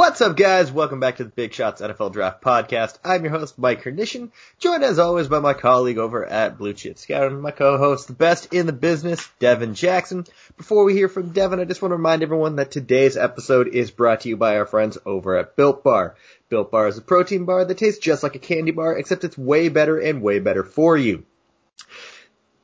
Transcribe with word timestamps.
What's 0.00 0.22
up, 0.22 0.34
guys? 0.34 0.72
Welcome 0.72 0.98
back 0.98 1.18
to 1.18 1.24
the 1.24 1.30
Big 1.30 1.52
Shots 1.52 1.82
NFL 1.82 2.14
Draft 2.14 2.40
Podcast. 2.40 2.96
I'm 3.04 3.22
your 3.22 3.32
host, 3.32 3.58
Mike 3.58 3.82
Kardashian, 3.82 4.30
joined 4.58 4.82
as 4.82 4.98
always 4.98 5.28
by 5.28 5.40
my 5.40 5.52
colleague 5.52 5.98
over 5.98 6.24
at 6.24 6.56
Blue 6.56 6.72
Chip 6.72 6.96
Scout 6.96 7.30
and 7.30 7.42
my 7.42 7.50
co-host, 7.50 8.06
the 8.06 8.14
best 8.14 8.54
in 8.54 8.64
the 8.64 8.72
business, 8.72 9.28
Devin 9.40 9.74
Jackson. 9.74 10.24
Before 10.56 10.84
we 10.84 10.94
hear 10.94 11.10
from 11.10 11.32
Devin, 11.32 11.60
I 11.60 11.64
just 11.64 11.82
want 11.82 11.92
to 11.92 11.96
remind 11.96 12.22
everyone 12.22 12.56
that 12.56 12.70
today's 12.70 13.18
episode 13.18 13.68
is 13.68 13.90
brought 13.90 14.22
to 14.22 14.30
you 14.30 14.38
by 14.38 14.56
our 14.56 14.64
friends 14.64 14.96
over 15.04 15.36
at 15.36 15.54
Built 15.54 15.84
Bar. 15.84 16.16
Built 16.48 16.70
Bar 16.70 16.88
is 16.88 16.96
a 16.96 17.02
protein 17.02 17.44
bar 17.44 17.66
that 17.66 17.76
tastes 17.76 18.00
just 18.00 18.22
like 18.22 18.36
a 18.36 18.38
candy 18.38 18.72
bar, 18.72 18.96
except 18.96 19.24
it's 19.24 19.36
way 19.36 19.68
better 19.68 19.98
and 19.98 20.22
way 20.22 20.38
better 20.38 20.64
for 20.64 20.96
you. 20.96 21.26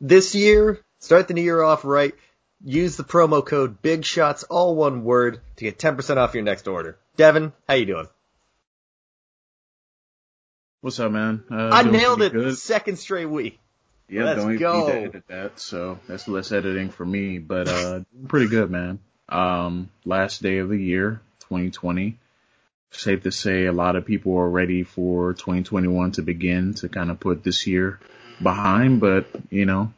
This 0.00 0.34
year, 0.34 0.80
start 1.00 1.28
the 1.28 1.34
new 1.34 1.42
year 1.42 1.62
off 1.62 1.84
right. 1.84 2.14
Use 2.64 2.96
the 2.96 3.04
promo 3.04 3.44
code 3.44 3.82
Big 3.82 4.06
Shots, 4.06 4.44
all 4.44 4.74
one 4.74 5.04
word, 5.04 5.42
to 5.56 5.64
get 5.64 5.78
10% 5.78 6.16
off 6.16 6.32
your 6.32 6.42
next 6.42 6.66
order. 6.66 6.98
Devin, 7.16 7.52
how 7.66 7.74
you 7.74 7.86
doing? 7.86 8.08
What's 10.82 11.00
up, 11.00 11.10
man? 11.10 11.42
Uh, 11.50 11.70
I 11.72 11.82
nailed 11.82 12.22
it. 12.22 12.32
Good. 12.32 12.58
Second 12.58 12.96
straight 12.98 13.26
week. 13.26 13.58
Yeah, 14.08 14.24
Let's 14.24 14.40
don't 14.42 14.56
go. 14.58 14.86
need 14.86 14.92
to 14.92 14.98
edit 15.00 15.24
that, 15.28 15.58
so 15.58 15.98
that's 16.06 16.28
less 16.28 16.52
editing 16.52 16.90
for 16.90 17.04
me. 17.04 17.38
But 17.38 17.68
uh, 17.68 18.00
pretty 18.28 18.48
good, 18.48 18.70
man. 18.70 19.00
Um, 19.28 19.90
last 20.04 20.42
day 20.42 20.58
of 20.58 20.68
the 20.68 20.76
year, 20.76 21.20
2020. 21.40 22.18
Safe 22.92 23.22
to 23.24 23.32
say, 23.32 23.66
a 23.66 23.72
lot 23.72 23.96
of 23.96 24.06
people 24.06 24.36
are 24.38 24.48
ready 24.48 24.84
for 24.84 25.34
2021 25.34 26.12
to 26.12 26.22
begin 26.22 26.74
to 26.74 26.88
kind 26.88 27.10
of 27.10 27.18
put 27.18 27.42
this 27.42 27.66
year 27.66 27.98
behind. 28.40 29.00
But 29.00 29.26
you 29.50 29.66
know, 29.66 29.92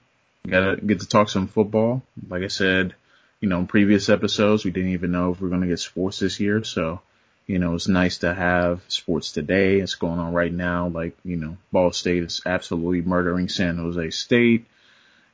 gotta 0.47 0.77
get 0.77 1.01
to 1.01 1.07
talk 1.09 1.29
some 1.29 1.49
football. 1.49 2.03
Like 2.29 2.43
I 2.43 2.49
said, 2.49 2.95
you 3.41 3.49
know, 3.49 3.59
in 3.59 3.67
previous 3.67 4.09
episodes, 4.09 4.65
we 4.65 4.71
didn't 4.71 4.91
even 4.93 5.13
know 5.13 5.33
if 5.33 5.41
we 5.41 5.47
are 5.47 5.51
going 5.51 5.63
to 5.63 5.69
get 5.69 5.79
sports 5.79 6.19
this 6.19 6.41
year. 6.41 6.65
So, 6.65 7.01
you 7.49 7.59
know, 7.59 7.75
it's 7.75 7.89
nice 7.89 8.19
to 8.19 8.33
have 8.33 8.83
sports 8.89 9.33
today. 9.33 9.81
It's 9.81 9.95
going 9.95 10.19
on 10.21 10.35
right 10.35 10.53
now. 10.53 10.89
Like, 10.89 11.17
you 11.25 11.37
know, 11.37 11.57
Ball 11.73 11.93
State 11.93 12.23
is 12.23 12.43
absolutely 12.45 13.01
murdering 13.01 13.49
San 13.49 13.79
Jose 13.79 14.11
State. 14.11 14.67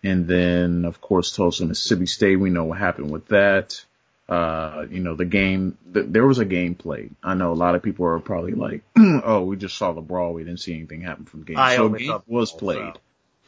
And 0.05 0.29
then, 0.29 0.85
of 0.85 1.01
course, 1.01 1.35
Tulsa, 1.35 1.67
Mississippi 1.67 2.07
State, 2.07 2.37
we 2.37 2.51
know 2.51 2.65
what 2.65 2.79
happened 2.79 3.11
with 3.11 3.27
that. 3.29 3.85
Uh, 4.29 4.87
you 4.91 5.01
know, 5.01 5.17
the 5.17 5.25
game, 5.25 5.77
the, 5.91 6.03
there 6.05 6.25
was 6.25 6.39
a 6.39 6.45
game 6.45 6.77
played. 6.77 7.15
I 7.20 7.35
know 7.35 7.53
a 7.53 7.55
lot 7.55 7.75
of 7.75 7.83
people 7.83 8.07
are 8.07 8.20
probably 8.20 8.53
like, 8.53 8.83
oh, 8.97 9.42
we 9.42 9.57
just 9.57 9.77
saw 9.77 9.92
the 9.92 10.01
brawl. 10.01 10.35
We 10.35 10.45
didn't 10.45 10.61
see 10.61 10.75
anything 10.75 11.01
happen 11.01 11.25
from 11.25 11.41
the 11.41 11.47
game. 11.47 11.59
I 11.59 11.77
so 11.77 11.89
game 11.89 12.23
was 12.29 12.53
played. 12.53 12.95
So. 12.95 13.01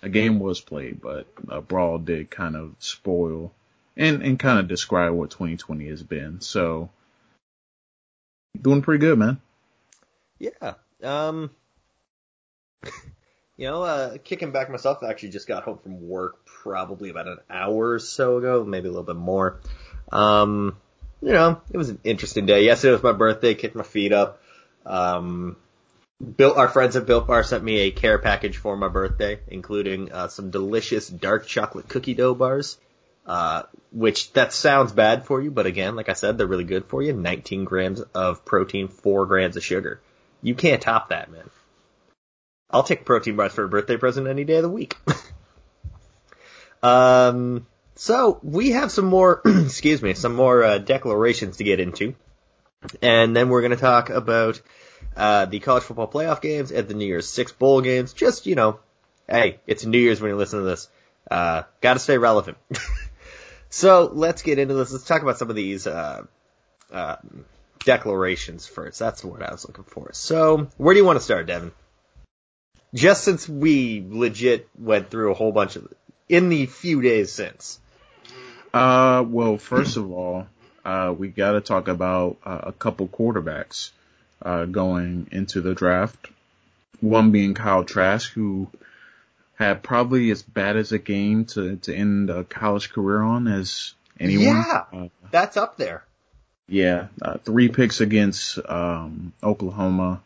A 0.02 0.08
game 0.08 0.40
was 0.40 0.60
played, 0.60 1.00
but 1.00 1.26
a 1.48 1.60
brawl 1.60 1.98
did 1.98 2.30
kind 2.30 2.56
of 2.56 2.74
spoil 2.80 3.52
and, 3.96 4.22
and 4.22 4.38
kind 4.38 4.58
of 4.58 4.66
describe 4.66 5.12
what 5.12 5.30
2020 5.30 5.88
has 5.88 6.02
been. 6.02 6.40
So 6.40 6.90
doing 8.62 8.82
pretty 8.82 9.00
good, 9.00 9.18
man. 9.18 9.40
Yeah. 10.38 10.74
Um, 11.02 11.50
you 13.56 13.66
know, 13.68 13.82
uh, 13.82 14.18
kicking 14.22 14.52
back 14.52 14.70
myself, 14.70 15.02
I 15.02 15.10
actually 15.10 15.30
just 15.30 15.48
got 15.48 15.64
home 15.64 15.78
from 15.78 16.08
work 16.08 16.44
probably 16.44 17.10
about 17.10 17.28
an 17.28 17.38
hour 17.48 17.92
or 17.92 17.98
so 17.98 18.38
ago, 18.38 18.64
maybe 18.64 18.88
a 18.88 18.90
little 18.90 19.04
bit 19.04 19.16
more. 19.16 19.60
Um, 20.12 20.76
you 21.22 21.32
know, 21.32 21.60
it 21.70 21.76
was 21.76 21.88
an 21.88 21.98
interesting 22.04 22.46
day. 22.46 22.64
Yesterday 22.64 22.92
was 22.92 23.02
my 23.02 23.12
birthday, 23.12 23.54
kicked 23.54 23.74
my 23.74 23.82
feet 23.82 24.12
up. 24.12 24.42
Um, 24.84 25.56
built 26.36 26.56
our 26.56 26.68
friends 26.68 26.96
at 26.96 27.06
Built 27.06 27.26
Bar 27.26 27.42
sent 27.42 27.64
me 27.64 27.80
a 27.80 27.90
care 27.90 28.18
package 28.18 28.56
for 28.56 28.76
my 28.76 28.88
birthday, 28.88 29.40
including 29.48 30.12
uh, 30.12 30.28
some 30.28 30.50
delicious 30.50 31.08
dark 31.08 31.46
chocolate 31.46 31.88
cookie 31.88 32.14
dough 32.14 32.34
bars. 32.34 32.78
Uh, 33.26 33.62
which 33.90 34.32
that 34.34 34.52
sounds 34.52 34.92
bad 34.92 35.26
for 35.26 35.40
you, 35.40 35.50
but 35.50 35.66
again, 35.66 35.96
like 35.96 36.08
I 36.08 36.12
said, 36.12 36.38
they're 36.38 36.46
really 36.46 36.64
good 36.64 36.86
for 36.86 37.02
you. 37.02 37.12
19 37.12 37.64
grams 37.64 38.00
of 38.00 38.44
protein, 38.44 38.88
4 38.88 39.26
grams 39.26 39.56
of 39.56 39.64
sugar. 39.64 40.00
You 40.42 40.54
can't 40.54 40.80
top 40.80 41.08
that, 41.08 41.30
man. 41.30 41.50
I'll 42.70 42.82
take 42.82 43.04
protein 43.04 43.36
bars 43.36 43.52
for 43.52 43.64
a 43.64 43.68
birthday 43.68 43.96
present 43.96 44.28
any 44.28 44.44
day 44.44 44.56
of 44.56 44.62
the 44.62 44.68
week. 44.68 44.96
um, 46.82 47.66
so 47.96 48.38
we 48.42 48.70
have 48.70 48.92
some 48.92 49.06
more, 49.06 49.40
excuse 49.44 50.02
me, 50.02 50.14
some 50.14 50.34
more 50.34 50.62
uh, 50.62 50.78
declarations 50.78 51.56
to 51.56 51.64
get 51.64 51.80
into, 51.80 52.14
and 53.02 53.34
then 53.34 53.48
we're 53.48 53.62
going 53.62 53.70
to 53.70 53.76
talk 53.76 54.10
about 54.10 54.60
uh, 55.16 55.46
the 55.46 55.60
college 55.60 55.84
football 55.84 56.08
playoff 56.08 56.40
games 56.40 56.70
and 56.70 56.86
the 56.86 56.94
New 56.94 57.06
Year's 57.06 57.28
Six 57.28 57.52
bowl 57.52 57.80
games. 57.80 58.12
Just 58.12 58.46
you 58.46 58.54
know, 58.54 58.80
hey, 59.28 59.60
it's 59.66 59.84
New 59.84 59.98
Year's 59.98 60.20
when 60.20 60.30
you 60.30 60.36
listen 60.36 60.58
to 60.58 60.64
this. 60.64 60.88
Uh, 61.30 61.62
got 61.80 61.94
to 61.94 62.00
stay 62.00 62.18
relevant. 62.18 62.58
So 63.70 64.10
let's 64.12 64.42
get 64.42 64.58
into 64.58 64.74
this. 64.74 64.92
Let's 64.92 65.04
talk 65.04 65.22
about 65.22 65.38
some 65.38 65.50
of 65.50 65.56
these 65.56 65.86
uh, 65.86 66.24
uh, 66.92 67.16
declarations 67.84 68.66
first. 68.66 68.98
That's 68.98 69.24
word 69.24 69.42
I 69.42 69.52
was 69.52 69.66
looking 69.66 69.84
for. 69.84 70.10
So 70.12 70.68
where 70.76 70.94
do 70.94 71.00
you 71.00 71.06
want 71.06 71.18
to 71.18 71.24
start, 71.24 71.46
Devin? 71.46 71.72
Just 72.94 73.24
since 73.24 73.48
we 73.48 74.04
legit 74.08 74.68
went 74.78 75.10
through 75.10 75.30
a 75.30 75.34
whole 75.34 75.52
bunch 75.52 75.76
of 75.76 75.92
in 76.28 76.48
the 76.48 76.66
few 76.66 77.02
days 77.02 77.32
since. 77.32 77.78
Uh, 78.72 79.24
well, 79.26 79.58
first 79.58 79.96
of 79.96 80.10
all, 80.10 80.46
uh, 80.84 81.14
we 81.16 81.28
got 81.28 81.52
to 81.52 81.60
talk 81.60 81.88
about 81.88 82.36
uh, 82.44 82.60
a 82.64 82.72
couple 82.72 83.08
quarterbacks 83.08 83.90
uh, 84.42 84.64
going 84.66 85.28
into 85.32 85.60
the 85.60 85.74
draft. 85.74 86.28
One 87.00 87.30
being 87.30 87.54
Kyle 87.54 87.84
Trask, 87.84 88.30
who 88.32 88.68
had 89.56 89.82
probably 89.82 90.30
as 90.30 90.42
bad 90.42 90.76
as 90.76 90.92
a 90.92 90.98
game 90.98 91.46
to, 91.46 91.76
to 91.76 91.94
end 91.94 92.30
a 92.30 92.44
college 92.44 92.92
career 92.92 93.22
on 93.22 93.48
as 93.48 93.94
anyone. 94.20 94.44
Yeah, 94.44 94.84
uh, 94.92 95.08
that's 95.30 95.56
up 95.56 95.76
there. 95.76 96.04
Yeah, 96.68 97.08
uh, 97.22 97.38
three 97.38 97.68
picks 97.68 98.00
against 98.00 98.58
um, 98.68 99.32
Oklahoma. 99.42 100.20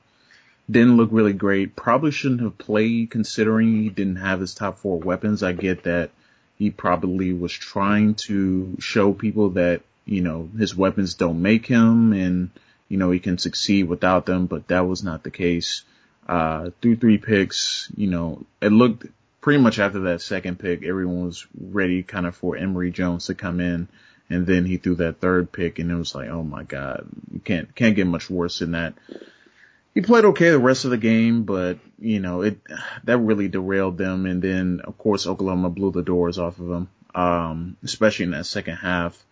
Didn't 0.71 0.97
look 0.97 1.11
really 1.13 1.33
great. 1.33 1.77
Probably 1.77 2.11
shouldn't 2.11 2.43
have 2.43 2.59
played 2.59 3.11
considering 3.11 3.83
he 3.83 3.89
didn't 3.89 4.17
have 4.17 4.41
his 4.41 4.55
top 4.55 4.79
four 4.79 4.99
weapons. 4.99 5.43
I 5.43 5.53
get 5.53 5.85
that 5.85 6.11
he 6.57 6.71
probably 6.71 7.33
was 7.33 7.53
trying 7.53 8.15
to 8.15 8.77
show 8.81 9.13
people 9.13 9.51
that, 9.51 9.83
you 10.05 10.23
know, 10.23 10.49
his 10.59 10.77
weapons 10.77 11.15
don't 11.15 11.43
make 11.43 11.67
him 11.67 12.13
and, 12.13 12.51
you 12.89 12.99
know, 12.99 13.11
he 13.11 13.19
can 13.19 13.39
succeed 13.39 13.85
without 13.85 14.27
them, 14.27 14.47
but 14.47 14.69
that 14.69 14.87
was 14.87 15.03
not 15.03 15.23
the 15.23 15.31
case. 15.31 15.83
Uh, 16.29 16.71
through 16.81 16.97
three 16.97 17.19
picks, 17.19 17.91
you 17.97 18.07
know, 18.07 18.45
it 18.61 18.71
looked 18.73 19.07
pretty 19.41 19.61
much 19.61 19.79
after 19.79 20.01
that 20.01 20.23
second 20.23 20.59
pick, 20.59 20.85
everyone 20.85 21.25
was 21.25 21.47
ready 21.59 22.03
kind 22.03 22.27
of 22.27 22.37
for 22.37 22.57
Emory 22.57 22.91
Jones 22.91 23.27
to 23.27 23.35
come 23.35 23.61
in. 23.61 23.89
And 24.29 24.47
then 24.47 24.65
he 24.65 24.77
threw 24.77 24.95
that 24.97 25.21
third 25.21 25.51
pick 25.51 25.79
and 25.79 25.91
it 25.91 25.95
was 25.95 26.15
like, 26.15 26.29
oh 26.29 26.45
my 26.45 26.63
God, 26.63 27.09
you 27.33 27.41
can't, 27.41 27.75
can't 27.75 27.97
get 27.97 28.07
much 28.07 28.31
worse 28.31 28.61
than 28.61 28.73
that. 28.73 28.95
He 29.93 30.03
played 30.03 30.25
okay 30.27 30.51
the 30.51 30.59
rest 30.59 30.85
of 30.85 30.93
the 30.93 30.99
game, 30.99 31.43
but 31.43 31.79
you 31.99 32.21
know, 32.21 32.43
it, 32.43 32.61
that 33.05 33.19
really 33.19 33.49
derailed 33.49 33.99
them. 33.99 34.27
And 34.27 34.41
then 34.41 34.83
of 34.85 34.97
course 34.99 35.27
Oklahoma 35.27 35.71
blew 35.71 35.91
the 35.91 36.03
doors 36.03 36.39
off 36.39 36.61
of 36.61 36.71
him, 36.71 36.89
um, 37.15 37.77
especially 37.83 38.27
in 38.27 38.31
that 38.33 38.47
second 38.47 38.77
half. 38.77 39.25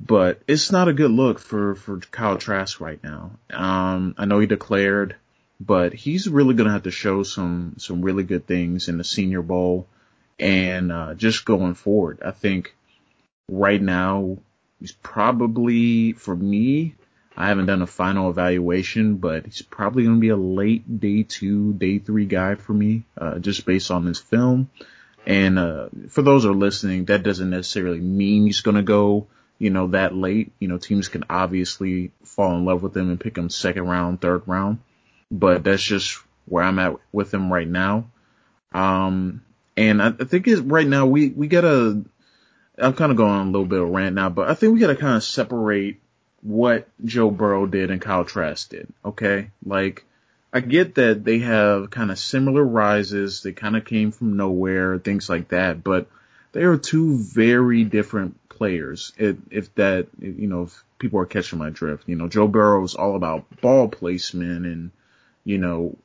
But 0.00 0.42
it's 0.46 0.70
not 0.70 0.88
a 0.88 0.92
good 0.92 1.10
look 1.10 1.38
for, 1.38 1.74
for 1.74 1.98
Kyle 1.98 2.36
Trask 2.36 2.80
right 2.80 3.02
now. 3.02 3.32
Um, 3.50 4.14
I 4.16 4.26
know 4.26 4.38
he 4.38 4.46
declared, 4.46 5.16
but 5.60 5.92
he's 5.92 6.28
really 6.28 6.54
going 6.54 6.66
to 6.66 6.72
have 6.72 6.84
to 6.84 6.90
show 6.90 7.22
some, 7.22 7.74
some 7.78 8.02
really 8.02 8.22
good 8.22 8.46
things 8.46 8.88
in 8.88 8.98
the 8.98 9.04
senior 9.04 9.42
bowl 9.42 9.86
and, 10.38 10.92
uh, 10.92 11.14
just 11.14 11.44
going 11.44 11.74
forward. 11.74 12.20
I 12.24 12.30
think 12.30 12.74
right 13.48 13.82
now 13.82 14.38
he's 14.78 14.92
probably, 14.92 16.12
for 16.12 16.34
me, 16.34 16.94
I 17.36 17.48
haven't 17.48 17.66
done 17.66 17.82
a 17.82 17.86
final 17.86 18.30
evaluation, 18.30 19.16
but 19.16 19.46
he's 19.46 19.62
probably 19.62 20.04
going 20.04 20.16
to 20.16 20.20
be 20.20 20.28
a 20.28 20.36
late 20.36 21.00
day 21.00 21.24
two, 21.24 21.72
day 21.72 21.98
three 21.98 22.26
guy 22.26 22.54
for 22.54 22.72
me, 22.72 23.02
uh, 23.16 23.38
just 23.38 23.66
based 23.66 23.90
on 23.90 24.06
his 24.06 24.18
film. 24.18 24.70
And, 25.26 25.58
uh, 25.58 25.88
for 26.08 26.22
those 26.22 26.44
who 26.44 26.52
are 26.52 26.54
listening, 26.54 27.06
that 27.06 27.24
doesn't 27.24 27.50
necessarily 27.50 28.00
mean 28.00 28.46
he's 28.46 28.60
going 28.60 28.76
to 28.76 28.82
go, 28.82 29.26
you 29.58 29.70
know, 29.70 29.88
that 29.88 30.14
late. 30.14 30.52
You 30.60 30.68
know, 30.68 30.78
teams 30.78 31.08
can 31.08 31.24
obviously 31.28 32.12
fall 32.24 32.56
in 32.56 32.64
love 32.64 32.82
with 32.82 32.96
him 32.96 33.10
and 33.10 33.20
pick 33.20 33.36
him 33.36 33.50
second 33.50 33.88
round, 33.88 34.20
third 34.20 34.42
round 34.46 34.78
but 35.30 35.64
that's 35.64 35.82
just 35.82 36.18
where 36.46 36.64
I'm 36.64 36.78
at 36.78 36.96
with 37.12 37.32
him 37.32 37.52
right 37.52 37.68
now. 37.68 38.10
Um, 38.72 39.42
and 39.76 40.02
I, 40.02 40.08
I 40.08 40.24
think 40.24 40.46
it's 40.48 40.60
right 40.60 40.86
now 40.86 41.06
we, 41.06 41.28
we 41.28 41.46
gotta, 41.46 42.02
I'm 42.78 42.94
kind 42.94 43.10
of 43.10 43.16
going 43.16 43.32
on 43.32 43.48
a 43.48 43.50
little 43.50 43.66
bit 43.66 43.80
of 43.80 43.88
rant 43.88 44.14
now, 44.14 44.28
but 44.28 44.48
I 44.48 44.54
think 44.54 44.74
we 44.74 44.80
gotta 44.80 44.96
kind 44.96 45.16
of 45.16 45.24
separate 45.24 46.00
what 46.42 46.88
Joe 47.04 47.30
Burrow 47.30 47.66
did 47.66 47.90
and 47.90 48.00
Kyle 48.00 48.24
Trask 48.24 48.68
did. 48.68 48.88
Okay. 49.04 49.50
Like, 49.64 50.04
I 50.52 50.60
get 50.60 50.94
that 50.94 51.24
they 51.24 51.40
have 51.40 51.90
kind 51.90 52.10
of 52.10 52.18
similar 52.18 52.64
rises. 52.64 53.42
They 53.42 53.52
kind 53.52 53.76
of 53.76 53.84
came 53.84 54.12
from 54.12 54.38
nowhere, 54.38 54.98
things 54.98 55.28
like 55.28 55.48
that, 55.48 55.84
but 55.84 56.08
they 56.52 56.62
are 56.62 56.78
two 56.78 57.18
very 57.18 57.84
different 57.84 58.36
players. 58.48 59.12
If 59.18 59.74
that, 59.74 60.06
you 60.18 60.46
know, 60.46 60.62
if 60.62 60.84
people 60.98 61.20
are 61.20 61.26
catching 61.26 61.58
my 61.58 61.68
drift, 61.68 62.08
you 62.08 62.16
know, 62.16 62.28
Joe 62.28 62.48
Burrow 62.48 62.82
is 62.82 62.94
all 62.94 63.14
about 63.14 63.60
ball 63.60 63.88
placement 63.88 64.64
and, 64.64 64.90
you 65.48 65.56
know, 65.56 65.96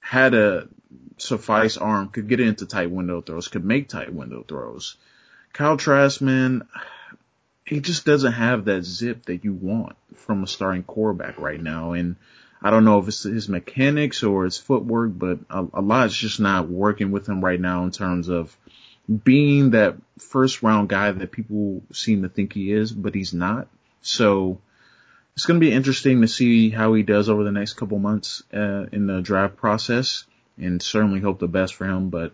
had 0.00 0.32
a 0.32 0.68
suffice 1.18 1.76
arm, 1.76 2.08
could 2.08 2.28
get 2.28 2.40
into 2.40 2.64
tight 2.64 2.90
window 2.90 3.20
throws, 3.20 3.48
could 3.48 3.62
make 3.64 3.90
tight 3.90 4.10
window 4.10 4.42
throws. 4.42 4.96
Kyle 5.52 5.76
Trask, 5.76 6.22
man, 6.22 6.66
he 7.66 7.80
just 7.80 8.06
doesn't 8.06 8.32
have 8.32 8.64
that 8.64 8.84
zip 8.84 9.26
that 9.26 9.44
you 9.44 9.52
want 9.52 9.96
from 10.14 10.42
a 10.42 10.46
starting 10.46 10.82
quarterback 10.82 11.38
right 11.38 11.62
now. 11.62 11.92
And 11.92 12.16
I 12.62 12.70
don't 12.70 12.86
know 12.86 12.98
if 12.98 13.08
it's 13.08 13.24
his 13.24 13.50
mechanics 13.50 14.22
or 14.22 14.44
his 14.44 14.56
footwork, 14.56 15.10
but 15.14 15.40
a, 15.50 15.66
a 15.74 15.82
lot's 15.82 16.16
just 16.16 16.40
not 16.40 16.70
working 16.70 17.10
with 17.10 17.28
him 17.28 17.44
right 17.44 17.60
now 17.60 17.84
in 17.84 17.90
terms 17.90 18.30
of 18.30 18.56
being 19.24 19.72
that 19.72 19.96
first 20.20 20.62
round 20.62 20.88
guy 20.88 21.12
that 21.12 21.32
people 21.32 21.82
seem 21.92 22.22
to 22.22 22.30
think 22.30 22.54
he 22.54 22.72
is, 22.72 22.92
but 22.92 23.14
he's 23.14 23.34
not. 23.34 23.68
So 24.00 24.58
it's 25.36 25.44
going 25.44 25.60
to 25.60 25.66
be 25.66 25.72
interesting 25.72 26.22
to 26.22 26.28
see 26.28 26.70
how 26.70 26.94
he 26.94 27.02
does 27.02 27.28
over 27.28 27.44
the 27.44 27.52
next 27.52 27.74
couple 27.74 27.98
months 27.98 28.42
uh, 28.54 28.86
in 28.90 29.06
the 29.06 29.20
draft 29.20 29.56
process, 29.56 30.24
and 30.56 30.80
certainly 30.80 31.20
hope 31.20 31.38
the 31.38 31.46
best 31.46 31.74
for 31.74 31.84
him. 31.84 32.08
But 32.08 32.32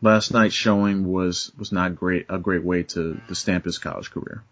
last 0.00 0.32
night's 0.32 0.54
showing 0.54 1.10
was 1.10 1.50
was 1.58 1.72
not 1.72 1.96
great 1.96 2.26
a 2.28 2.38
great 2.38 2.62
way 2.62 2.84
to, 2.84 3.20
to 3.26 3.34
stamp 3.34 3.64
his 3.64 3.78
college 3.78 4.12
career. 4.12 4.44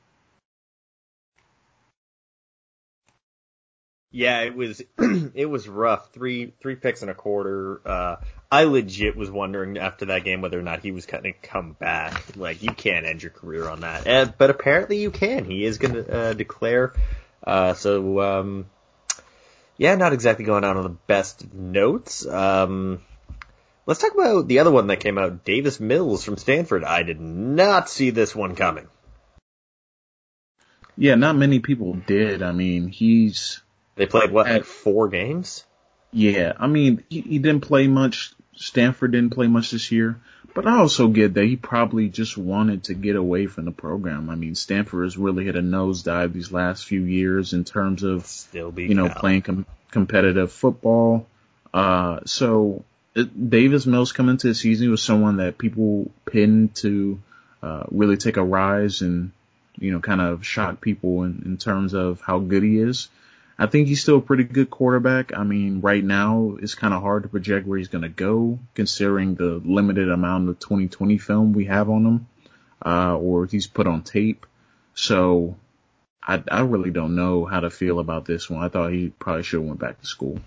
Yeah, 4.11 4.41
it 4.41 4.57
was 4.57 4.83
it 5.35 5.47
was 5.47 5.69
rough. 5.69 6.11
Three 6.13 6.55
three 6.61 6.75
picks 6.75 7.03
and 7.03 7.11
a 7.11 7.15
quarter. 7.15 7.81
Uh, 7.87 8.17
I 8.51 8.65
legit 8.65 9.17
was 9.17 9.31
wondering 9.31 9.79
after 9.79 10.07
that 10.07 10.25
game 10.25 10.41
whether 10.41 10.59
or 10.59 10.63
not 10.63 10.81
he 10.81 10.91
was 10.91 11.07
going 11.07 11.25
to 11.25 11.33
come 11.35 11.73
back. 11.73 12.37
Like 12.37 12.63
you 12.63 12.71
can't 12.71 13.07
end 13.07 13.23
your 13.23 13.31
career 13.31 13.69
on 13.69 13.81
that, 13.81 14.09
uh, 14.09 14.33
but 14.39 14.51
apparently 14.51 14.99
you 14.99 15.11
can. 15.11 15.45
He 15.45 15.65
is 15.65 15.79
going 15.79 15.95
to 15.95 16.13
uh, 16.13 16.33
declare. 16.33 16.95
Uh, 17.45 17.75
so 17.75 18.21
um, 18.21 18.67
yeah, 19.77 19.95
not 19.95 20.13
exactly 20.13 20.45
going 20.45 20.65
out 20.65 20.77
on 20.77 20.83
the 20.83 20.97
best 21.07 21.53
notes. 21.55 22.27
Um, 22.27 23.01
let's 23.87 24.01
talk 24.01 24.15
about 24.15 24.49
the 24.49 24.59
other 24.59 24.71
one 24.71 24.89
that 24.89 25.01
came 25.01 25.19
out, 25.19 25.45
Davis 25.45 25.81
Mills 25.81 26.25
from 26.25 26.37
Stanford. 26.37 26.85
I 26.85 27.05
did 27.05 27.21
not 27.21 27.89
see 27.89 28.11
this 28.11 28.35
one 28.35 28.57
coming. 28.57 28.89
Yeah, 30.97 31.15
not 31.15 31.37
many 31.37 31.61
people 31.61 31.95
did. 31.95 32.43
I 32.43 32.51
mean, 32.51 32.89
he's 32.89 33.63
they 33.95 34.07
played 34.07 34.33
what, 34.33 34.47
like 34.47 34.65
four 34.65 35.09
games? 35.09 35.65
Yeah, 36.13 36.55
I 36.59 36.67
mean, 36.67 37.05
he, 37.09 37.21
he 37.21 37.39
didn't 37.39 37.63
play 37.63 37.87
much. 37.87 38.33
Stanford 38.57 39.13
didn't 39.13 39.31
play 39.31 39.47
much 39.47 39.71
this 39.71 39.93
year, 39.93 40.21
but 40.55 40.67
I 40.67 40.79
also 40.79 41.09
get 41.09 41.35
that 41.35 41.45
he 41.45 41.57
probably 41.57 42.09
just 42.09 42.37
wanted 42.37 42.85
to 42.85 42.95
get 42.95 43.17
away 43.17 43.47
from 43.47 43.65
the 43.65 43.71
program. 43.71 44.31
I 44.31 44.35
mean, 44.35 44.55
Stanford 44.55 45.05
has 45.05 45.17
really 45.17 45.45
hit 45.45 45.57
a 45.57 45.61
nosedive 45.61 46.33
these 46.33 46.53
last 46.53 46.85
few 46.85 47.03
years 47.03 47.53
in 47.53 47.65
terms 47.65 48.03
of, 48.03 48.31
you 48.53 48.95
know, 48.95 49.09
Cal. 49.09 49.21
playing 49.21 49.43
com- 49.43 49.67
competitive 49.91 50.51
football. 50.51 51.27
Uh, 51.73 52.21
so 52.25 52.85
it, 53.15 53.51
Davis 53.51 53.87
Mills 53.87 54.13
coming 54.13 54.33
into 54.33 54.49
the 54.49 54.55
season 54.55 54.91
was 54.91 55.03
someone 55.03 55.37
that 55.37 55.59
people 55.59 56.11
pinned 56.25 56.75
to, 56.77 57.21
uh, 57.63 57.85
really 57.91 58.17
take 58.17 58.37
a 58.37 58.45
rise 58.45 59.03
and, 59.03 59.33
you 59.79 59.93
know, 59.93 60.01
kind 60.01 60.21
of 60.21 60.45
shock 60.47 60.81
people 60.81 61.25
in, 61.25 61.43
in 61.45 61.57
terms 61.57 61.95
of 61.95 62.21
how 62.21 62.39
good 62.39 62.63
he 62.63 62.79
is. 62.79 63.09
I 63.59 63.67
think 63.67 63.89
he's 63.89 64.01
still 64.01 64.19
a 64.19 64.23
pretty 64.23 64.45
good 64.45 64.71
quarterback. 64.71 65.37
I 65.37 65.43
mean, 65.43 65.81
right 65.81 66.05
now 66.05 66.57
it's 66.63 66.77
kind 66.77 66.95
of 66.95 67.03
hard 67.03 67.25
to 67.25 67.29
project 67.29 67.67
where 67.67 67.79
he's 67.79 67.89
going 67.89 68.03
to 68.03 68.09
go 68.09 68.61
considering 68.75 69.35
the 69.35 69.61
limited 69.65 70.09
amount 70.09 70.49
of 70.49 70.61
2020 70.61 71.19
film 71.19 71.53
we 71.53 71.65
have 71.65 71.91
on 71.91 72.07
him, 72.07 72.27
uh, 72.87 73.17
or 73.17 73.47
he's 73.47 73.67
put 73.67 73.89
on 73.89 74.03
tape. 74.03 74.47
So 74.95 75.57
I, 76.23 76.43
I 76.49 76.61
really 76.61 76.91
don't 76.91 77.17
know 77.17 77.47
how 77.47 77.61
to 77.61 77.71
feel 77.71 77.99
about 77.99 78.27
this 78.27 78.49
one. 78.49 78.63
I 78.63 78.69
thought 78.69 78.93
he 78.93 79.09
probably 79.09 79.43
should 79.43 79.61
have 79.61 79.67
went 79.67 79.81
back 79.81 80.01
to 80.01 80.07
school. 80.07 80.39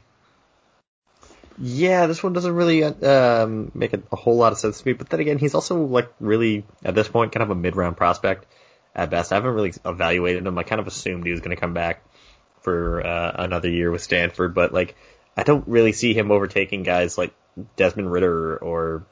Yeah, 1.58 2.08
this 2.08 2.24
one 2.24 2.32
doesn't 2.32 2.56
really 2.56 2.84
um, 2.84 3.72
make 3.76 3.94
a, 3.94 4.02
a, 4.12 4.16
whole 4.16 4.38
lot 4.38 4.54
of 4.54 4.58
sense 4.58 4.82
to 4.82 4.88
me. 4.88 4.94
But 4.94 5.10
then 5.10 5.20
again, 5.20 5.38
he's 5.38 5.54
also 5.54 5.84
like 5.84 6.10
really 6.22 6.66
at 6.84 6.96
this 6.96 7.10
point 7.10 7.34
kind 7.34 7.44
of 7.44 7.50
a 7.50 7.56
mid-round 7.56 7.98
prospect 7.98 8.46
at 8.96 9.10
best. 9.10 9.34
I 9.34 9.36
haven't 9.36 9.54
really 9.54 9.74
evaluated 9.84 10.48
him. 10.48 10.58
I 10.58 10.64
kind 10.64 10.80
of 10.80 10.88
assumed 10.88 11.26
he 11.26 11.32
was 11.32 11.42
going 11.42 11.56
to 11.56 11.60
come 11.60 11.74
back 11.74 12.04
for 12.62 13.06
uh, 13.06 13.36
another 13.40 13.70
year 13.70 13.92
with 13.92 14.02
Stanford, 14.02 14.54
but 14.54 14.74
like 14.74 14.96
I 15.36 15.44
don't 15.44 15.68
really 15.68 15.92
see 15.92 16.14
him 16.14 16.32
overtaking 16.32 16.84
guys 16.84 17.18
like 17.18 17.34
Desmond 17.76 18.12
Ridder 18.12 18.58
or 18.58 19.06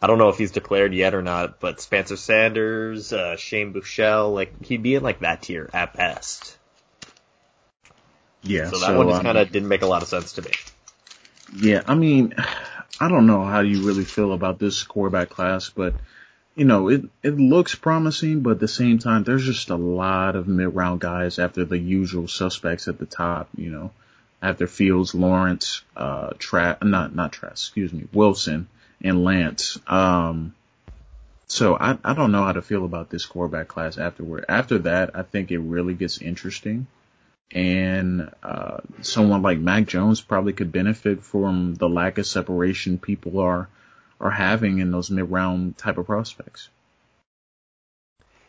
I 0.00 0.06
don't 0.06 0.18
know 0.18 0.28
if 0.28 0.38
he's 0.38 0.50
declared 0.50 0.92
yet 0.92 1.14
or 1.14 1.22
not, 1.22 1.60
but 1.60 1.80
Spencer 1.80 2.16
Sanders, 2.16 3.12
uh, 3.12 3.36
Shane 3.36 3.72
Buechele, 3.72 4.34
like 4.34 4.64
he'd 4.64 4.82
be 4.82 4.94
in 4.94 5.02
like 5.02 5.20
that 5.20 5.42
tier 5.42 5.70
at 5.72 5.94
best. 5.94 6.58
Yeah. 8.42 8.70
So 8.70 8.78
that 8.78 8.86
so, 8.86 8.98
one 8.98 9.08
just 9.08 9.22
kind 9.22 9.38
of 9.38 9.46
um, 9.46 9.52
didn't 9.52 9.68
make 9.68 9.82
a 9.82 9.86
lot 9.86 10.02
of 10.02 10.08
sense 10.08 10.34
to 10.34 10.42
me. 10.42 10.50
Yeah, 11.56 11.82
I 11.86 11.94
mean, 11.94 12.34
I 13.00 13.08
don't 13.08 13.26
know 13.26 13.44
how 13.44 13.60
you 13.60 13.86
really 13.86 14.04
feel 14.04 14.32
about 14.32 14.58
this 14.58 14.82
quarterback 14.82 15.30
class, 15.30 15.70
but 15.70 15.94
you 16.54 16.64
know, 16.64 16.88
it, 16.88 17.02
it 17.22 17.36
looks 17.36 17.74
promising, 17.74 18.40
but 18.40 18.50
at 18.50 18.60
the 18.60 18.68
same 18.68 18.98
time, 18.98 19.24
there's 19.24 19.44
just 19.44 19.70
a 19.70 19.76
lot 19.76 20.36
of 20.36 20.46
mid 20.46 20.74
round 20.74 21.00
guys 21.00 21.38
after 21.38 21.64
the 21.64 21.78
usual 21.78 22.28
suspects 22.28 22.86
at 22.86 22.98
the 22.98 23.06
top, 23.06 23.48
you 23.56 23.70
know, 23.70 23.90
after 24.40 24.66
Fields, 24.66 25.14
Lawrence, 25.14 25.82
uh, 25.96 26.30
Tra- 26.38 26.78
not, 26.82 27.14
not 27.14 27.32
Trask, 27.32 27.54
excuse 27.54 27.92
me, 27.92 28.06
Wilson 28.12 28.68
and 29.00 29.24
Lance. 29.24 29.78
Um, 29.86 30.54
so 31.46 31.76
I, 31.76 31.98
I 32.04 32.14
don't 32.14 32.32
know 32.32 32.44
how 32.44 32.52
to 32.52 32.62
feel 32.62 32.84
about 32.84 33.10
this 33.10 33.26
quarterback 33.26 33.68
class 33.68 33.98
afterward. 33.98 34.44
After 34.48 34.78
that, 34.78 35.16
I 35.16 35.22
think 35.22 35.50
it 35.50 35.58
really 35.58 35.94
gets 35.94 36.18
interesting. 36.18 36.86
And, 37.50 38.30
uh, 38.42 38.78
someone 39.02 39.42
like 39.42 39.58
Mac 39.58 39.86
Jones 39.86 40.20
probably 40.20 40.52
could 40.52 40.72
benefit 40.72 41.22
from 41.22 41.74
the 41.74 41.88
lack 41.88 42.18
of 42.18 42.26
separation 42.26 42.98
people 42.98 43.40
are 43.40 43.68
are 44.24 44.30
having 44.30 44.78
in 44.78 44.90
those 44.90 45.10
mid 45.10 45.30
round 45.30 45.76
type 45.76 45.98
of 45.98 46.06
prospects. 46.06 46.70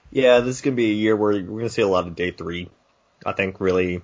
Yeah, 0.10 0.39
this 0.39 0.56
is 0.56 0.62
gonna 0.62 0.77
be 0.77 0.89
a 0.89 0.95
year 0.95 1.16
where 1.16 1.33
we're 1.33 1.60
gonna 1.60 1.69
see 1.69 1.81
a 1.81 1.88
lot 1.88 2.07
of 2.07 2.16
day 2.16 2.31
three. 2.31 2.69
I 3.25 3.33
think 3.33 3.60
really 3.60 4.01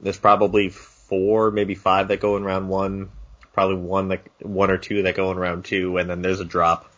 there's 0.00 0.18
probably 0.18 0.68
four, 0.70 1.50
maybe 1.50 1.74
five 1.74 2.08
that 2.08 2.20
go 2.20 2.36
in 2.36 2.44
round 2.44 2.68
one, 2.68 3.10
probably 3.52 3.76
one 3.76 4.08
that 4.08 4.22
one 4.40 4.70
or 4.70 4.78
two 4.78 5.02
that 5.02 5.16
go 5.16 5.32
in 5.32 5.36
round 5.36 5.64
two, 5.64 5.98
and 5.98 6.08
then 6.08 6.22
there's 6.22 6.40
a 6.40 6.44
drop. 6.44 6.88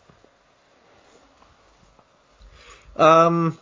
Um, 2.95 3.57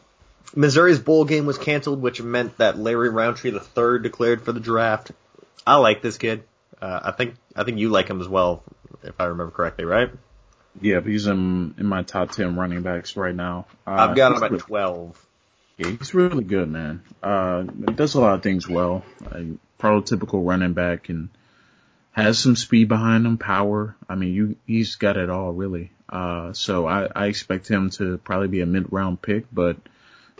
Missouri's 0.54 1.00
bowl 1.00 1.26
game 1.26 1.46
was 1.46 1.58
canceled, 1.58 2.02
which 2.02 2.22
meant 2.22 2.58
that 2.58 2.78
Larry 2.78 3.10
Rountree 3.10 3.52
the 3.52 3.60
third 3.60 4.04
declared 4.04 4.44
for 4.44 4.52
the 4.52 4.60
draft. 4.60 5.12
I 5.66 5.76
like 5.76 6.02
this 6.02 6.18
kid. 6.18 6.44
Uh, 6.82 7.00
I 7.04 7.12
think 7.12 7.36
I 7.56 7.64
think 7.64 7.80
you 7.80 7.90
like 7.90 8.10
him 8.10 8.20
as 8.20 8.28
well, 8.28 8.64
if 9.04 9.16
I 9.20 9.26
remember 9.26 9.52
correctly, 9.52 9.86
right? 9.86 10.10
Yeah, 10.82 11.02
he's 11.02 11.28
in 11.28 11.76
in 11.78 11.86
my 11.86 12.04
top 12.04 12.32
ten 12.32 12.56
running 12.56 12.82
backs 12.82 13.16
right 13.16 13.36
now. 13.36 13.68
Uh, 13.88 13.92
I've 13.92 14.16
got 14.16 14.36
him 14.36 14.44
at 14.44 14.60
twelve. 14.60 15.20
Yeah, 15.78 15.90
he's 15.90 16.14
really 16.14 16.44
good, 16.44 16.70
man. 16.70 17.02
Uh, 17.22 17.64
does 17.64 18.16
a 18.16 18.22
lot 18.22 18.36
of 18.36 18.44
things 18.44 18.68
well. 18.68 19.04
A 19.32 19.46
prototypical 19.80 20.46
running 20.46 20.74
back 20.74 21.10
and 21.10 21.30
has 22.12 22.40
some 22.40 22.56
speed 22.56 22.88
behind 22.88 23.26
him, 23.26 23.38
power. 23.38 23.96
I 24.08 24.16
mean, 24.16 24.34
you 24.34 24.56
he's 24.66 24.96
got 24.96 25.18
it 25.18 25.30
all 25.30 25.52
really. 25.52 25.92
Uh, 26.08 26.54
so 26.54 26.88
I, 26.88 27.10
I 27.14 27.26
expect 27.28 27.68
him 27.68 27.90
to 27.92 28.18
probably 28.20 28.48
be 28.48 28.62
a 28.62 28.66
mid 28.66 28.92
round 28.92 29.22
pick, 29.22 29.46
but 29.52 29.78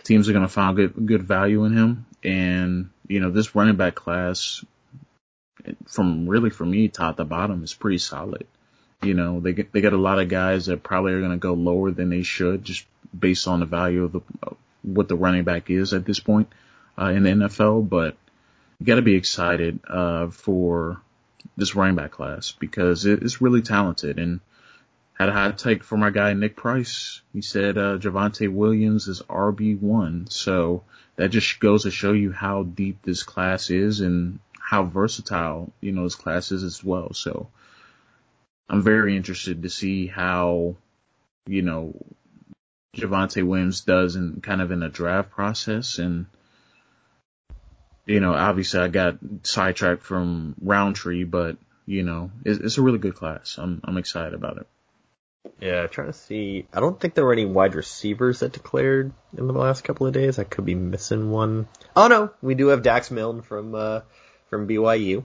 teams 0.02 0.28
are 0.28 0.32
going 0.32 0.44
to 0.44 0.48
find 0.48 0.76
good 0.76 1.06
good 1.06 1.22
value 1.22 1.64
in 1.64 1.76
him. 1.76 2.06
And 2.24 2.90
you 3.08 3.20
know, 3.20 3.30
this 3.30 3.54
running 3.54 3.76
back 3.76 3.94
class 3.94 4.64
from 5.86 6.28
really 6.28 6.50
for 6.50 6.64
me, 6.64 6.88
top 6.88 7.16
to 7.16 7.24
bottom, 7.24 7.62
is 7.62 7.74
pretty 7.74 7.98
solid. 7.98 8.46
You 9.02 9.14
know, 9.14 9.40
they 9.40 9.52
get, 9.52 9.72
they 9.72 9.80
got 9.80 9.92
a 9.92 9.98
lot 9.98 10.18
of 10.18 10.28
guys 10.28 10.66
that 10.66 10.82
probably 10.82 11.12
are 11.12 11.20
going 11.20 11.32
to 11.32 11.36
go 11.36 11.54
lower 11.54 11.90
than 11.90 12.10
they 12.10 12.22
should 12.22 12.64
just 12.64 12.84
based 13.16 13.46
on 13.46 13.60
the 13.60 13.66
value 13.66 14.04
of 14.04 14.12
the, 14.12 14.20
what 14.82 15.08
the 15.08 15.16
running 15.16 15.44
back 15.44 15.70
is 15.70 15.92
at 15.92 16.04
this 16.04 16.20
point, 16.20 16.48
uh, 16.98 17.06
in 17.06 17.22
the 17.22 17.30
NFL, 17.30 17.88
but 17.88 18.16
you 18.78 18.86
got 18.86 18.96
to 18.96 19.02
be 19.02 19.14
excited, 19.14 19.80
uh, 19.88 20.28
for 20.28 21.00
this 21.56 21.74
running 21.74 21.96
back 21.96 22.10
class 22.10 22.52
because 22.52 23.06
it, 23.06 23.22
it's 23.22 23.40
really 23.40 23.62
talented 23.62 24.18
and 24.18 24.40
had 25.18 25.28
a 25.28 25.32
hot 25.32 25.58
take 25.58 25.82
from 25.82 26.02
our 26.02 26.10
guy 26.10 26.34
Nick 26.34 26.56
Price. 26.56 27.22
He 27.32 27.40
said, 27.40 27.78
uh, 27.78 27.98
Javonte 27.98 28.52
Williams 28.52 29.08
is 29.08 29.22
RB1. 29.22 30.30
So 30.30 30.84
that 31.16 31.30
just 31.30 31.58
goes 31.58 31.84
to 31.84 31.90
show 31.90 32.12
you 32.12 32.32
how 32.32 32.64
deep 32.64 33.02
this 33.02 33.22
class 33.22 33.70
is 33.70 34.00
and 34.00 34.40
how 34.60 34.84
versatile, 34.84 35.72
you 35.80 35.92
know, 35.92 36.04
this 36.04 36.16
class 36.16 36.52
is 36.52 36.62
as 36.62 36.84
well. 36.84 37.14
So 37.14 37.48
I'm 38.68 38.82
very 38.82 39.16
interested 39.16 39.62
to 39.62 39.70
see 39.70 40.06
how, 40.06 40.76
you 41.46 41.62
know, 41.62 41.94
Javonte 42.96 43.46
Williams 43.46 43.82
does 43.82 44.16
in 44.16 44.40
kind 44.40 44.60
of 44.60 44.72
in 44.72 44.82
a 44.82 44.88
draft 44.88 45.30
process. 45.30 45.98
And, 45.98 46.26
you 48.06 48.20
know, 48.20 48.34
obviously 48.34 48.80
I 48.80 48.88
got 48.88 49.18
sidetracked 49.42 50.02
from 50.02 50.56
Rountree, 50.60 51.24
but, 51.24 51.58
you 51.86 52.02
know, 52.02 52.30
it's, 52.44 52.58
it's 52.58 52.78
a 52.78 52.82
really 52.82 52.98
good 52.98 53.14
class. 53.14 53.56
I'm, 53.58 53.80
I'm 53.84 53.98
excited 53.98 54.34
about 54.34 54.58
it. 54.58 54.66
Yeah, 55.60 55.86
trying 55.86 56.08
to 56.08 56.12
see. 56.12 56.66
I 56.72 56.80
don't 56.80 56.98
think 56.98 57.14
there 57.14 57.24
were 57.24 57.32
any 57.32 57.44
wide 57.44 57.74
receivers 57.74 58.40
that 58.40 58.52
declared 58.52 59.12
in 59.36 59.46
the 59.46 59.52
last 59.52 59.84
couple 59.84 60.06
of 60.06 60.12
days. 60.12 60.38
I 60.38 60.44
could 60.44 60.64
be 60.64 60.74
missing 60.74 61.30
one. 61.30 61.68
Oh 61.94 62.08
no, 62.08 62.30
we 62.42 62.54
do 62.54 62.68
have 62.68 62.82
Dax 62.82 63.10
Milne 63.10 63.42
from 63.42 63.74
uh, 63.74 64.00
from 64.50 64.68
BYU. 64.68 65.24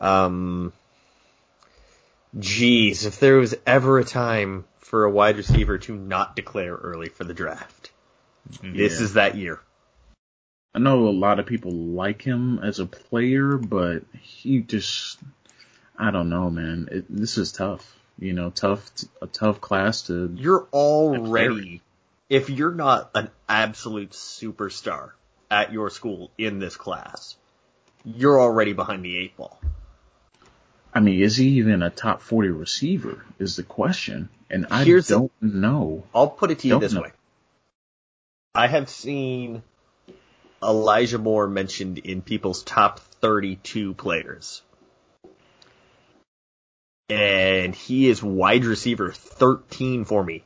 Um, 0.00 0.72
geez, 2.38 3.06
if 3.06 3.20
there 3.20 3.36
was 3.36 3.54
ever 3.66 3.98
a 3.98 4.04
time 4.04 4.64
for 4.78 5.04
a 5.04 5.10
wide 5.10 5.36
receiver 5.36 5.78
to 5.78 5.94
not 5.94 6.36
declare 6.36 6.74
early 6.74 7.08
for 7.08 7.24
the 7.24 7.34
draft, 7.34 7.90
This 8.62 9.00
is 9.00 9.14
that 9.14 9.36
year. 9.36 9.60
I 10.74 10.78
know 10.78 11.08
a 11.08 11.10
lot 11.10 11.38
of 11.38 11.46
people 11.46 11.72
like 11.72 12.22
him 12.22 12.58
as 12.58 12.78
a 12.78 12.86
player, 12.86 13.56
but 13.56 14.04
he 14.20 14.60
just, 14.60 15.18
I 15.98 16.10
don't 16.10 16.28
know, 16.28 16.50
man. 16.50 16.88
It, 16.92 17.04
this 17.08 17.38
is 17.38 17.52
tough. 17.52 17.94
You 18.18 18.32
know, 18.32 18.50
tough, 18.50 18.90
a 19.20 19.26
tough 19.26 19.60
class 19.60 20.02
to. 20.02 20.34
You're 20.36 20.66
already, 20.72 21.82
if 22.28 22.50
you're 22.50 22.74
not 22.74 23.10
an 23.14 23.30
absolute 23.48 24.10
superstar 24.10 25.12
at 25.50 25.72
your 25.72 25.90
school 25.90 26.30
in 26.38 26.58
this 26.58 26.76
class, 26.76 27.36
you're 28.04 28.40
already 28.40 28.72
behind 28.72 29.04
the 29.04 29.16
eight 29.16 29.36
ball. 29.36 29.58
I 30.96 31.00
mean, 31.00 31.20
is 31.20 31.36
he 31.36 31.58
even 31.58 31.82
a 31.82 31.90
top 31.90 32.22
40 32.22 32.48
receiver 32.48 33.22
is 33.38 33.56
the 33.56 33.62
question. 33.62 34.30
And 34.48 34.68
I 34.70 34.82
Here's 34.82 35.08
don't 35.08 35.30
know. 35.42 36.04
I'll 36.14 36.30
put 36.30 36.50
it 36.50 36.60
to 36.60 36.68
you 36.68 36.72
Don't 36.72 36.80
this 36.80 36.94
know. 36.94 37.02
way. 37.02 37.12
I 38.54 38.66
have 38.66 38.88
seen 38.88 39.62
Elijah 40.62 41.18
Moore 41.18 41.48
mentioned 41.48 41.98
in 41.98 42.22
people's 42.22 42.62
top 42.62 43.00
32 43.00 43.92
players. 43.92 44.62
And 47.10 47.74
he 47.74 48.08
is 48.08 48.22
wide 48.22 48.64
receiver 48.64 49.12
13 49.12 50.06
for 50.06 50.24
me. 50.24 50.44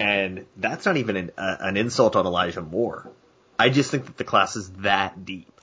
And 0.00 0.44
that's 0.56 0.86
not 0.86 0.96
even 0.96 1.14
an, 1.14 1.30
uh, 1.38 1.56
an 1.60 1.76
insult 1.76 2.16
on 2.16 2.26
Elijah 2.26 2.62
Moore. 2.62 3.08
I 3.60 3.68
just 3.68 3.92
think 3.92 4.06
that 4.06 4.16
the 4.16 4.24
class 4.24 4.56
is 4.56 4.70
that 4.70 5.24
deep. 5.24 5.60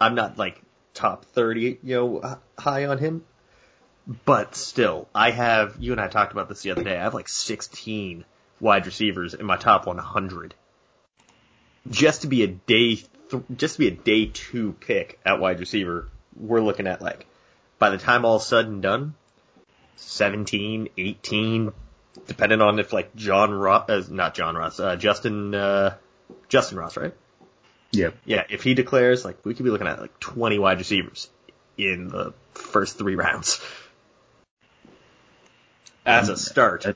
I'm 0.00 0.14
not 0.14 0.38
like 0.38 0.62
top 0.94 1.26
30, 1.26 1.80
you 1.82 1.94
know, 1.94 2.38
high 2.58 2.86
on 2.86 2.96
him. 2.96 3.22
But 4.24 4.54
still, 4.54 5.08
I 5.14 5.30
have, 5.32 5.76
you 5.80 5.92
and 5.92 6.00
I 6.00 6.06
talked 6.08 6.32
about 6.32 6.48
this 6.48 6.62
the 6.62 6.70
other 6.70 6.84
day, 6.84 6.96
I 6.96 7.02
have 7.02 7.14
like 7.14 7.28
16 7.28 8.24
wide 8.60 8.86
receivers 8.86 9.34
in 9.34 9.44
my 9.46 9.56
top 9.56 9.86
100. 9.86 10.54
Just 11.90 12.22
to 12.22 12.28
be 12.28 12.42
a 12.44 12.46
day, 12.46 12.96
th- 12.96 13.42
just 13.56 13.74
to 13.74 13.78
be 13.80 13.88
a 13.88 13.92
day 13.92 14.26
two 14.26 14.72
pick 14.74 15.18
at 15.26 15.40
wide 15.40 15.58
receiver, 15.58 16.08
we're 16.38 16.60
looking 16.60 16.86
at 16.86 17.02
like, 17.02 17.26
by 17.78 17.90
the 17.90 17.98
time 17.98 18.24
all's 18.24 18.46
said 18.46 18.66
and 18.66 18.80
done, 18.80 19.14
17, 19.96 20.88
18, 20.96 21.72
depending 22.26 22.60
on 22.60 22.78
if 22.78 22.92
like 22.92 23.14
John 23.16 23.52
Ross, 23.52 23.88
uh, 23.88 24.04
not 24.10 24.34
John 24.34 24.54
Ross, 24.54 24.78
uh, 24.78 24.94
Justin, 24.96 25.54
uh, 25.54 25.96
Justyn 26.48 26.76
Ross, 26.76 26.96
right? 26.96 27.14
Yeah. 27.90 28.10
Yeah, 28.24 28.44
if 28.48 28.62
he 28.62 28.74
declares, 28.74 29.24
like, 29.24 29.44
we 29.44 29.54
could 29.54 29.64
be 29.64 29.70
looking 29.70 29.88
at 29.88 30.00
like 30.00 30.18
20 30.20 30.58
wide 30.60 30.78
receivers 30.78 31.28
in 31.76 32.08
the 32.08 32.34
first 32.54 32.98
three 32.98 33.16
rounds. 33.16 33.60
As 36.06 36.28
a 36.28 36.36
start. 36.36 36.86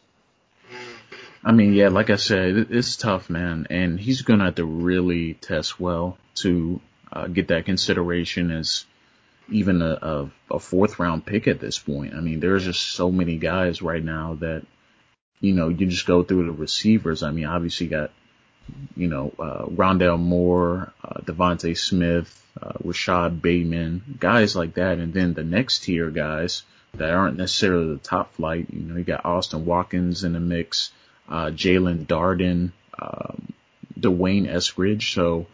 I 1.42 1.52
mean, 1.52 1.72
yeah, 1.72 1.88
like 1.88 2.10
I 2.10 2.16
said, 2.16 2.68
it's 2.70 2.96
tough, 2.96 3.28
man, 3.28 3.66
and 3.68 3.98
he's 3.98 4.22
gonna 4.22 4.44
have 4.44 4.54
to 4.56 4.64
really 4.64 5.34
test 5.34 5.80
well 5.80 6.16
to 6.36 6.80
uh, 7.12 7.26
get 7.26 7.48
that 7.48 7.64
consideration 7.64 8.52
as 8.52 8.84
even 9.50 9.82
a, 9.82 9.98
a, 10.00 10.30
a 10.52 10.58
fourth 10.60 11.00
round 11.00 11.26
pick 11.26 11.48
at 11.48 11.58
this 11.58 11.78
point. 11.78 12.14
I 12.14 12.20
mean, 12.20 12.38
there's 12.38 12.64
just 12.64 12.82
so 12.92 13.10
many 13.10 13.36
guys 13.36 13.82
right 13.82 14.02
now 14.02 14.34
that, 14.40 14.64
you 15.40 15.54
know, 15.54 15.68
you 15.68 15.86
just 15.86 16.06
go 16.06 16.22
through 16.22 16.46
the 16.46 16.52
receivers. 16.52 17.24
I 17.24 17.32
mean, 17.32 17.46
obviously 17.46 17.86
you 17.86 17.90
got, 17.90 18.12
you 18.96 19.08
know, 19.08 19.32
uh, 19.40 19.64
Rondale 19.64 20.20
Moore, 20.20 20.92
uh, 21.02 21.20
DeVonta 21.22 21.76
Smith, 21.76 22.46
uh, 22.62 22.74
Rashod 22.84 23.42
Bateman, 23.42 24.18
guys 24.20 24.54
like 24.54 24.74
that, 24.74 24.98
and 24.98 25.12
then 25.12 25.34
the 25.34 25.42
next 25.42 25.80
tier 25.80 26.10
guys 26.10 26.62
that 26.94 27.10
aren't 27.10 27.38
necessarily 27.38 27.94
the 27.94 27.98
top 27.98 28.34
flight. 28.34 28.66
You 28.70 28.80
know, 28.80 28.96
you 28.96 29.04
got 29.04 29.24
Austin 29.24 29.64
Watkins 29.64 30.24
in 30.24 30.32
the 30.32 30.40
mix, 30.40 30.92
uh, 31.28 31.46
Jaelon 31.46 32.06
Darden, 32.06 32.72
um, 32.98 33.52
D'Wayne 33.98 34.46
Eskridge. 34.46 35.14
So 35.14 35.46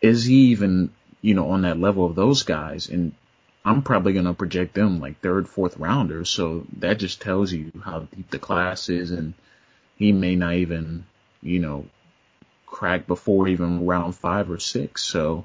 is 0.00 0.24
he 0.24 0.50
even, 0.50 0.90
you 1.22 1.34
know, 1.34 1.50
on 1.50 1.62
that 1.62 1.78
level 1.78 2.04
of 2.06 2.14
those 2.14 2.42
guys? 2.42 2.88
And 2.88 3.12
I'm 3.64 3.82
probably 3.82 4.12
going 4.12 4.26
to 4.26 4.34
project 4.34 4.74
them 4.74 5.00
like 5.00 5.20
third, 5.20 5.48
fourth 5.48 5.78
rounders. 5.78 6.28
So 6.28 6.66
that 6.78 6.98
just 6.98 7.22
tells 7.22 7.52
you 7.52 7.72
how 7.82 8.00
deep 8.00 8.30
the 8.30 8.38
class 8.38 8.88
is 8.88 9.10
and 9.10 9.34
he 9.96 10.12
may 10.12 10.36
not 10.36 10.54
even, 10.54 11.06
you 11.42 11.60
know, 11.60 11.86
crack 12.66 13.06
before 13.06 13.48
even 13.48 13.86
round 13.86 14.16
five 14.16 14.50
or 14.50 14.58
six. 14.58 15.02
So 15.02 15.44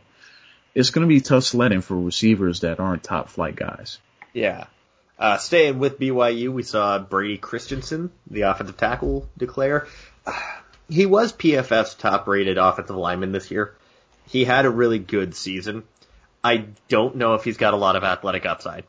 it's 0.74 0.90
going 0.90 1.08
to 1.08 1.14
be 1.14 1.22
tough 1.22 1.44
sledding 1.44 1.82
for 1.82 1.96
receivers 1.96 2.62
that 2.62 2.80
aren't 2.80 3.04
top 3.04 3.30
flight 3.30 3.56
guys. 3.56 4.00
Yeah. 4.34 4.66
Uh, 5.20 5.38
staying 5.38 5.80
with 5.80 6.00
BYU, 6.00 6.50
we 6.50 6.64
saw 6.64 6.98
Brady 6.98 7.38
Christensen, 7.38 8.10
the 8.30 8.42
offensive 8.44 8.78
tackle, 8.78 9.28
declare. 9.38 9.88
He 10.90 11.06
was 11.06 11.34
PFF's 11.34 11.94
top 11.96 12.26
rated 12.28 12.58
offensive 12.58 12.96
lineman 12.96 13.34
this 13.34 13.52
year. 13.52 13.76
He 14.28 14.46
had 14.46 14.66
a 14.66 14.70
really 14.70 14.98
good 14.98 15.36
season. 15.36 15.84
I 16.42 16.68
don't 16.88 17.18
know 17.18 17.34
if 17.34 17.44
he's 17.44 17.58
got 17.58 17.74
a 17.74 17.78
lot 17.78 17.98
of 17.98 18.04
athletic 18.04 18.46
upside. 18.46 18.86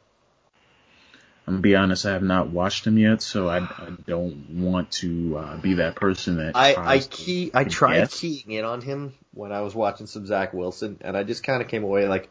I'm 1.46 1.54
gonna 1.54 1.62
be 1.62 1.74
honest, 1.74 2.06
I 2.06 2.12
have 2.12 2.22
not 2.22 2.50
watched 2.50 2.86
him 2.86 2.96
yet, 2.96 3.22
so 3.22 3.48
I, 3.48 3.58
I 3.58 3.88
don't 4.06 4.50
want 4.50 4.92
to 4.92 5.36
uh, 5.36 5.56
be 5.56 5.74
that 5.74 5.96
person 5.96 6.36
that 6.36 6.54
I, 6.54 6.76
I 6.76 6.98
key 7.00 7.50
I 7.52 7.64
tried 7.64 7.96
guess. 7.96 8.20
keying 8.20 8.52
in 8.52 8.64
on 8.64 8.82
him 8.82 9.14
when 9.34 9.50
I 9.50 9.62
was 9.62 9.74
watching 9.74 10.06
some 10.06 10.26
Zach 10.26 10.52
Wilson, 10.52 10.98
and 11.00 11.16
I 11.16 11.24
just 11.24 11.42
kind 11.42 11.60
of 11.60 11.66
came 11.66 11.82
away 11.82 12.06
like, 12.06 12.28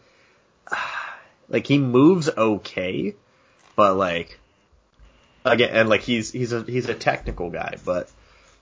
like 1.50 1.68
he 1.68 1.80
moves 1.80 2.30
okay, 2.30 3.16
but 3.80 3.96
like 3.96 4.38
again, 5.46 5.70
and 5.72 5.88
like 5.88 6.02
he's 6.02 6.34
he's 6.34 6.52
a 6.52 6.64
he's 6.64 6.90
a 6.90 6.94
technical 6.94 7.50
guy, 7.50 7.76
but 7.86 8.12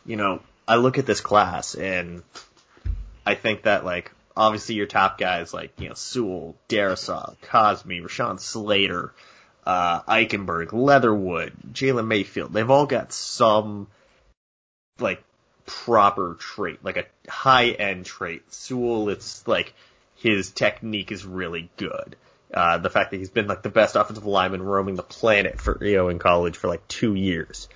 you 0.05 0.15
know 0.15 0.41
I 0.67 0.75
look 0.75 1.00
at 1.00 1.07
this 1.07 1.21
class 1.21 1.74
and 1.74 2.21
I 3.25 3.33
think 3.33 3.63
that 3.63 3.83
like 3.83 4.12
obviously 4.36 4.75
your 4.75 4.86
top 4.86 5.17
guys 5.17 5.55
like 5.55 5.71
you 5.79 5.88
know 5.89 5.95
Sewell, 5.95 6.55
Darrisaw, 6.69 7.36
Cosmi, 7.41 8.03
Rashawn 8.03 8.39
Slater, 8.39 9.12
uh, 9.65 10.01
Eichenberg, 10.01 10.71
Leatherwood, 10.71 11.53
Jalen 11.74 12.05
Mayfield, 12.05 12.53
they've 12.53 12.69
all 12.69 12.86
got 12.86 13.12
some 13.12 13.88
like 15.00 15.24
proper 15.65 16.36
trait, 16.39 16.86
like 16.86 16.97
a 16.97 17.05
high 17.27 17.69
end 17.69 18.05
trait. 18.05 18.43
Sewell, 18.53 19.09
it's 19.09 19.47
like 19.47 19.74
his 20.17 20.51
technique 20.51 21.12
is 21.12 21.25
really 21.25 21.71
good. 21.75 22.15
Uh, 22.53 22.77
the 22.77 22.89
fact 22.89 23.11
that 23.11 23.17
he's 23.17 23.29
been 23.29 23.47
like 23.47 23.61
the 23.61 23.69
best 23.69 23.95
offensive 23.95 24.25
lineman 24.25 24.61
roaming 24.61 24.95
the 24.95 25.03
planet 25.03 25.59
for, 25.59 25.77
know, 25.95 26.09
in 26.09 26.17
college 26.17 26.55
for 26.55 26.67
like 26.67 26.87
two 26.87 27.13
years. 27.13 27.67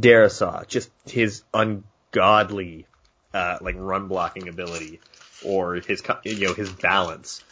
Darrisaw, 0.00 0.66
just 0.66 0.90
his 1.06 1.42
ungodly, 1.52 2.86
uh, 3.34 3.58
like 3.60 3.76
run 3.78 4.08
blocking 4.08 4.48
ability 4.48 5.00
or 5.44 5.74
his, 5.74 6.02
you 6.24 6.46
know, 6.46 6.54
his 6.54 6.70
balance. 6.70 7.44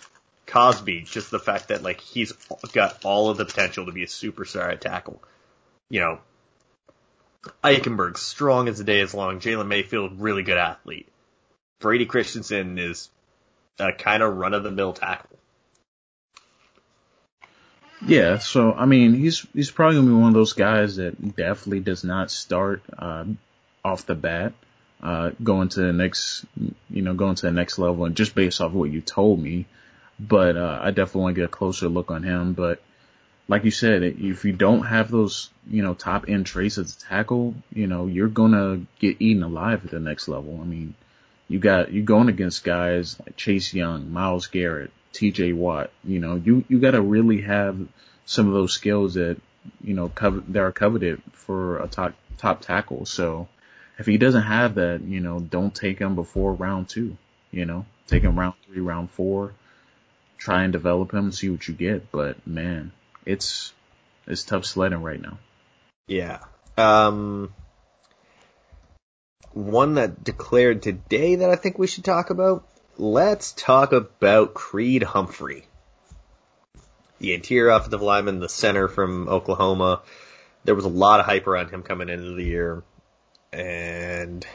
Cosmi, 0.46 1.08
just 1.08 1.30
the 1.30 1.38
fact 1.38 1.68
that 1.68 1.82
like 1.82 2.00
he's 2.00 2.32
got 2.72 3.04
all 3.04 3.30
of 3.30 3.36
the 3.36 3.44
potential 3.44 3.86
to 3.86 3.92
be 3.92 4.02
a 4.02 4.06
superstar 4.06 4.72
at 4.72 4.80
tackle. 4.80 5.22
You 5.88 6.00
know, 6.00 6.18
Eichenberg, 7.62 8.16
strong 8.16 8.68
as 8.68 8.78
the 8.78 8.84
day 8.84 9.00
is 9.00 9.14
long. 9.14 9.40
Jalen 9.40 9.66
Mayfield, 9.66 10.20
really 10.20 10.42
good 10.42 10.58
athlete. 10.58 11.08
Brady 11.80 12.06
Christensen 12.06 12.78
is 12.78 13.10
a 13.78 13.92
kind 13.92 14.22
of 14.22 14.36
run 14.36 14.54
of 14.54 14.62
the 14.62 14.70
mill 14.70 14.92
tackle. 14.92 15.31
Yeah, 18.06 18.38
so 18.38 18.72
I 18.72 18.86
mean, 18.86 19.14
he's 19.14 19.46
he's 19.54 19.70
probably 19.70 19.96
gonna 19.96 20.08
be 20.08 20.14
one 20.14 20.28
of 20.28 20.34
those 20.34 20.54
guys 20.54 20.96
that 20.96 21.36
definitely 21.36 21.80
does 21.80 22.02
not 22.02 22.30
start 22.30 22.82
uh, 22.98 23.24
off 23.84 24.06
the 24.06 24.16
bat, 24.16 24.54
uh, 25.02 25.30
going 25.42 25.68
to 25.70 25.80
the 25.80 25.92
next, 25.92 26.44
you 26.90 27.02
know, 27.02 27.14
going 27.14 27.36
to 27.36 27.46
the 27.46 27.52
next 27.52 27.78
level, 27.78 28.04
and 28.04 28.16
just 28.16 28.34
based 28.34 28.60
off 28.60 28.72
what 28.72 28.90
you 28.90 29.00
told 29.00 29.40
me. 29.40 29.66
But 30.18 30.56
uh, 30.56 30.80
I 30.82 30.90
definitely 30.90 31.22
want 31.22 31.34
to 31.36 31.40
get 31.42 31.46
a 31.46 31.52
closer 31.52 31.88
look 31.88 32.10
on 32.10 32.22
him. 32.24 32.54
But 32.54 32.82
like 33.48 33.64
you 33.64 33.70
said, 33.70 34.02
if 34.02 34.44
you 34.44 34.52
don't 34.52 34.82
have 34.82 35.10
those, 35.10 35.50
you 35.70 35.82
know, 35.82 35.94
top 35.94 36.28
end 36.28 36.46
traits 36.46 36.78
as 36.78 36.96
a 36.96 37.00
tackle, 37.00 37.54
you 37.72 37.86
know, 37.86 38.06
you're 38.06 38.28
gonna 38.28 38.80
get 38.98 39.20
eaten 39.20 39.44
alive 39.44 39.84
at 39.84 39.90
the 39.92 40.00
next 40.00 40.26
level. 40.26 40.58
I 40.60 40.64
mean, 40.64 40.94
you 41.48 41.60
got 41.60 41.92
you're 41.92 42.04
going 42.04 42.28
against 42.28 42.64
guys 42.64 43.16
like 43.20 43.36
Chase 43.36 43.72
Young, 43.72 44.12
Myles 44.12 44.48
Garrett, 44.48 44.90
T.J. 45.12 45.52
Watt. 45.52 45.90
You 46.04 46.18
know, 46.18 46.36
you 46.36 46.64
you 46.68 46.80
got 46.80 46.92
to 46.92 47.02
really 47.02 47.42
have 47.42 47.78
some 48.26 48.46
of 48.48 48.54
those 48.54 48.72
skills 48.72 49.14
that 49.14 49.40
you 49.82 49.94
know 49.94 50.08
covet, 50.08 50.52
that 50.52 50.60
are 50.60 50.72
coveted 50.72 51.22
for 51.32 51.78
a 51.78 51.88
top 51.88 52.14
top 52.38 52.60
tackle. 52.60 53.06
So 53.06 53.48
if 53.98 54.06
he 54.06 54.18
doesn't 54.18 54.42
have 54.42 54.76
that, 54.76 55.02
you 55.02 55.20
know, 55.20 55.40
don't 55.40 55.74
take 55.74 55.98
him 55.98 56.14
before 56.14 56.54
round 56.54 56.88
two. 56.88 57.16
You 57.50 57.66
know, 57.66 57.86
take 58.06 58.22
him 58.22 58.38
round 58.38 58.54
three, 58.66 58.80
round 58.80 59.10
four. 59.10 59.52
Try 60.38 60.64
and 60.64 60.72
develop 60.72 61.12
him, 61.12 61.30
see 61.30 61.50
what 61.50 61.68
you 61.68 61.74
get. 61.74 62.10
But 62.10 62.46
man, 62.46 62.92
it's 63.24 63.72
it's 64.26 64.42
tough 64.42 64.64
sledding 64.64 65.02
right 65.02 65.20
now. 65.20 65.38
Yeah. 66.06 66.40
Um, 66.76 67.54
one 69.52 69.94
that 69.94 70.24
declared 70.24 70.82
today 70.82 71.36
that 71.36 71.50
I 71.50 71.56
think 71.56 71.78
we 71.78 71.86
should 71.86 72.04
talk 72.04 72.30
about. 72.30 72.66
Let's 72.98 73.52
talk 73.52 73.92
about 73.92 74.54
Creed 74.54 75.02
Humphrey. 75.02 75.64
The 77.18 77.34
interior 77.34 77.70
offensive 77.70 78.02
lineman, 78.02 78.40
the 78.40 78.48
center 78.48 78.88
from 78.88 79.28
Oklahoma. 79.28 80.02
There 80.64 80.74
was 80.74 80.84
a 80.84 80.88
lot 80.88 81.20
of 81.20 81.26
hype 81.26 81.46
around 81.46 81.70
him 81.70 81.82
coming 81.82 82.08
into 82.08 82.32
the 82.34 82.44
year. 82.44 82.82
And 83.52 84.46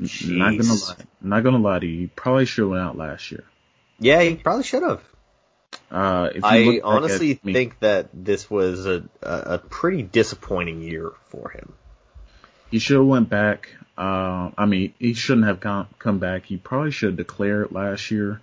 Jeez. 0.00 0.30
Not 0.30 0.56
gonna 0.56 0.74
lie, 0.74 1.06
not 1.20 1.44
gonna 1.44 1.58
lie 1.58 1.78
to 1.80 1.86
you. 1.86 2.02
You 2.02 2.10
probably 2.14 2.46
should 2.46 2.62
have 2.62 2.70
went 2.70 2.82
out 2.82 2.96
last 2.96 3.32
year. 3.32 3.44
Yeah, 3.98 4.22
he 4.22 4.36
probably 4.36 4.62
should 4.62 4.84
have. 4.84 5.02
Uh, 5.90 6.30
I 6.42 6.80
honestly 6.84 7.34
think 7.34 7.80
that 7.80 8.10
this 8.14 8.48
was 8.48 8.86
a, 8.86 9.04
a 9.22 9.58
pretty 9.58 10.02
disappointing 10.02 10.82
year 10.82 11.12
for 11.30 11.50
him. 11.50 11.72
He 12.70 12.78
should 12.78 12.96
have 12.96 13.06
went 13.06 13.28
back. 13.28 13.70
Uh, 13.96 14.50
I 14.56 14.66
mean, 14.66 14.94
he 14.98 15.14
shouldn't 15.14 15.46
have 15.46 15.60
come, 15.60 15.88
come 15.98 16.18
back. 16.18 16.44
He 16.44 16.56
probably 16.56 16.90
should 16.90 17.10
have 17.10 17.16
declared 17.16 17.72
last 17.72 18.10
year. 18.10 18.40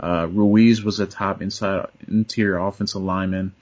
Uh, 0.00 0.28
Ruiz 0.30 0.82
was 0.82 1.00
a 1.00 1.06
top 1.06 1.42
inside 1.42 1.88
interior 2.06 2.58
offensive 2.58 3.02
lineman. 3.02 3.52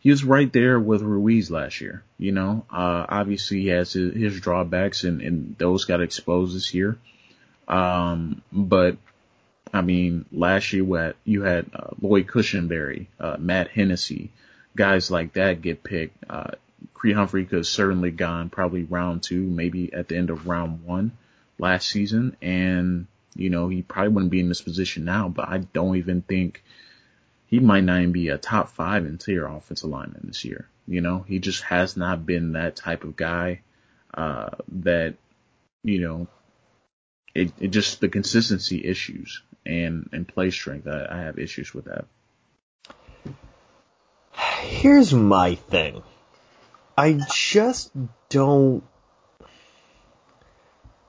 He 0.00 0.10
was 0.10 0.24
right 0.24 0.52
there 0.52 0.78
with 0.78 1.02
Ruiz 1.02 1.50
last 1.50 1.80
year. 1.80 2.02
You 2.18 2.32
know, 2.32 2.64
uh, 2.70 3.06
obviously 3.08 3.62
he 3.62 3.68
has 3.68 3.92
his, 3.92 4.14
his 4.14 4.40
drawbacks 4.40 5.04
and, 5.04 5.20
and 5.20 5.56
those 5.58 5.84
got 5.84 6.00
exposed 6.00 6.56
this 6.56 6.72
year. 6.72 6.96
Um, 7.68 8.42
but 8.52 8.96
I 9.74 9.82
mean, 9.82 10.24
last 10.32 10.72
year 10.72 10.84
you 10.84 10.94
had, 10.94 11.14
you 11.24 11.42
had 11.42 11.66
uh, 11.74 11.90
Lloyd 12.00 12.26
Cushenberry, 12.26 13.06
uh, 13.18 13.36
Matt 13.38 13.68
Hennessy, 13.68 14.30
guys 14.76 15.10
like 15.10 15.34
that 15.34 15.60
get 15.60 15.82
picked. 15.82 16.24
Creed 16.94 17.16
Humphrey 17.16 17.44
could 17.44 17.58
have 17.58 17.66
certainly 17.66 18.10
gone 18.10 18.50
probably 18.50 18.84
round 18.84 19.22
two, 19.22 19.42
maybe 19.42 19.92
at 19.92 20.08
the 20.08 20.16
end 20.16 20.30
of 20.30 20.46
round 20.46 20.84
one 20.84 21.12
last 21.58 21.88
season. 21.88 22.36
And, 22.42 23.06
you 23.34 23.50
know, 23.50 23.68
he 23.68 23.82
probably 23.82 24.12
wouldn't 24.12 24.30
be 24.30 24.40
in 24.40 24.48
this 24.48 24.62
position 24.62 25.04
now, 25.04 25.28
but 25.28 25.48
I 25.48 25.58
don't 25.58 25.96
even 25.96 26.22
think 26.22 26.62
he 27.46 27.60
might 27.60 27.84
not 27.84 28.00
even 28.00 28.12
be 28.12 28.28
a 28.28 28.38
top 28.38 28.70
five 28.70 29.06
interior 29.06 29.46
offensive 29.46 29.90
lineman 29.90 30.24
this 30.24 30.44
year. 30.44 30.68
You 30.86 31.00
know, 31.00 31.24
he 31.26 31.38
just 31.38 31.62
has 31.62 31.96
not 31.96 32.26
been 32.26 32.52
that 32.52 32.76
type 32.76 33.04
of 33.04 33.16
guy, 33.16 33.60
uh, 34.14 34.50
that, 34.68 35.14
you 35.82 36.00
know, 36.00 36.28
it, 37.34 37.52
it 37.58 37.68
just 37.68 38.00
the 38.00 38.08
consistency 38.08 38.84
issues 38.84 39.42
and, 39.64 40.08
and 40.12 40.26
play 40.26 40.50
strength. 40.50 40.86
I, 40.86 41.06
I 41.10 41.18
have 41.18 41.38
issues 41.38 41.74
with 41.74 41.86
that. 41.86 42.06
Here's 44.32 45.12
my 45.12 45.54
thing. 45.54 46.02
I 46.96 47.20
just 47.30 47.90
don't. 48.28 48.82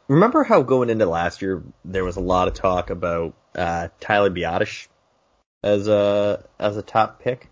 Remember 0.08 0.44
how 0.44 0.62
going 0.62 0.90
into 0.90 1.06
last 1.06 1.42
year 1.42 1.64
there 1.86 2.04
was 2.04 2.18
a 2.18 2.22
lot 2.22 2.48
of 2.48 2.54
talk 2.54 2.90
about 2.90 3.34
uh, 3.56 3.90
Tyler 4.00 4.30
Biadasz 4.30 4.88
as 5.64 5.88
a 5.88 6.46
as 6.60 6.78
a 6.78 6.82
top 6.82 7.22
pick, 7.22 7.50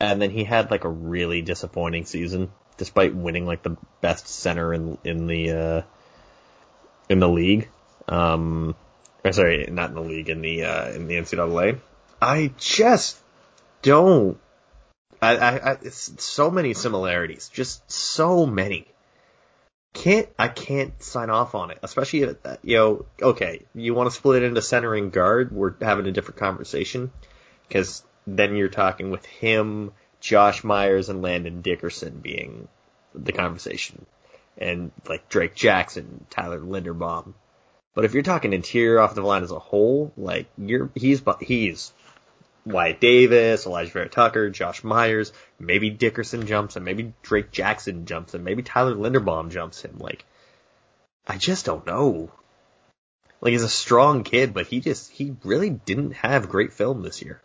and 0.00 0.20
then 0.20 0.30
he 0.30 0.44
had 0.44 0.70
like 0.70 0.84
a 0.84 0.88
really 0.88 1.42
disappointing 1.42 2.06
season, 2.06 2.50
despite 2.76 3.14
winning 3.14 3.46
like 3.46 3.62
the 3.62 3.76
best 4.00 4.28
center 4.28 4.72
in 4.72 4.98
in 5.04 5.26
the 5.26 5.50
uh, 5.50 5.82
in 7.08 7.18
the 7.18 7.28
league. 7.28 7.68
Um, 8.08 8.74
or 9.24 9.32
sorry, 9.32 9.66
not 9.70 9.90
in 9.90 9.94
the 9.94 10.02
league, 10.02 10.28
in 10.28 10.40
the 10.40 10.64
uh, 10.64 10.90
in 10.92 11.08
the 11.08 11.16
NCAA. 11.16 11.80
I 12.22 12.52
just 12.58 13.18
don't 13.82 14.38
I, 15.20 15.36
I, 15.36 15.56
I 15.56 15.72
it's 15.82 16.22
so 16.22 16.50
many 16.50 16.74
similarities, 16.74 17.48
just 17.52 17.90
so 17.90 18.46
many. 18.46 18.86
Can't 19.92 20.28
I 20.38 20.48
can't 20.48 21.02
sign 21.02 21.30
off 21.30 21.54
on 21.54 21.70
it, 21.70 21.78
especially 21.82 22.24
uh, 22.24 22.56
you 22.62 22.76
know. 22.76 23.06
Okay, 23.20 23.62
you 23.74 23.94
want 23.94 24.10
to 24.10 24.16
split 24.16 24.42
it 24.42 24.46
into 24.46 24.60
center 24.60 24.94
and 24.94 25.10
guard. 25.10 25.52
We're 25.52 25.74
having 25.80 26.06
a 26.06 26.12
different 26.12 26.38
conversation 26.38 27.10
because 27.66 28.04
then 28.26 28.56
you're 28.56 28.68
talking 28.68 29.10
with 29.10 29.24
him, 29.24 29.92
Josh 30.20 30.64
Myers, 30.64 31.08
and 31.08 31.22
Landon 31.22 31.62
Dickerson 31.62 32.18
being 32.18 32.68
the 33.14 33.32
conversation, 33.32 34.04
and 34.58 34.92
like 35.08 35.30
Drake 35.30 35.54
Jackson, 35.54 36.26
Tyler 36.28 36.60
Linderbaum. 36.60 37.32
But 37.94 38.04
if 38.04 38.12
you're 38.12 38.22
talking 38.22 38.52
interior 38.52 38.98
offensive 38.98 39.24
line 39.24 39.42
as 39.42 39.50
a 39.50 39.58
whole, 39.58 40.12
like 40.18 40.46
you're 40.58 40.90
he's 40.94 41.22
he's 41.40 41.94
Wyatt 42.66 43.00
Davis, 43.00 43.64
Alijah 43.64 43.92
Vera-Tucker, 43.92 44.50
Josh 44.50 44.82
Myers, 44.82 45.32
maybe 45.58 45.88
Dickerson 45.88 46.46
jumps 46.46 46.76
him, 46.76 46.82
maybe 46.82 47.14
Drake 47.22 47.52
Jackson 47.52 48.06
jumps 48.06 48.34
him, 48.34 48.42
maybe 48.42 48.62
Tyler 48.62 48.94
Linderbaum 48.94 49.50
jumps 49.50 49.82
him. 49.82 49.98
Like, 49.98 50.24
I 51.26 51.38
just 51.38 51.64
don't 51.64 51.86
know. 51.86 52.32
Like, 53.40 53.52
he's 53.52 53.62
a 53.62 53.68
strong 53.68 54.24
kid, 54.24 54.52
but 54.52 54.66
he 54.66 54.80
just, 54.80 55.12
he 55.12 55.36
really 55.44 55.70
didn't 55.70 56.12
have 56.12 56.48
great 56.48 56.72
film 56.72 57.02
this 57.02 57.22
year. 57.22 57.40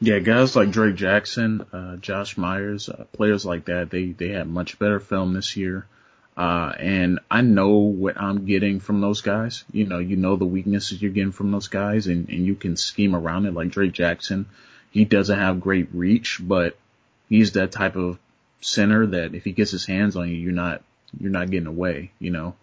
Yeah, 0.00 0.18
guys 0.18 0.56
like 0.56 0.70
Drake 0.70 0.96
Jackson, 0.96 1.60
uh, 1.72 1.96
Josh 1.96 2.36
Myers, 2.36 2.88
uh, 2.88 3.04
players 3.12 3.44
like 3.44 3.66
that, 3.66 3.90
they, 3.90 4.06
they 4.06 4.30
had 4.30 4.48
much 4.48 4.78
better 4.78 4.98
film 4.98 5.34
this 5.34 5.56
year. 5.56 5.86
Uh, 6.36 6.72
and 6.78 7.20
I 7.30 7.42
know 7.42 7.70
what 7.70 8.20
I'm 8.20 8.46
getting 8.46 8.80
from 8.80 9.00
those 9.00 9.20
guys. 9.20 9.64
You 9.72 9.86
know, 9.86 9.98
you 9.98 10.16
know 10.16 10.36
the 10.36 10.46
weaknesses 10.46 11.02
you're 11.02 11.10
getting 11.10 11.32
from 11.32 11.50
those 11.50 11.68
guys 11.68 12.06
and, 12.06 12.28
and 12.28 12.46
you 12.46 12.54
can 12.54 12.76
scheme 12.76 13.14
around 13.14 13.46
it 13.46 13.54
like 13.54 13.70
Drake 13.70 13.92
Jackson. 13.92 14.46
He 14.90 15.04
doesn't 15.04 15.38
have 15.38 15.60
great 15.60 15.88
reach, 15.92 16.38
but 16.40 16.78
he's 17.28 17.52
that 17.52 17.72
type 17.72 17.96
of 17.96 18.18
center 18.60 19.06
that 19.06 19.34
if 19.34 19.44
he 19.44 19.52
gets 19.52 19.70
his 19.70 19.84
hands 19.84 20.16
on 20.16 20.28
you, 20.28 20.34
you're 20.34 20.52
not, 20.52 20.82
you're 21.18 21.30
not 21.30 21.50
getting 21.50 21.66
away, 21.66 22.12
you 22.18 22.30
know, 22.30 22.54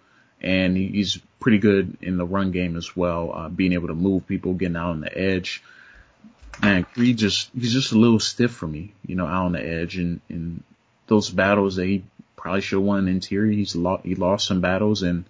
and 0.42 0.76
he's 0.76 1.20
pretty 1.40 1.58
good 1.58 1.98
in 2.02 2.18
the 2.18 2.26
run 2.26 2.52
game 2.52 2.78
as 2.78 2.96
well, 2.96 3.32
uh, 3.34 3.50
being 3.50 3.74
able 3.74 3.88
to 3.88 3.96
move 3.96 4.28
people, 4.28 4.54
getting 4.54 4.76
out 4.76 4.92
on 4.92 5.02
the 5.02 5.18
edge. 5.18 5.64
Man, 6.62 6.84
Creed 6.84 7.18
just, 7.18 7.50
he's 7.54 7.74
just 7.74 7.92
a 7.92 8.00
little 8.00 8.20
stiff 8.20 8.52
for 8.52 8.68
me, 8.68 8.94
you 9.06 9.16
know, 9.16 9.28
out 9.28 9.46
on 9.46 9.52
the 9.52 9.64
edge 9.64 9.98
and, 9.98 10.22
and 10.30 10.64
those 11.08 11.30
battles 11.30 11.76
that 11.76 11.86
he 11.86 12.04
probably 12.38 12.62
should 12.62 12.78
have 12.78 12.86
won 12.86 13.10
interior. 13.10 13.52
He's 13.52 13.76
lost, 13.76 14.06
he 14.06 14.16
lost 14.16 14.48
some 14.48 14.62
battles 14.62 15.02
and, 15.02 15.26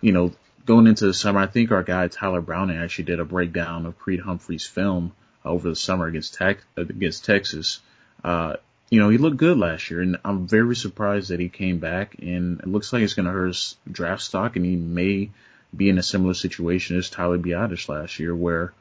you 0.00 0.10
know, 0.10 0.32
going 0.66 0.86
into 0.86 1.06
the 1.06 1.14
summer, 1.14 1.38
I 1.38 1.46
think 1.46 1.70
our 1.70 1.82
guy 1.82 2.08
Tyler 2.08 2.40
Browning 2.40 2.78
actually 2.78 3.04
did 3.04 3.20
a 3.20 3.24
breakdown 3.24 3.86
of 3.86 3.98
Creed 3.98 4.20
Humphrey's 4.20 4.66
film 4.66 5.12
over 5.44 5.68
the 5.68 5.76
summer 5.76 6.06
against 6.06 6.34
Tech, 6.34 6.58
against 6.76 7.24
Texas. 7.24 7.80
Uh, 8.24 8.56
you 8.90 8.98
know, 8.98 9.08
he 9.08 9.18
looked 9.18 9.36
good 9.36 9.58
last 9.58 9.90
year 9.90 10.00
and 10.00 10.16
I'm 10.24 10.48
very 10.48 10.74
surprised 10.74 11.30
that 11.30 11.40
he 11.40 11.48
came 11.48 11.78
back 11.78 12.16
and 12.18 12.60
it 12.60 12.66
looks 12.66 12.92
like 12.92 13.02
it's 13.02 13.14
going 13.14 13.26
to 13.26 13.32
hurt 13.32 13.48
his 13.48 13.76
draft 13.90 14.22
stock 14.22 14.56
and 14.56 14.64
he 14.64 14.76
may 14.76 15.30
be 15.76 15.88
in 15.88 15.98
a 15.98 16.02
similar 16.02 16.34
situation 16.34 16.96
as 16.96 17.10
Tyler 17.10 17.38
Biadasz 17.38 17.88
last 17.88 18.18
year 18.18 18.34
where, 18.34 18.72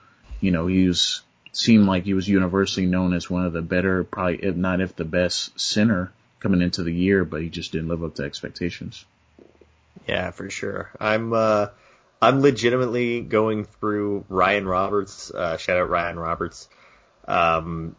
you 0.41 0.51
know, 0.51 0.65
he 0.67 0.87
was, 0.87 1.21
seemed 1.51 1.85
like 1.85 2.05
he 2.05 2.13
was 2.13 2.27
universally 2.27 2.85
known 2.85 3.13
as 3.13 3.29
one 3.29 3.45
of 3.45 3.53
the 3.53 3.61
better, 3.61 4.03
probably 4.03 4.37
if 4.37 4.55
not 4.55 4.81
if 4.81 4.95
the 4.95 5.05
best 5.05 5.59
center 5.59 6.11
coming 6.39 6.61
into 6.61 6.83
the 6.83 6.93
year, 6.93 7.25
but 7.25 7.41
he 7.41 7.49
just 7.49 7.71
didn't 7.71 7.89
live 7.89 8.03
up 8.03 8.15
to 8.15 8.23
expectations. 8.23 9.05
Yeah, 10.07 10.31
for 10.31 10.49
sure. 10.49 10.89
I'm 10.99 11.33
uh 11.33 11.67
I'm 12.21 12.41
legitimately 12.41 13.21
going 13.21 13.65
through 13.65 14.25
Ryan 14.29 14.67
Roberts, 14.67 15.31
uh 15.31 15.57
shout 15.57 15.77
out 15.77 15.89
Ryan 15.89 16.19
Roberts. 16.19 16.67
Um 17.27 17.95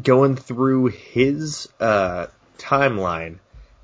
going 0.00 0.36
through 0.36 0.86
his 0.86 1.68
uh 1.80 2.26
timeline 2.58 3.38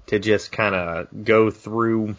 to 0.07 0.18
just 0.18 0.53
kind 0.53 0.75
of 0.75 1.25
go 1.25 1.51
through 1.51 2.16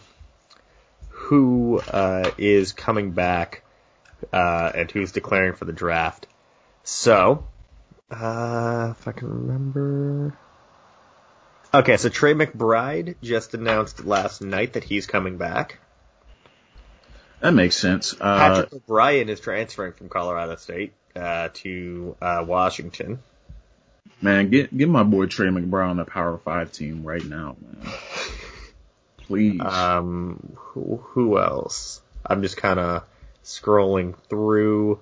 who 1.09 1.79
uh 1.79 2.31
is 2.37 2.71
coming 2.71 3.11
back 3.11 3.63
uh 4.31 4.71
and 4.73 4.89
who's 4.89 5.11
declaring 5.11 5.53
for 5.53 5.65
the 5.65 5.73
draft. 5.73 6.27
So, 6.83 7.45
uh 8.09 8.93
if 8.97 9.07
I 9.07 9.11
can 9.11 9.29
remember 9.29 10.37
Okay, 11.75 11.97
so 11.97 12.09
Trey 12.09 12.35
McBride 12.35 13.15
just 13.23 13.55
announced 13.55 14.05
last 14.05 14.41
night 14.41 14.73
that 14.73 14.83
he's 14.83 15.07
coming 15.07 15.37
back. 15.37 15.79
That 17.39 17.53
makes 17.53 17.75
sense. 17.75 18.13
Uh, 18.13 18.17
Patrick 18.19 18.73
O'Brien 18.73 19.27
is 19.27 19.39
transferring 19.39 19.93
from 19.93 20.07
Colorado 20.07 20.55
State 20.55 20.93
uh, 21.15 21.49
to 21.55 22.15
uh, 22.21 22.45
Washington. 22.47 23.19
Man, 24.21 24.49
get 24.49 24.75
get 24.75 24.87
my 24.87 25.03
boy 25.03 25.25
Trey 25.25 25.47
McBride 25.47 25.89
on 25.89 25.97
the 25.97 26.05
Power 26.05 26.37
Five 26.37 26.71
team 26.71 27.03
right 27.03 27.25
now, 27.25 27.57
man. 27.59 27.93
Please. 29.17 29.59
Um, 29.59 30.53
who, 30.55 30.97
who 30.97 31.39
else? 31.39 32.01
I'm 32.25 32.41
just 32.41 32.55
kind 32.55 32.79
of 32.79 33.03
scrolling 33.43 34.15
through. 34.29 34.99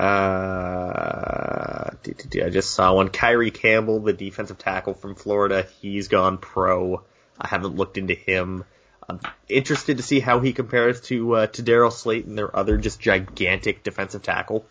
Uh, 0.00 1.90
I 1.92 2.48
just 2.48 2.70
saw 2.70 2.94
one. 2.94 3.10
Kyree 3.10 3.52
Campbell, 3.52 4.00
the 4.00 4.14
defensive 4.14 4.56
tackle 4.56 4.94
from 4.94 5.14
Florida, 5.14 5.66
he's 5.82 6.08
gone 6.08 6.38
pro. 6.38 7.02
I 7.38 7.48
haven't 7.48 7.76
looked 7.76 7.98
into 7.98 8.14
him. 8.14 8.64
I'm 9.06 9.20
interested 9.46 9.98
to 9.98 10.02
see 10.02 10.18
how 10.20 10.40
he 10.40 10.54
compares 10.54 11.02
to 11.02 11.34
uh, 11.34 11.46
to 11.48 11.62
Daryl 11.62 11.92
Slaton, 11.92 12.34
their 12.34 12.54
other 12.56 12.78
just 12.78 12.98
gigantic 12.98 13.82
defensive 13.82 14.22
tackle. 14.22 14.64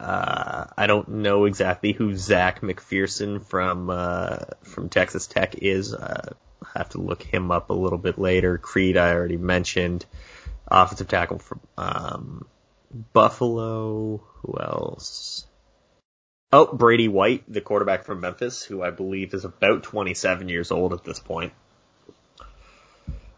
Uh, 0.00 0.64
I 0.76 0.86
don't 0.86 1.08
know 1.08 1.44
exactly 1.44 1.92
who 1.92 2.16
Zech 2.16 2.62
McPhearson 2.62 3.44
from 3.44 3.90
uh, 3.90 4.38
from 4.62 4.88
Texas 4.88 5.26
Tech 5.26 5.56
is. 5.56 5.92
Uh, 5.92 6.32
I 6.62 6.78
have 6.78 6.88
to 6.90 6.98
look 6.98 7.22
him 7.22 7.50
up 7.50 7.68
a 7.68 7.74
little 7.74 7.98
bit 7.98 8.18
later. 8.18 8.56
Creed, 8.56 8.96
I 8.96 9.12
already 9.12 9.36
mentioned. 9.36 10.06
Offensive 10.66 11.08
tackle 11.08 11.38
from 11.38 11.60
um, 11.76 12.46
Buffalo. 13.12 14.22
Who 14.42 14.58
else? 14.60 15.46
Oh, 16.52 16.72
Brady 16.72 17.08
White, 17.08 17.44
the 17.46 17.60
quarterback 17.60 18.04
from 18.04 18.20
Memphis, 18.20 18.62
who 18.64 18.82
I 18.82 18.90
believe 18.90 19.34
is 19.34 19.44
about 19.44 19.82
27 19.82 20.48
years 20.48 20.70
old 20.70 20.94
at 20.94 21.04
this 21.04 21.18
point. 21.18 21.52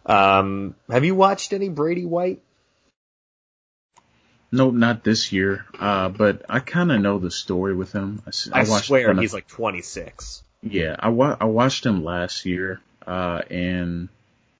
Um, 0.06 0.76
have 0.88 1.04
you 1.04 1.14
watched 1.14 1.52
any 1.52 1.68
Brady 1.68 2.06
White? 2.06 2.40
Nope, 4.52 4.74
not 4.74 5.04
this 5.04 5.32
year. 5.32 5.64
Uh, 5.78 6.08
but 6.08 6.44
I 6.48 6.60
kind 6.60 6.90
of 6.92 7.00
know 7.00 7.18
the 7.18 7.30
story 7.30 7.74
with 7.74 7.92
him. 7.92 8.22
I, 8.26 8.30
I 8.60 8.64
swear 8.86 9.14
he's 9.20 9.34
like 9.34 9.48
26. 9.48 10.42
Yeah, 10.62 10.96
I 10.98 11.08
wa- 11.08 11.36
I 11.40 11.44
watched 11.44 11.86
him 11.86 12.04
last 12.04 12.44
year. 12.46 12.80
Uh, 13.06 13.42
and 13.50 14.08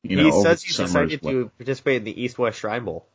you 0.03 0.17
know, 0.17 0.25
he 0.25 0.43
says 0.43 0.63
he 0.63 0.73
decided 0.87 1.23
to 1.23 1.51
participate 1.59 1.97
in 1.99 2.05
the 2.05 2.23
East 2.23 2.39
West 2.39 2.59
Shrine 2.59 2.85
Bowl. 2.85 3.07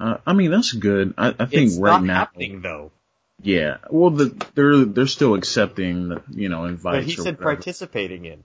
Uh, 0.00 0.16
I 0.26 0.32
mean, 0.32 0.50
that's 0.50 0.72
good. 0.72 1.14
I, 1.18 1.28
I 1.38 1.44
think 1.46 1.70
It's 1.70 1.76
right 1.78 1.92
not 1.98 2.04
now, 2.04 2.14
happening 2.20 2.62
though. 2.62 2.90
yeah. 3.42 3.76
Well, 3.90 4.10
the, 4.10 4.34
they're 4.54 4.84
they're 4.84 5.06
still 5.06 5.34
accepting, 5.34 6.16
you 6.30 6.48
know, 6.48 6.64
invites. 6.64 6.96
But 6.96 7.04
he 7.04 7.12
or 7.14 7.16
said 7.24 7.34
whatever. 7.38 7.42
participating 7.56 8.24
in. 8.24 8.44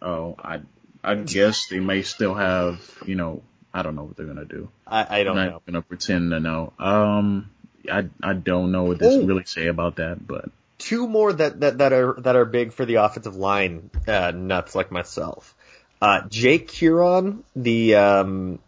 Oh, 0.00 0.36
I 0.42 0.60
I 1.04 1.14
guess 1.16 1.66
they 1.68 1.80
may 1.80 2.02
still 2.02 2.34
have, 2.34 2.80
you 3.06 3.14
know, 3.14 3.42
I 3.72 3.82
don't 3.82 3.94
know 3.94 4.04
what 4.04 4.16
they're 4.16 4.26
gonna 4.26 4.44
do. 4.46 4.70
I, 4.86 5.20
I 5.20 5.22
don't 5.24 5.38
I'm 5.38 5.44
not 5.46 5.52
know. 5.52 5.62
gonna 5.66 5.82
pretend 5.82 6.30
to 6.30 6.40
know. 6.40 6.72
Um, 6.78 7.50
I 7.90 8.06
I 8.22 8.32
don't 8.32 8.72
know 8.72 8.84
what 8.84 8.98
to 9.00 9.04
Oh. 9.06 9.24
really 9.26 9.44
say 9.44 9.66
about 9.66 9.96
that, 9.96 10.26
but 10.26 10.50
Two 10.78 11.06
more 11.06 11.30
that, 11.30 11.60
that, 11.60 11.76
that 11.78 11.92
are 11.92 12.14
that 12.20 12.36
are 12.36 12.46
big 12.46 12.72
for 12.72 12.86
the 12.86 12.94
offensive 12.96 13.36
line 13.36 13.90
uh, 14.08 14.30
nuts 14.30 14.74
like 14.74 14.90
myself. 14.90 15.54
Uh, 16.00 16.22
Jake 16.30 16.68
Curhan, 16.68 17.42
the 17.54 17.96
um, 17.96 18.58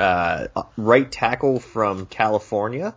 uh, 0.00 0.62
right 0.76 1.10
tackle 1.10 1.60
from 1.60 2.06
California. 2.06 2.94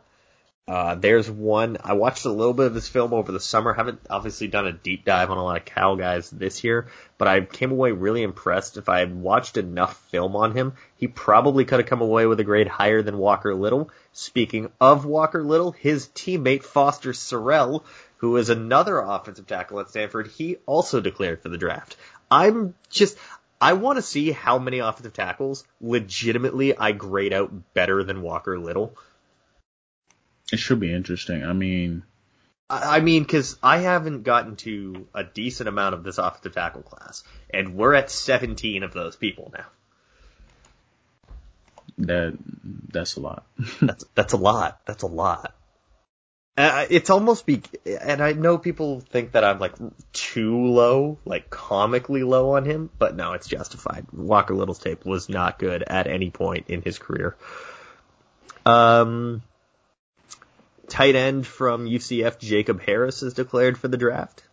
Uh, 0.65 0.95
there's 0.95 1.29
one. 1.29 1.77
I 1.83 1.91
watched 1.93 2.23
a 2.23 2.31
little 2.31 2.53
bit 2.53 2.67
of 2.67 2.75
his 2.75 2.87
film 2.87 3.13
over 3.13 3.33
the 3.33 3.39
summer. 3.39 3.73
Haven't 3.73 3.99
obviously 4.09 4.47
done 4.47 4.65
a 4.65 4.71
deep 4.71 5.03
dive 5.03 5.29
on 5.29 5.37
a 5.37 5.43
lot 5.43 5.57
of 5.57 5.65
Cal 5.65 5.97
guys 5.97 6.29
this 6.29 6.63
year, 6.63 6.87
but 7.17 7.27
I 7.27 7.41
came 7.41 7.71
away 7.71 7.91
really 7.91 8.23
impressed. 8.23 8.77
If 8.77 8.87
I 8.87 8.99
had 8.99 9.13
watched 9.13 9.57
enough 9.57 9.97
film 10.09 10.37
on 10.37 10.53
him, 10.53 10.73
he 10.95 11.07
probably 11.07 11.65
could 11.65 11.79
have 11.79 11.89
come 11.89 12.01
away 12.01 12.27
with 12.27 12.39
a 12.39 12.45
grade 12.45 12.69
higher 12.69 13.01
than 13.01 13.17
Walker 13.17 13.53
Little. 13.53 13.89
Speaking 14.13 14.71
of 14.79 15.03
Walker 15.05 15.43
Little, 15.43 15.73
his 15.73 16.07
teammate 16.07 16.63
Foster 16.63 17.11
Sarell, 17.11 17.83
who 18.17 18.37
is 18.37 18.49
another 18.49 18.99
offensive 18.99 19.47
tackle 19.47 19.81
at 19.81 19.89
Stanford, 19.89 20.27
he 20.27 20.55
also 20.65 21.01
declared 21.01 21.41
for 21.41 21.49
the 21.49 21.57
draft. 21.57 21.97
I'm 22.31 22.73
just, 22.89 23.17
I 23.63 23.73
want 23.73 23.97
to 23.97 24.01
see 24.01 24.31
how 24.31 24.59
many 24.59 24.79
offensive 24.79 25.13
tackles 25.13 25.63
legitimately 25.79 26.75
I 26.77 26.91
grade 26.91 27.31
out 27.31 27.73
better 27.73 28.03
than 28.03 28.21
Walker 28.21 28.59
Little. 28.59 28.97
it 30.51 30.59
should 30.59 30.81
be 30.81 30.93
interesting. 30.93 31.43
I 31.45 31.53
mean, 31.53 32.03
I 32.69 32.97
I 32.97 32.99
mean, 32.99 33.23
because 33.23 33.57
I 33.63 33.77
haven't 33.77 34.23
gotten 34.23 34.57
to 34.57 35.07
a 35.15 35.23
decent 35.23 35.69
amount 35.69 35.95
of 35.95 36.03
this 36.03 36.17
offensive 36.17 36.53
tackle 36.53 36.81
class, 36.81 37.23
and 37.49 37.75
we're 37.75 37.93
at 37.93 38.11
17 38.11 38.83
of 38.83 38.93
those 38.93 39.15
people 39.15 39.51
now. 39.57 39.65
that 41.99 42.37
that's 42.91 43.15
a 43.15 43.21
lot. 43.21 43.45
That's 43.81 44.03
that's 44.15 44.33
a 44.33 44.37
lot. 44.37 44.81
That's 44.85 45.03
a 45.03 45.07
lot. 45.07 45.55
Uh, 46.55 46.85
it's 46.91 47.09
almost 47.09 47.47
be, 47.47 47.63
and 47.83 48.21
I 48.21 48.33
know 48.33 48.59
people 48.59 48.99
think 48.99 49.31
that 49.31 49.43
I'm 49.43 49.57
like 49.57 49.73
too 50.11 50.67
low, 50.67 51.17
like 51.25 51.49
comically 51.49 52.21
low 52.21 52.51
on 52.51 52.63
him, 52.63 52.91
but 52.99 53.15
no, 53.15 53.33
it's 53.33 53.47
justified. 53.47 54.05
Walker 54.13 54.53
Little's 54.53 54.77
tape 54.77 55.03
was 55.03 55.29
not 55.29 55.57
good 55.57 55.81
at 55.81 56.05
any 56.05 56.29
point 56.29 56.65
in 56.67 56.83
his 56.83 56.99
career. 56.99 57.35
Um, 58.67 59.41
tight 60.87 61.15
end 61.15 61.47
from 61.47 61.87
UCF, 61.87 62.37
Jacob 62.37 62.81
Harris 62.81 63.23
is 63.23 63.33
declared 63.33 63.79
for 63.79 63.87
the 63.87 63.97
draft. 63.97 64.43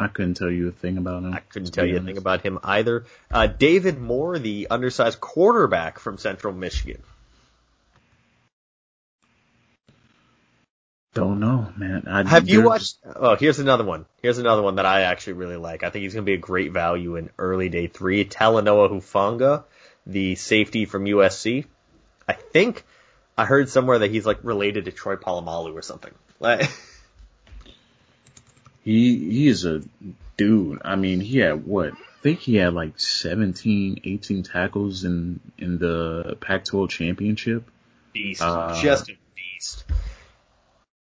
I 0.00 0.08
couldn't 0.08 0.34
tell 0.34 0.50
you 0.50 0.66
a 0.66 0.72
thing 0.72 0.96
about 0.96 1.22
him. 1.22 1.32
I 1.32 1.40
couldn't 1.40 1.72
tell 1.72 1.84
you 1.84 1.92
honest. 1.92 2.04
anything 2.04 2.18
about 2.18 2.40
him 2.40 2.58
either. 2.64 3.04
Uh, 3.30 3.46
David 3.46 4.00
Moore, 4.00 4.38
the 4.38 4.66
undersized 4.68 5.20
quarterback 5.20 6.00
from 6.00 6.18
Central 6.18 6.54
Michigan. 6.54 7.02
Don't 11.12 11.40
know, 11.40 11.72
man. 11.76 12.04
I, 12.06 12.22
Have 12.28 12.48
you 12.48 12.62
watched? 12.62 12.98
Oh, 13.04 13.34
here's 13.34 13.58
another 13.58 13.82
one. 13.84 14.06
Here's 14.22 14.38
another 14.38 14.62
one 14.62 14.76
that 14.76 14.86
I 14.86 15.02
actually 15.02 15.32
really 15.34 15.56
like. 15.56 15.82
I 15.82 15.90
think 15.90 16.04
he's 16.04 16.14
going 16.14 16.24
to 16.24 16.30
be 16.30 16.34
a 16.34 16.38
great 16.38 16.72
value 16.72 17.16
in 17.16 17.30
early 17.36 17.68
day 17.68 17.88
three. 17.88 18.24
Talanoa 18.24 18.90
Hufanga, 18.90 19.64
the 20.06 20.36
safety 20.36 20.84
from 20.84 21.04
USC. 21.06 21.64
I 22.28 22.34
think 22.34 22.84
I 23.36 23.44
heard 23.44 23.68
somewhere 23.68 23.98
that 23.98 24.10
he's 24.12 24.24
like 24.24 24.38
related 24.44 24.84
to 24.84 24.92
Troy 24.92 25.16
Polamalu 25.16 25.74
or 25.74 25.82
something. 25.82 26.12
Like, 26.38 26.70
He 28.82 29.18
he 29.30 29.48
is 29.48 29.64
a 29.64 29.82
dude. 30.36 30.80
I 30.84 30.96
mean, 30.96 31.20
he 31.20 31.38
had 31.38 31.66
what? 31.66 31.92
I 31.92 32.22
think 32.22 32.38
he 32.40 32.56
had 32.56 32.72
like 32.74 32.98
17, 32.98 34.00
18 34.04 34.42
tackles 34.42 35.04
in 35.04 35.40
in 35.58 35.78
the 35.78 36.36
Pac-12 36.40 36.88
championship. 36.88 37.68
beast, 38.12 38.42
Uh, 38.42 38.80
just 38.80 39.10
a 39.10 39.16
beast. 39.36 39.84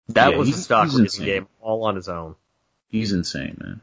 That 0.08 0.32
yeah, 0.32 0.38
was 0.38 0.48
a 0.48 0.52
stock 0.52 0.92
insane. 0.92 1.24
game 1.24 1.48
all 1.60 1.84
on 1.84 1.96
his 1.96 2.08
own. 2.08 2.34
He's 2.88 3.12
insane, 3.12 3.56
man. 3.60 3.80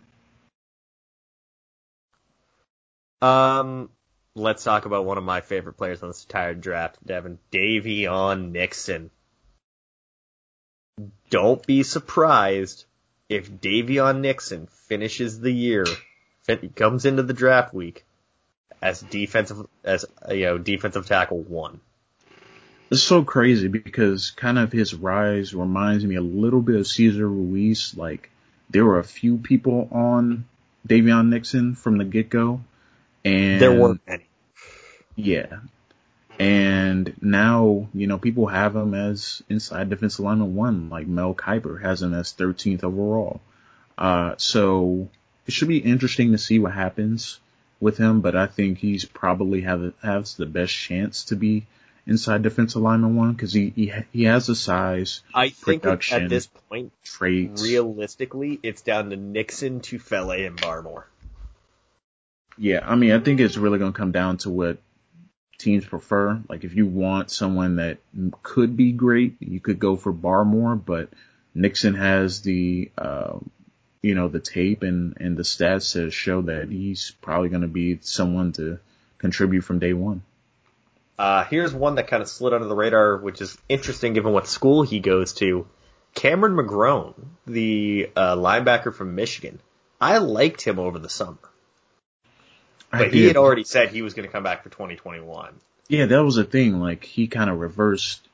Um, 3.22 3.90
let's 4.36 4.64
talk 4.64 4.86
about 4.86 5.06
one 5.06 5.18
of 5.18 5.24
my 5.24 5.42
favorite 5.42 5.74
players 5.74 6.02
on 6.04 6.10
this 6.10 6.24
entire 6.24 6.54
draft, 6.54 6.98
Devin 7.06 7.40
Daviyon 7.52 8.52
Nixon. 8.52 9.10
Don't 11.30 11.66
be 11.66 11.84
surprised 11.84 12.86
if 13.30 13.52
Daviyon 13.52 14.22
Nixon 14.22 14.68
finishes 14.68 15.40
the 15.40 15.52
year, 15.52 15.86
comes 16.76 17.06
into 17.06 17.24
the 17.24 17.34
draft 17.34 17.74
week 17.74 18.06
as 18.82 19.02
defensive 19.02 19.68
as 19.84 20.06
you 20.30 20.46
know 20.46 20.58
defensive 20.58 21.06
tackle 21.06 21.42
one. 21.42 21.80
It's 22.92 23.04
so 23.04 23.24
crazy 23.24 23.68
because 23.68 24.32
kind 24.32 24.58
of 24.58 24.72
his 24.72 24.96
rise 24.96 25.54
reminds 25.54 26.04
me 26.04 26.16
a 26.16 26.22
little 26.22 26.62
bit 26.62 26.76
of 26.76 26.88
Cesar 26.88 27.28
Ruiz. 27.28 27.96
Like 27.96 28.30
there 28.70 28.86
were 28.86 29.00
a 29.00 29.04
few 29.04 29.38
people 29.38 29.88
on 29.92 30.46
Daviyon 30.88 31.30
Nixon 31.30 31.76
from 31.76 31.98
the 32.00 32.04
get 32.04 32.30
go, 32.30 32.62
and 33.24 33.62
There 33.62 33.80
weren't 33.80 34.02
many. 34.08 34.26
Yeah. 35.16 35.60
And 36.40 37.14
now, 37.22 37.90
you 37.94 38.08
know, 38.08 38.18
people 38.18 38.48
have 38.48 38.76
him 38.76 38.94
as 38.94 39.44
inside 39.50 39.90
defensive 39.90 40.24
lineman 40.24 40.56
one, 40.56 40.90
like 40.90 41.06
Mel 41.06 41.36
Kiper 41.36 41.82
has 41.82 42.02
him 42.02 42.14
as 42.14 42.34
13th 42.34 42.84
overall. 42.84 43.42
Uh, 43.98 44.36
so 44.38 45.10
it 45.46 45.52
should 45.52 45.68
be 45.68 45.80
interesting 45.80 46.32
to 46.32 46.38
see 46.38 46.58
what 46.58 46.72
happens 46.72 47.40
with 47.82 47.98
him, 47.98 48.22
but 48.22 48.38
I 48.38 48.48
think 48.48 48.78
he's 48.78 49.04
probably 49.04 49.62
have, 49.62 49.94
has 50.02 50.36
the 50.36 50.46
best 50.46 50.74
chance 50.74 51.26
to 51.26 51.36
be 51.36 51.66
inside 52.06 52.42
defensive 52.42 52.82
lineman 52.82 53.16
one 53.16 53.34
because 53.34 53.54
he, 53.54 53.72
he, 53.76 53.94
he 54.12 54.24
has 54.24 54.48
the 54.48 54.56
size, 54.56 55.22
I 55.34 55.50
think 55.50 55.84
Production. 55.84 56.24
at 56.24 56.30
this 56.30 56.48
point, 56.48 56.92
traits. 57.04 57.62
realistically, 57.62 58.60
it's 58.64 58.82
down 58.82 59.10
to 59.10 59.16
Nixon 59.16 59.82
to 59.82 60.00
Fele 60.00 60.46
and 60.46 60.58
Barmore. 60.58 61.06
Yeah, 62.58 62.82
I 62.84 62.96
mean, 62.96 63.12
I 63.12 63.20
think 63.20 63.40
it's 63.40 63.58
really 63.58 63.80
going 63.80 63.94
to 63.94 63.98
come 63.98 64.12
down 64.12 64.38
to 64.40 64.50
what 64.50 64.80
teams 65.58 65.86
prefer. 65.86 66.42
Like, 66.50 66.64
if 66.64 66.76
you 66.76 66.88
want 66.88 67.32
someone 67.32 67.78
that 67.78 68.00
could 68.44 68.76
be 68.76 68.92
great, 68.92 69.38
you 69.40 69.60
could 69.60 69.80
go 69.80 69.96
for 69.96 70.12
Barmore, 70.12 70.76
but 70.84 71.10
Nixon 71.56 71.94
has 71.96 72.42
the, 72.42 72.92
uh, 72.98 73.38
you 74.02 74.16
know, 74.16 74.28
the 74.28 74.40
tape 74.40 74.84
and, 74.84 75.16
and 75.20 75.38
the 75.38 75.44
stats 75.44 75.94
to 75.94 76.10
show 76.10 76.42
that 76.44 76.70
he's 76.70 77.12
probably 77.22 77.50
going 77.50 77.62
to 77.62 77.68
be 77.68 78.00
someone 78.02 78.52
to 78.54 78.80
contribute 79.18 79.62
from 79.62 79.80
day 79.80 79.94
one. 79.94 80.24
Uh, 81.20 81.44
here's 81.44 81.74
one 81.74 81.96
that 81.96 82.08
kind 82.08 82.22
of 82.24 82.30
slid 82.30 82.54
under 82.54 82.70
the 82.70 82.76
radar, 82.76 83.18
which 83.18 83.42
is 83.42 83.58
interesting 83.68 84.14
given 84.14 84.32
what 84.32 84.48
school 84.48 84.84
he 84.84 85.02
goes 85.02 85.34
to. 85.34 85.68
Cameron 86.16 86.56
McGrone, 86.56 87.14
the 87.46 88.10
uh, 88.16 88.38
linebacker 88.38 88.94
from 88.94 89.16
Michigan. 89.16 89.60
I 90.00 90.20
liked 90.20 90.62
him 90.62 90.80
over 90.80 90.98
the 90.98 91.10
summer, 91.10 91.38
but 92.90 93.14
he 93.14 93.26
had 93.26 93.36
already 93.36 93.66
said 93.66 93.90
he 93.90 94.02
was 94.02 94.14
going 94.14 94.30
to 94.30 94.32
come 94.32 94.44
back 94.44 94.64
for 94.64 94.70
2021. 94.70 95.54
Yeah, 95.90 96.06
that 96.06 96.24
was 96.24 96.38
a 96.38 96.46
thing. 96.46 96.80
Like, 96.80 97.04
he 97.04 97.28
kind 97.28 97.50
of 97.50 97.60
reversed 97.60 98.26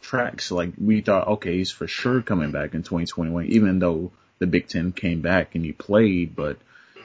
tracks. 0.00 0.50
Like, 0.50 0.72
we 0.78 1.02
thought, 1.02 1.28
okay, 1.28 1.58
he's 1.58 1.70
for 1.70 1.86
sure 1.86 2.22
coming 2.22 2.50
back 2.50 2.72
in 2.72 2.82
2021, 2.82 3.44
even 3.48 3.78
though 3.78 4.10
the 4.38 4.46
Big 4.46 4.68
Ten 4.68 4.92
came 4.92 5.20
back 5.20 5.54
and 5.54 5.62
he 5.62 5.72
played, 5.72 6.34
but 6.34 6.56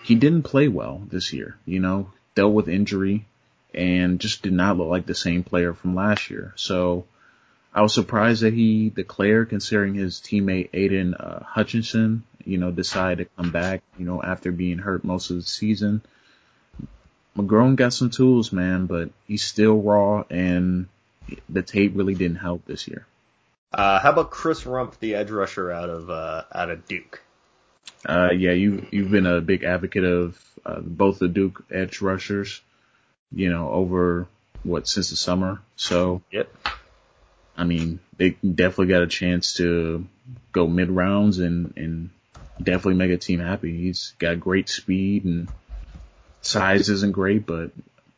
he 0.04 0.16
didn't 0.16 0.44
play 0.44 0.70
well 0.70 1.02
this 1.10 1.34
year, 1.34 1.58
you 1.66 1.82
know, 1.82 2.14
dealt 2.34 2.54
with 2.54 2.70
injury 2.70 3.26
and 3.76 4.20
just 4.20 4.42
did 4.42 4.54
not 4.54 4.78
look 4.78 4.88
like 4.88 5.06
the 5.06 5.16
same 5.16 5.44
player 5.44 5.74
from 5.74 5.96
last 5.96 6.30
year. 6.30 6.54
So 6.56 7.06
I 7.74 7.82
was 7.82 7.94
surprised 7.94 8.44
that 8.44 8.54
he 8.54 8.90
declared 8.90 9.50
considering 9.50 9.96
his 9.96 10.20
teammate 10.20 10.70
Aidan 10.74 11.14
uh, 11.14 11.44
Hutchinson, 11.44 12.24
you 12.46 12.58
know, 12.58 12.72
decided 12.72 13.26
to 13.26 13.36
come 13.36 13.52
back, 13.52 13.82
you 13.98 14.06
know, 14.06 14.24
after 14.24 14.52
being 14.52 14.78
hurt 14.78 15.04
most 15.04 15.30
of 15.30 15.36
the 15.36 15.44
season. 15.44 16.02
McGrone 17.38 17.76
got 17.76 17.94
some 17.94 18.10
tools, 18.10 18.54
man, 18.54 18.86
but 18.86 19.10
he's 19.28 19.44
still 19.44 19.76
raw 19.82 20.24
and 20.30 20.88
the 21.50 21.64
tape 21.64 21.94
really 21.96 22.16
didn't 22.16 22.38
help 22.38 22.66
this 22.66 22.88
year. 22.88 23.06
Uh, 23.74 24.00
how 24.00 24.12
about 24.12 24.32
Chris 24.32 24.64
Rumph, 24.64 25.00
the 25.00 25.16
edge 25.16 25.32
rusher 25.32 25.70
out 25.70 25.90
of 25.90 26.10
uh, 26.10 26.44
out 26.54 26.70
of 26.70 26.88
Duke? 26.88 27.22
Uh, 28.06 28.30
yeah, 28.32 28.52
you 28.52 28.88
you've 28.92 29.12
been 29.12 29.26
a 29.26 29.42
big 29.42 29.66
advocate 29.66 30.06
of 30.06 30.42
uh, 30.66 30.80
both 30.80 31.20
the 31.20 31.28
Duke 31.28 31.66
edge 31.70 32.00
rushers, 32.02 32.62
you 33.32 33.52
know, 33.52 33.70
over 33.70 34.28
what 34.64 34.88
since 34.88 35.10
the 35.10 35.16
summer. 35.16 35.62
So, 35.76 36.22
yep. 36.32 36.54
I 37.58 37.64
mean, 37.64 38.00
they 38.18 38.32
definitely 38.32 38.88
got 38.88 39.04
a 39.04 39.08
chance 39.08 39.54
to 39.56 40.06
go 40.52 40.68
mid 40.68 40.90
rounds 40.90 41.40
and 41.40 41.74
and 41.78 42.10
definitely 42.58 42.96
make 42.96 43.12
a 43.12 43.18
team 43.18 43.40
happy. 43.40 43.78
He's 43.78 44.14
got 44.20 44.40
great 44.40 44.70
speed 44.70 45.26
and 45.26 45.48
size 46.42 46.90
isn't 46.90 47.12
great, 47.12 47.46
but 47.46 47.72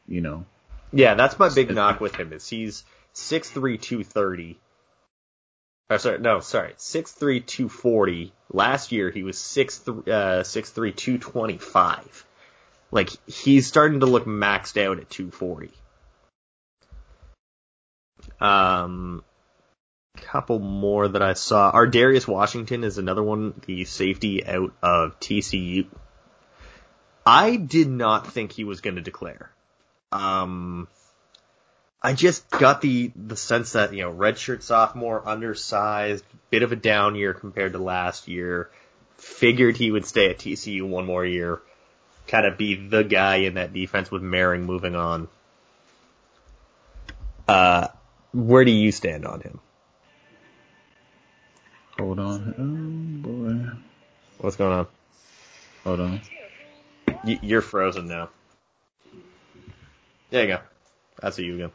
you 0.07 0.21
know. 0.21 0.45
Yeah, 0.91 1.15
that's 1.15 1.37
my 1.37 1.49
big 1.49 1.73
knock 1.73 1.99
with 1.99 2.15
him 2.15 2.33
is 2.33 2.47
he's 2.47 2.83
six 3.13 3.49
three 3.49 3.77
two 3.77 4.03
thirty. 4.03 4.57
Oh, 5.89 5.97
sorry, 5.97 6.19
no, 6.19 6.39
sorry, 6.39 6.73
six 6.77 7.11
three 7.11 7.39
two 7.41 7.69
forty. 7.69 8.33
Last 8.51 8.91
year 8.91 9.09
he 9.09 9.23
was 9.23 9.37
six 9.37 9.85
uh, 9.87 10.43
six 10.43 10.69
three 10.69 10.91
two 10.91 11.17
twenty 11.17 11.57
five. 11.57 12.25
Like 12.91 13.09
he's 13.27 13.67
starting 13.67 13.99
to 13.99 14.05
look 14.05 14.25
maxed 14.25 14.81
out 14.81 14.99
at 14.99 15.09
two 15.09 15.31
forty. 15.31 15.71
Um, 18.39 19.23
couple 20.17 20.59
more 20.59 21.07
that 21.07 21.21
I 21.21 21.33
saw. 21.33 21.69
Our 21.69 21.87
Darius 21.87 22.27
Washington 22.27 22.83
is 22.83 22.97
another 22.97 23.23
one, 23.23 23.53
the 23.65 23.85
safety 23.85 24.45
out 24.45 24.73
of 24.81 25.19
TCU. 25.19 25.87
I 27.25 27.57
did 27.57 27.89
not 27.89 28.31
think 28.31 28.51
he 28.51 28.63
was 28.63 28.81
going 28.81 28.95
to 28.95 29.01
declare. 29.01 29.51
Um, 30.11 30.87
I 32.01 32.13
just 32.13 32.49
got 32.49 32.81
the 32.81 33.11
the 33.15 33.35
sense 33.35 33.73
that 33.73 33.93
you 33.93 34.03
know 34.03 34.13
redshirt 34.13 34.63
sophomore, 34.63 35.27
undersized, 35.27 36.23
bit 36.49 36.63
of 36.63 36.71
a 36.71 36.75
down 36.77 37.15
year 37.15 37.33
compared 37.33 37.73
to 37.73 37.79
last 37.79 38.27
year. 38.27 38.69
Figured 39.17 39.75
he 39.75 39.91
would 39.91 40.05
stay 40.05 40.29
at 40.29 40.37
TCU 40.37 40.87
one 40.87 41.05
more 41.05 41.25
year, 41.25 41.59
kind 42.27 42.45
of 42.45 42.57
be 42.57 42.75
the 42.75 43.03
guy 43.03 43.37
in 43.37 43.55
that 43.55 43.73
defense 43.73 44.11
with 44.11 44.21
Moehrig 44.21 44.61
moving 44.63 44.95
on. 44.95 45.27
Uh, 47.47 47.87
where 48.33 48.65
do 48.65 48.71
you 48.71 48.91
stand 48.91 49.25
on 49.25 49.41
him? 49.41 49.59
Hold 51.97 52.19
on. 52.19 52.53
Oh 52.57 53.27
boy. 53.27 53.77
What's 54.39 54.55
going 54.55 54.73
on? 54.73 54.87
Hold 55.83 55.99
on. 56.01 56.21
Y- 57.23 57.39
you're 57.41 57.61
frozen 57.61 58.07
now. 58.07 58.29
There 60.29 60.43
you 60.43 60.47
go. 60.49 60.59
I 61.23 61.29
see 61.29 61.45
you 61.45 61.55
again. 61.55 61.71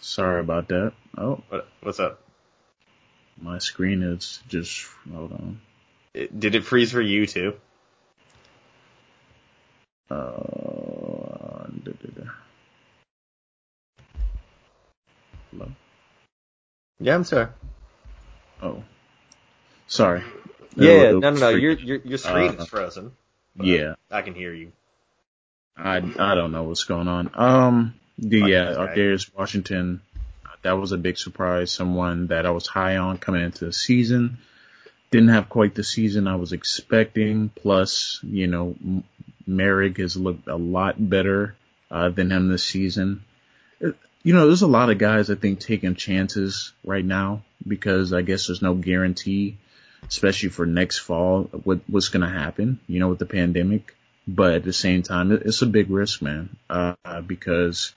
Sorry 0.00 0.40
about 0.40 0.68
that. 0.68 0.92
Oh. 1.18 1.42
What, 1.48 1.68
what's 1.82 2.00
up? 2.00 2.20
My 3.42 3.58
screen 3.58 4.02
is 4.02 4.40
just, 4.48 4.86
hold 5.12 5.32
on. 5.32 5.60
It, 6.14 6.38
did 6.38 6.54
it 6.54 6.64
freeze 6.64 6.92
for 6.92 7.02
you 7.02 7.26
too? 7.26 7.54
Uh, 10.08 11.66
da, 11.84 11.92
da, 11.92 12.08
da. 12.14 12.30
Hello? 15.50 15.68
Yeah, 17.00 17.14
I'm 17.14 17.24
sorry. 17.24 17.48
Oh. 18.62 18.82
Sorry. 19.86 20.22
Yeah, 20.76 21.12
no, 21.12 21.18
no, 21.18 21.30
no. 21.30 21.48
Your 21.50 21.72
your 21.72 21.98
your 22.04 22.18
screen 22.18 22.58
uh, 22.58 22.62
is 22.62 22.68
frozen. 22.68 23.12
Yeah. 23.60 23.94
I 24.10 24.22
can 24.22 24.34
hear 24.34 24.52
you. 24.52 24.72
I 25.76 25.96
I 25.96 26.34
don't 26.34 26.52
know 26.52 26.64
what's 26.64 26.84
going 26.84 27.08
on. 27.08 27.30
Um, 27.34 27.94
the, 28.18 28.38
yeah, 28.38 28.72
Darius 28.94 29.32
Washington, 29.34 30.02
that 30.62 30.72
was 30.72 30.92
a 30.92 30.98
big 30.98 31.18
surprise. 31.18 31.72
Someone 31.72 32.28
that 32.28 32.46
I 32.46 32.50
was 32.50 32.66
high 32.66 32.96
on 32.96 33.18
coming 33.18 33.42
into 33.42 33.64
the 33.64 33.72
season. 33.72 34.38
Didn't 35.10 35.28
have 35.28 35.48
quite 35.48 35.74
the 35.74 35.84
season 35.84 36.26
I 36.26 36.36
was 36.36 36.52
expecting. 36.52 37.50
Plus, 37.50 38.20
you 38.22 38.46
know, 38.48 38.74
Moehrig 39.48 39.98
has 39.98 40.16
looked 40.16 40.48
a 40.48 40.56
lot 40.56 40.96
better 40.98 41.54
uh, 41.90 42.08
than 42.08 42.30
him 42.30 42.48
this 42.48 42.64
season. 42.64 43.24
Uh, 43.84 43.92
you 44.22 44.34
know, 44.34 44.46
there's 44.46 44.62
a 44.62 44.66
lot 44.66 44.90
of 44.90 44.98
guys 44.98 45.30
I 45.30 45.34
think 45.36 45.60
taking 45.60 45.94
chances 45.94 46.72
right 46.84 47.04
now 47.04 47.42
because 47.66 48.12
I 48.12 48.22
guess 48.22 48.46
there's 48.46 48.62
no 48.62 48.74
guarantee, 48.74 49.56
especially 50.08 50.48
for 50.48 50.66
next 50.66 50.98
fall, 50.98 51.44
what 51.64 51.80
what's 51.86 52.08
going 52.08 52.26
to 52.26 52.38
happen. 52.38 52.80
You 52.86 53.00
know, 53.00 53.08
with 53.08 53.18
the 53.18 53.26
pandemic. 53.26 53.94
But 54.28 54.54
at 54.54 54.64
the 54.64 54.72
same 54.72 55.04
time, 55.04 55.30
it's 55.30 55.62
a 55.62 55.66
big 55.66 55.88
risk, 55.88 56.20
man, 56.20 56.56
uh, 56.68 57.20
because 57.24 57.94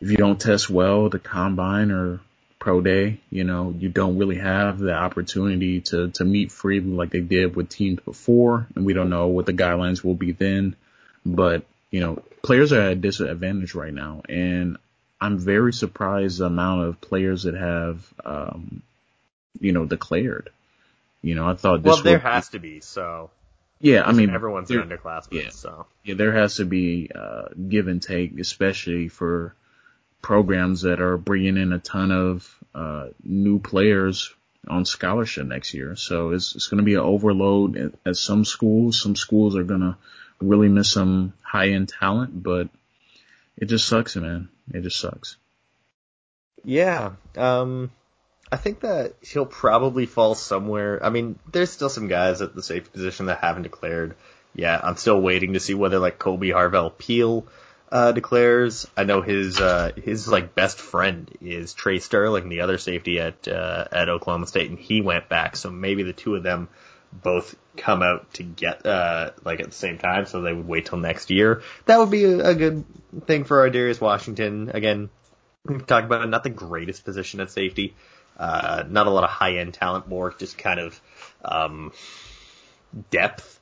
if 0.00 0.08
you 0.08 0.16
don't 0.16 0.40
test 0.40 0.70
well 0.70 1.08
the 1.08 1.18
combine 1.18 1.90
or 1.90 2.20
pro 2.60 2.80
day, 2.82 3.18
you 3.30 3.42
know, 3.42 3.74
you 3.76 3.88
don't 3.88 4.18
really 4.18 4.36
have 4.36 4.78
the 4.78 4.94
opportunity 4.94 5.80
to, 5.80 6.10
to 6.10 6.24
meet 6.24 6.52
freely 6.52 6.90
like 6.90 7.10
they 7.10 7.20
did 7.20 7.56
with 7.56 7.70
teams 7.70 7.98
before. 8.04 8.68
And 8.76 8.84
we 8.84 8.92
don't 8.92 9.10
know 9.10 9.26
what 9.28 9.46
the 9.46 9.54
guidelines 9.54 10.04
will 10.04 10.14
be 10.14 10.32
then. 10.32 10.76
But, 11.26 11.64
you 11.90 12.00
know, 12.00 12.22
players 12.42 12.72
are 12.72 12.82
at 12.82 12.92
a 12.92 12.94
disadvantage 12.94 13.74
right 13.74 13.92
now. 13.92 14.22
And 14.28 14.76
I'm 15.20 15.38
very 15.38 15.72
surprised 15.72 16.38
the 16.38 16.46
amount 16.46 16.84
of 16.84 17.00
players 17.00 17.42
that 17.44 17.54
have, 17.54 18.06
um, 18.24 18.82
you 19.58 19.72
know, 19.72 19.86
declared. 19.86 20.50
You 21.22 21.34
know, 21.34 21.48
I 21.48 21.54
thought 21.54 21.82
this 21.82 21.94
Well, 21.94 22.02
there 22.02 22.18
has 22.18 22.50
to 22.50 22.58
be, 22.58 22.80
so. 22.80 23.30
Yeah, 23.80 24.02
I 24.02 24.12
mean, 24.12 24.28
everyone's 24.28 24.70
an 24.70 24.76
underclassman, 24.76 25.44
yeah, 25.44 25.50
so. 25.50 25.86
Yeah, 26.04 26.14
there 26.14 26.32
has 26.32 26.56
to 26.56 26.66
be, 26.66 27.10
uh, 27.14 27.48
give 27.68 27.88
and 27.88 28.02
take, 28.02 28.38
especially 28.38 29.08
for, 29.08 29.54
programs 30.22 30.82
that 30.82 31.00
are 31.00 31.16
bringing 31.16 31.56
in 31.56 31.72
a 31.72 31.78
ton 31.78 32.10
of 32.10 32.54
uh, 32.74 33.08
new 33.22 33.58
players 33.58 34.34
on 34.68 34.84
scholarship 34.84 35.46
next 35.46 35.74
year. 35.74 35.96
So 35.96 36.30
it's, 36.30 36.54
it's 36.54 36.68
going 36.68 36.78
to 36.78 36.84
be 36.84 36.94
an 36.94 37.00
overload 37.00 37.76
at, 37.76 37.92
at, 38.04 38.16
some 38.16 38.44
schools. 38.44 39.00
Some 39.00 39.16
schools 39.16 39.56
are 39.56 39.64
going 39.64 39.80
to 39.80 39.96
really 40.40 40.68
miss 40.68 40.92
some 40.92 41.32
high 41.42 41.70
end 41.70 41.88
talent, 41.88 42.42
but 42.42 42.68
it 43.56 43.66
just 43.66 43.88
sucks, 43.88 44.16
man. 44.16 44.48
It 44.72 44.82
just 44.82 45.00
sucks. 45.00 45.36
Yeah. 46.64 47.12
Um, 47.36 47.90
I 48.52 48.56
think 48.56 48.80
that 48.80 49.14
he'll 49.22 49.46
probably 49.46 50.06
fall 50.06 50.34
somewhere. 50.34 51.04
I 51.04 51.10
mean, 51.10 51.38
there's 51.50 51.70
still 51.70 51.88
some 51.88 52.08
guys 52.08 52.42
at 52.42 52.54
the 52.54 52.62
safety 52.62 52.90
position 52.92 53.26
that 53.26 53.38
haven't 53.38 53.62
declared. 53.62 54.16
Yeah, 54.54 54.78
I'm 54.82 54.96
still 54.96 55.20
waiting 55.20 55.52
to 55.52 55.60
see 55.60 55.74
whether 55.74 55.98
like 55.98 56.18
Kolby 56.18 56.52
Harvell-Peel 56.52 57.46
uh, 57.90 58.12
declares. 58.12 58.86
I 58.96 59.04
know 59.04 59.22
his 59.22 59.60
uh, 59.60 59.92
his 59.96 60.28
like 60.28 60.54
best 60.54 60.78
friend 60.78 61.30
is 61.40 61.74
Tre 61.74 61.98
Sterling, 61.98 62.48
the 62.48 62.60
other 62.60 62.78
safety 62.78 63.20
at 63.20 63.48
uh, 63.48 63.84
at 63.90 64.08
Oklahoma 64.08 64.46
State, 64.46 64.70
and 64.70 64.78
he 64.78 65.00
went 65.00 65.28
back. 65.28 65.56
So 65.56 65.70
maybe 65.70 66.02
the 66.02 66.12
two 66.12 66.36
of 66.36 66.42
them 66.42 66.68
both 67.12 67.56
come 67.76 68.02
out 68.02 68.32
to 68.34 68.42
get 68.42 68.86
uh, 68.86 69.32
like 69.44 69.60
at 69.60 69.66
the 69.66 69.72
same 69.72 69.98
time, 69.98 70.26
so 70.26 70.42
they 70.42 70.52
would 70.52 70.68
wait 70.68 70.86
till 70.86 70.98
next 70.98 71.30
year. 71.30 71.62
That 71.86 71.98
would 71.98 72.10
be 72.10 72.24
a, 72.24 72.50
a 72.50 72.54
good 72.54 72.84
thing 73.26 73.44
for 73.44 73.60
our 73.60 73.70
Darius 73.70 74.00
Washington. 74.00 74.70
Again, 74.72 75.10
we've 75.64 75.82
about 75.82 76.28
not 76.28 76.44
the 76.44 76.50
greatest 76.50 77.04
position 77.04 77.40
at 77.40 77.50
safety. 77.50 77.94
Uh, 78.38 78.84
not 78.88 79.06
a 79.06 79.10
lot 79.10 79.24
of 79.24 79.30
high 79.30 79.56
end 79.56 79.74
talent, 79.74 80.08
more 80.08 80.32
just 80.32 80.56
kind 80.56 80.80
of 80.80 81.00
um, 81.44 81.92
depth 83.10 83.60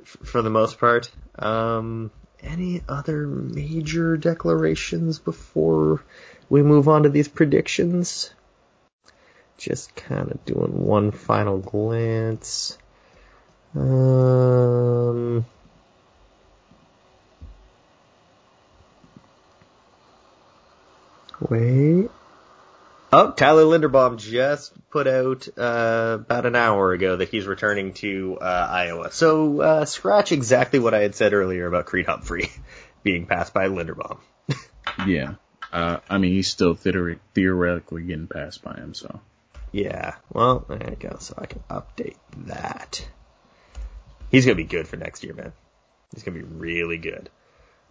f- 0.00 0.16
for 0.24 0.42
the 0.42 0.50
most 0.50 0.78
part. 0.78 1.10
Um, 1.36 2.12
any 2.42 2.82
other 2.88 3.26
major 3.26 4.16
declarations 4.16 5.18
before 5.18 6.02
we 6.48 6.62
move 6.62 6.88
on 6.88 7.04
to 7.04 7.08
these 7.08 7.28
predictions? 7.28 8.30
Just 9.58 9.94
kind 9.94 10.30
of 10.30 10.44
doing 10.44 10.84
one 10.84 11.10
final 11.10 11.58
glance. 11.58 12.78
Um, 13.74 15.44
wait. 21.48 22.10
Oh, 23.12 23.32
Tyler 23.32 23.64
Linderbaum 23.64 24.18
just 24.18 24.72
put 24.90 25.08
out 25.08 25.48
uh, 25.58 26.18
about 26.20 26.46
an 26.46 26.54
hour 26.54 26.92
ago 26.92 27.16
that 27.16 27.28
he's 27.28 27.44
returning 27.44 27.92
to 27.94 28.38
uh, 28.40 28.68
Iowa. 28.70 29.10
So 29.10 29.60
uh, 29.60 29.84
scratch 29.84 30.30
exactly 30.30 30.78
what 30.78 30.94
I 30.94 31.00
had 31.00 31.16
said 31.16 31.32
earlier 31.32 31.66
about 31.66 31.86
Creed 31.86 32.06
Humphrey 32.06 32.50
being 33.02 33.26
passed 33.26 33.52
by 33.52 33.66
Linderbaum. 33.66 34.18
yeah, 35.06 35.34
uh, 35.72 35.98
I 36.08 36.18
mean 36.18 36.32
he's 36.32 36.46
still 36.46 36.74
theoretically 36.74 38.04
getting 38.04 38.28
passed 38.28 38.62
by 38.62 38.74
him. 38.74 38.94
So 38.94 39.20
yeah, 39.72 40.14
well 40.32 40.64
there 40.68 40.90
you 40.90 40.96
go. 40.96 41.16
So 41.18 41.34
I 41.36 41.46
can 41.46 41.62
update 41.68 42.16
that. 42.46 43.04
He's 44.30 44.46
gonna 44.46 44.54
be 44.54 44.64
good 44.64 44.86
for 44.86 44.96
next 44.96 45.24
year, 45.24 45.34
man. 45.34 45.52
He's 46.14 46.22
gonna 46.22 46.38
be 46.38 46.44
really 46.44 46.98
good. 46.98 47.28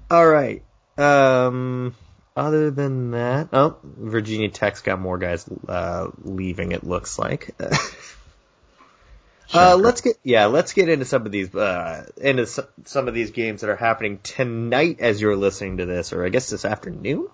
All 0.10 0.26
right. 0.26 0.64
Um, 0.98 1.94
other 2.36 2.72
than 2.72 3.12
that, 3.12 3.50
oh, 3.54 3.78
Virginia 3.84 4.50
Tech's 4.50 4.82
got 4.82 5.00
more 5.00 5.18
guys 5.18 5.46
uh, 5.68 6.10
leaving. 6.24 6.72
It 6.72 6.84
looks 6.84 7.20
like. 7.20 7.56
uh, 9.54 9.76
let's 9.76 10.02
get 10.02 10.18
yeah, 10.24 10.46
let's 10.46 10.74
get 10.74 10.90
into 10.90 11.06
some 11.06 11.26
of 11.26 11.32
these 11.32 11.54
uh, 11.54 12.06
into 12.18 12.46
some 12.86 13.08
of 13.08 13.14
these 13.14 13.32
games 13.32 13.62
that 13.62 13.70
are 13.70 13.76
happening 13.76 14.20
tonight 14.24 14.98
as 15.00 15.22
you're 15.22 15.36
listening 15.36 15.78
to 15.78 15.86
this, 15.86 16.14
or 16.14 16.26
I 16.26 16.30
guess 16.30 16.50
this 16.50 16.66
afternoon. 16.66 17.28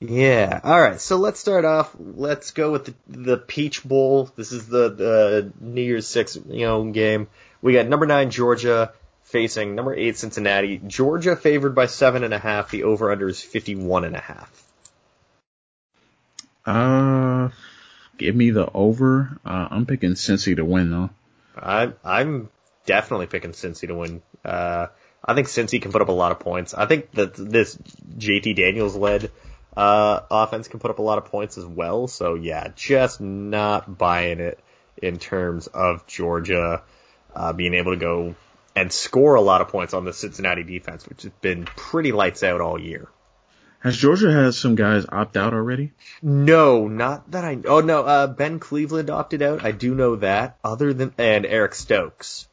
Yeah. 0.00 0.60
All 0.64 0.80
right. 0.80 0.98
So 0.98 1.16
let's 1.16 1.38
start 1.38 1.66
off. 1.66 1.94
Let's 1.98 2.52
go 2.52 2.72
with 2.72 2.86
the, 2.86 2.94
the 3.06 3.36
Peach 3.36 3.84
Bowl. 3.84 4.30
This 4.34 4.50
is 4.50 4.66
the, 4.66 4.88
the 4.88 5.52
New 5.60 5.82
Year's 5.82 6.06
Six, 6.06 6.36
you 6.48 6.64
know, 6.64 6.90
game. 6.90 7.28
We 7.60 7.74
got 7.74 7.86
number 7.86 8.06
nine 8.06 8.30
Georgia 8.30 8.94
facing 9.24 9.74
number 9.74 9.94
eight 9.94 10.16
Cincinnati. 10.16 10.80
Georgia 10.86 11.36
favored 11.36 11.74
by 11.74 11.86
seven 11.86 12.24
and 12.24 12.34
a 12.34 12.38
half. 12.38 12.70
The 12.70 12.84
over 12.84 13.10
under 13.10 13.28
is 13.28 13.40
fifty 13.40 13.74
one 13.74 14.04
and 14.04 14.16
a 14.16 14.20
half. 14.20 14.64
Uh, 16.66 17.48
give 18.18 18.34
me 18.34 18.50
the 18.50 18.70
over. 18.72 19.38
Uh, 19.44 19.68
I'm 19.70 19.86
picking 19.86 20.12
Cincy 20.12 20.56
to 20.56 20.64
win 20.64 20.90
though. 20.90 21.10
I'm 21.56 21.94
I'm 22.04 22.48
definitely 22.86 23.26
picking 23.26 23.52
Cincy 23.52 23.88
to 23.88 23.94
win. 23.94 24.22
Uh, 24.44 24.88
I 25.24 25.34
think 25.34 25.48
Cincy 25.48 25.80
can 25.80 25.92
put 25.92 26.02
up 26.02 26.08
a 26.08 26.12
lot 26.12 26.32
of 26.32 26.40
points. 26.40 26.74
I 26.74 26.86
think 26.86 27.10
that 27.12 27.34
this 27.34 27.76
JT 28.18 28.56
Daniels 28.56 28.96
led 28.96 29.30
uh, 29.76 30.20
offense 30.30 30.68
can 30.68 30.80
put 30.80 30.90
up 30.90 30.98
a 30.98 31.02
lot 31.02 31.18
of 31.18 31.26
points 31.26 31.58
as 31.58 31.66
well. 31.66 32.08
So 32.08 32.34
yeah, 32.34 32.68
just 32.74 33.20
not 33.20 33.98
buying 33.98 34.40
it 34.40 34.58
in 34.96 35.18
terms 35.18 35.66
of 35.66 36.06
Georgia 36.06 36.82
uh, 37.34 37.52
being 37.52 37.74
able 37.74 37.92
to 37.92 37.98
go 37.98 38.34
and 38.74 38.92
score 38.92 39.34
a 39.34 39.40
lot 39.40 39.60
of 39.60 39.68
points 39.68 39.94
on 39.94 40.04
the 40.04 40.12
Cincinnati 40.12 40.62
defense, 40.62 41.06
which 41.06 41.22
has 41.22 41.32
been 41.40 41.64
pretty 41.64 42.12
lights 42.12 42.42
out 42.42 42.60
all 42.60 42.80
year. 42.80 43.08
Has 43.80 43.96
Georgia 43.96 44.30
had 44.30 44.54
some 44.54 44.74
guys 44.74 45.06
opt 45.08 45.36
out 45.38 45.54
already? 45.54 45.92
No, 46.22 46.86
not 46.86 47.30
that 47.30 47.44
I. 47.44 47.58
Oh 47.64 47.80
no, 47.80 48.02
uh, 48.02 48.26
Ben 48.26 48.58
Cleveland 48.58 49.08
opted 49.08 49.40
out. 49.40 49.64
I 49.64 49.72
do 49.72 49.94
know 49.94 50.16
that. 50.16 50.58
Other 50.62 50.92
than 50.92 51.14
and 51.16 51.46
Eric 51.46 51.74
Stokes. 51.74 52.46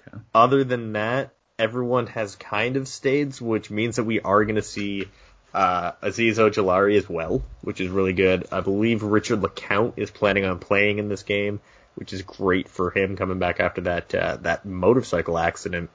Okay. 0.00 0.18
Other 0.34 0.62
than 0.62 0.92
that, 0.92 1.32
everyone 1.58 2.06
has 2.08 2.36
kind 2.36 2.76
of 2.76 2.86
stayed, 2.86 3.40
which 3.40 3.70
means 3.70 3.96
that 3.96 4.04
we 4.04 4.20
are 4.20 4.44
going 4.44 4.56
to 4.56 4.62
see 4.62 5.08
uh, 5.54 5.92
Ojulari 6.02 6.98
as 6.98 7.08
well, 7.08 7.42
which 7.62 7.80
is 7.80 7.88
really 7.88 8.12
good. 8.12 8.46
I 8.52 8.60
believe 8.60 9.02
Richard 9.02 9.40
LeCounte 9.40 9.94
is 9.96 10.10
planning 10.10 10.44
on 10.44 10.58
playing 10.58 10.98
in 10.98 11.08
this 11.08 11.22
game, 11.22 11.60
which 11.94 12.12
is 12.12 12.22
great 12.22 12.68
for 12.68 12.90
him 12.90 13.16
coming 13.16 13.38
back 13.38 13.60
after 13.60 13.82
that 13.82 14.14
uh, 14.14 14.36
that 14.42 14.64
motorcycle 14.64 15.38
accident. 15.38 15.90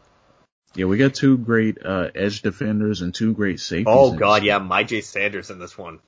Yeah, 0.75 0.85
we 0.85 0.97
got 0.97 1.15
two 1.15 1.37
great 1.37 1.83
uh, 1.83 2.09
edge 2.13 2.41
defenders 2.41 3.01
and 3.01 3.13
two 3.13 3.33
great 3.33 3.59
safeties. 3.59 3.87
Oh 3.87 4.11
God, 4.11 4.43
yeah, 4.43 4.59
Myjai 4.59 5.03
Sanders 5.03 5.49
in 5.49 5.59
this 5.59 5.77
one. 5.77 5.99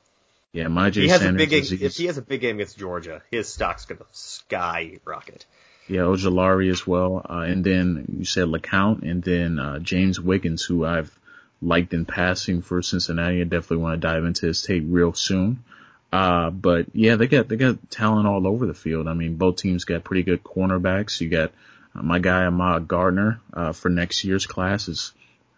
Yeah, 0.53 0.65
Myjai 0.65 1.09
Sanders. 1.09 1.47
Game, 1.47 1.79
if 1.81 1.95
he 1.95 2.05
has 2.05 2.17
a 2.17 2.21
big 2.21 2.41
game 2.41 2.57
against 2.57 2.77
Georgia, 2.77 3.21
his 3.31 3.51
stock's 3.51 3.85
gonna 3.85 4.05
skyrocket. 4.11 5.45
Yeah, 5.87 6.01
Ojulari 6.01 6.69
as 6.69 6.85
well, 6.85 7.25
uh, 7.27 7.39
and 7.39 7.63
then 7.63 8.05
you 8.19 8.25
said 8.25 8.47
LeCounte, 8.47 9.01
and 9.01 9.23
then 9.23 9.59
uh, 9.59 9.79
James 9.79 10.19
Wiggins, 10.19 10.63
who 10.63 10.85
I've 10.85 11.17
liked 11.61 11.93
in 11.93 12.05
passing 12.05 12.61
for 12.61 12.81
Cincinnati. 12.81 13.41
I 13.41 13.43
definitely 13.43 13.77
want 13.77 14.01
to 14.01 14.07
dive 14.07 14.25
into 14.25 14.45
his 14.45 14.61
tape 14.61 14.83
real 14.87 15.13
soon. 15.13 15.63
Uh, 16.11 16.49
but 16.49 16.87
yeah, 16.93 17.15
they 17.15 17.27
got, 17.27 17.47
they 17.47 17.55
got 17.55 17.89
talent 17.89 18.27
all 18.27 18.45
over 18.45 18.65
the 18.65 18.73
field. 18.73 19.07
I 19.07 19.13
mean, 19.13 19.35
both 19.35 19.57
teams 19.57 19.85
got 19.85 20.03
pretty 20.03 20.23
good 20.23 20.43
cornerbacks. 20.43 21.21
You 21.21 21.29
got 21.29 21.51
uh, 21.95 22.01
my 22.01 22.19
guy 22.19 22.45
Ahmad 22.45 22.87
Gardner, 22.87 23.39
uh, 23.53 23.71
for 23.71 23.89
next 23.89 24.23
year's 24.23 24.45
class 24.45 24.87
is 24.87 25.13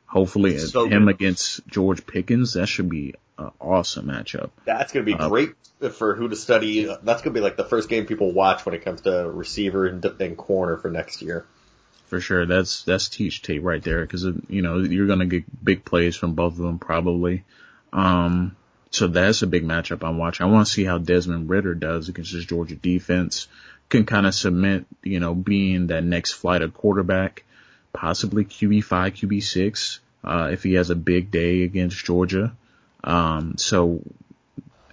hopefully 0.06 0.58
so 0.60 0.86
him 0.86 1.06
good. 1.06 1.16
against 1.16 1.66
George 1.68 2.06
Pickens. 2.06 2.54
That 2.54 2.68
should 2.68 2.90
be 2.90 3.16
an 3.38 3.52
awesome 3.60 4.08
matchup. 4.08 4.52
That's 4.66 4.92
going 4.92 5.06
to 5.06 5.12
be 5.12 5.18
uh, 5.18 5.28
great 5.28 5.54
for 5.94 6.16
who 6.16 6.30
to 6.30 6.36
study. 6.36 6.86
That's 6.86 7.24
going 7.24 7.34
to 7.34 7.40
be 7.40 7.42
like 7.42 7.58
the 7.58 7.66
first 7.66 7.90
game 7.90 8.06
people 8.06 8.32
watch 8.32 8.66
when 8.66 8.76
it 8.76 8.86
comes 8.86 9.02
to 9.02 9.30
receiver 9.30 9.88
and, 9.88 10.06
and 10.06 10.38
corner 10.38 10.78
for 10.78 10.92
next 10.92 11.22
year 11.24 11.46
for 12.14 12.22
sure. 12.22 12.46
That's 12.46 12.84
that's 12.84 13.10
teach 13.10 13.42
tape 13.42 13.64
right 13.64 13.82
there 13.82 14.04
because 14.04 14.24
you 14.48 14.62
know 14.62 14.78
you're 14.78 15.08
gonna 15.08 15.26
get 15.26 15.66
big 15.66 15.84
plays 15.84 16.16
from 16.16 16.36
both 16.36 16.54
of 16.54 16.60
them 16.60 16.78
probably. 16.78 17.44
Um, 17.92 18.56
so 18.94 19.08
that's 19.08 19.42
a 19.42 19.48
big 19.48 19.66
matchup 19.66 20.08
I'm 20.08 20.20
watching. 20.20 20.46
I 20.46 20.50
want 20.50 20.68
to 20.68 20.72
see 20.72 20.86
how 20.86 21.00
Desmond 21.00 21.50
Ridder 21.50 21.74
does 21.74 22.10
against 22.10 22.32
this 22.32 22.46
Georgia 22.46 22.76
defense. 22.76 23.48
Can 23.90 24.06
kind 24.06 24.28
of 24.28 24.36
cement, 24.36 24.86
you 25.02 25.20
know, 25.20 25.34
being 25.34 25.88
that 25.88 26.04
next 26.04 26.34
flight 26.34 26.62
of 26.62 26.76
quarterback, 26.76 27.44
possibly 27.92 28.46
QB 28.46 28.84
five, 28.84 29.14
QB 29.14 29.42
six, 29.42 30.00
uh, 30.24 30.50
if 30.52 30.62
he 30.62 30.76
has 30.76 30.92
a 30.92 30.96
big 30.96 31.32
day 31.32 31.64
against 31.64 32.06
Georgia. 32.06 32.56
Um, 33.04 33.56
so, 33.58 34.02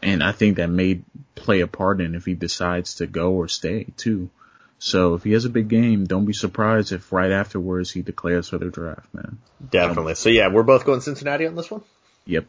and 0.02 0.22
I 0.22 0.32
think 0.32 0.56
that 0.56 0.70
may 0.70 1.00
play 1.34 1.60
a 1.60 1.66
part 1.66 2.00
in 2.00 2.14
if 2.14 2.24
he 2.24 2.34
decides 2.34 2.96
to 2.96 3.06
go 3.06 3.32
or 3.32 3.48
stay 3.48 3.86
too. 3.98 4.30
So 4.78 5.12
if 5.12 5.24
he 5.24 5.32
has 5.32 5.44
a 5.44 5.50
big 5.50 5.68
game, 5.68 6.06
don't 6.06 6.24
be 6.24 6.32
surprised 6.32 6.92
if 6.92 7.12
right 7.12 7.30
afterwards 7.30 7.90
he 7.90 8.00
declares 8.00 8.48
for 8.48 8.56
the 8.56 8.70
draft, 8.70 9.12
man. 9.12 9.38
Definitely. 9.70 10.12
Um, 10.12 10.16
so 10.16 10.30
yeah, 10.30 10.48
we're 10.48 10.62
both 10.62 10.86
going 10.86 11.02
Cincinnati 11.02 11.46
on 11.46 11.54
this 11.54 11.70
one? 11.70 11.82
Yep. 12.24 12.46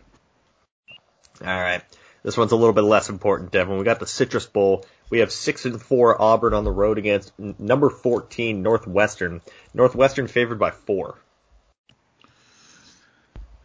All 1.41 1.47
right. 1.47 1.81
This 2.23 2.37
one's 2.37 2.51
a 2.51 2.55
little 2.55 2.73
bit 2.73 2.81
less 2.81 3.09
important, 3.09 3.51
Devin. 3.51 3.77
We 3.77 3.83
got 3.83 3.99
the 3.99 4.07
Citrus 4.07 4.45
Bowl. 4.45 4.85
We 5.09 5.19
have 5.19 5.31
six 5.31 5.65
and 5.65 5.81
four 5.81 6.21
Auburn 6.21 6.53
on 6.53 6.63
the 6.63 6.71
road 6.71 6.97
against 6.97 7.37
number 7.37 7.89
14 7.89 8.61
Northwestern. 8.61 9.41
Northwestern 9.73 10.27
favored 10.27 10.59
by 10.59 10.71
four. 10.71 11.17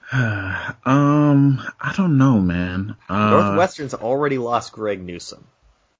um, 0.12 1.62
I 1.80 1.94
don't 1.96 2.16
know, 2.16 2.40
man. 2.40 2.96
Uh, 3.08 3.30
Northwestern's 3.30 3.94
already 3.94 4.38
lost 4.38 4.72
Greg 4.72 5.02
Newsome. 5.02 5.44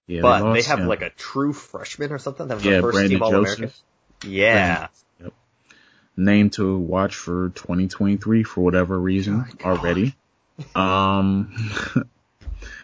Yeah, 0.07 0.23
but 0.23 0.39
they, 0.39 0.45
lost, 0.45 0.55
they 0.55 0.71
have 0.71 0.79
yeah. 0.81 0.87
like 0.87 1.03
a 1.03 1.11
true 1.11 1.53
freshman 1.53 2.13
or 2.13 2.19
something. 2.19 2.47
That 2.47 2.55
was 2.55 2.65
yeah, 2.65 2.77
the 2.77 2.83
first 2.83 2.95
Brandon 2.95 3.19
team 3.19 3.23
All 3.23 3.35
American. 3.35 3.73
Yeah. 4.25 4.87
Yep. 5.21 5.33
Name 6.17 6.51
to 6.51 6.79
watch 6.79 7.17
for 7.17 7.51
2023 7.51 8.45
for 8.45 8.61
whatever 8.63 8.99
reason 8.99 9.45
oh 9.65 9.71
already. 9.71 10.15
Um, 10.75 11.55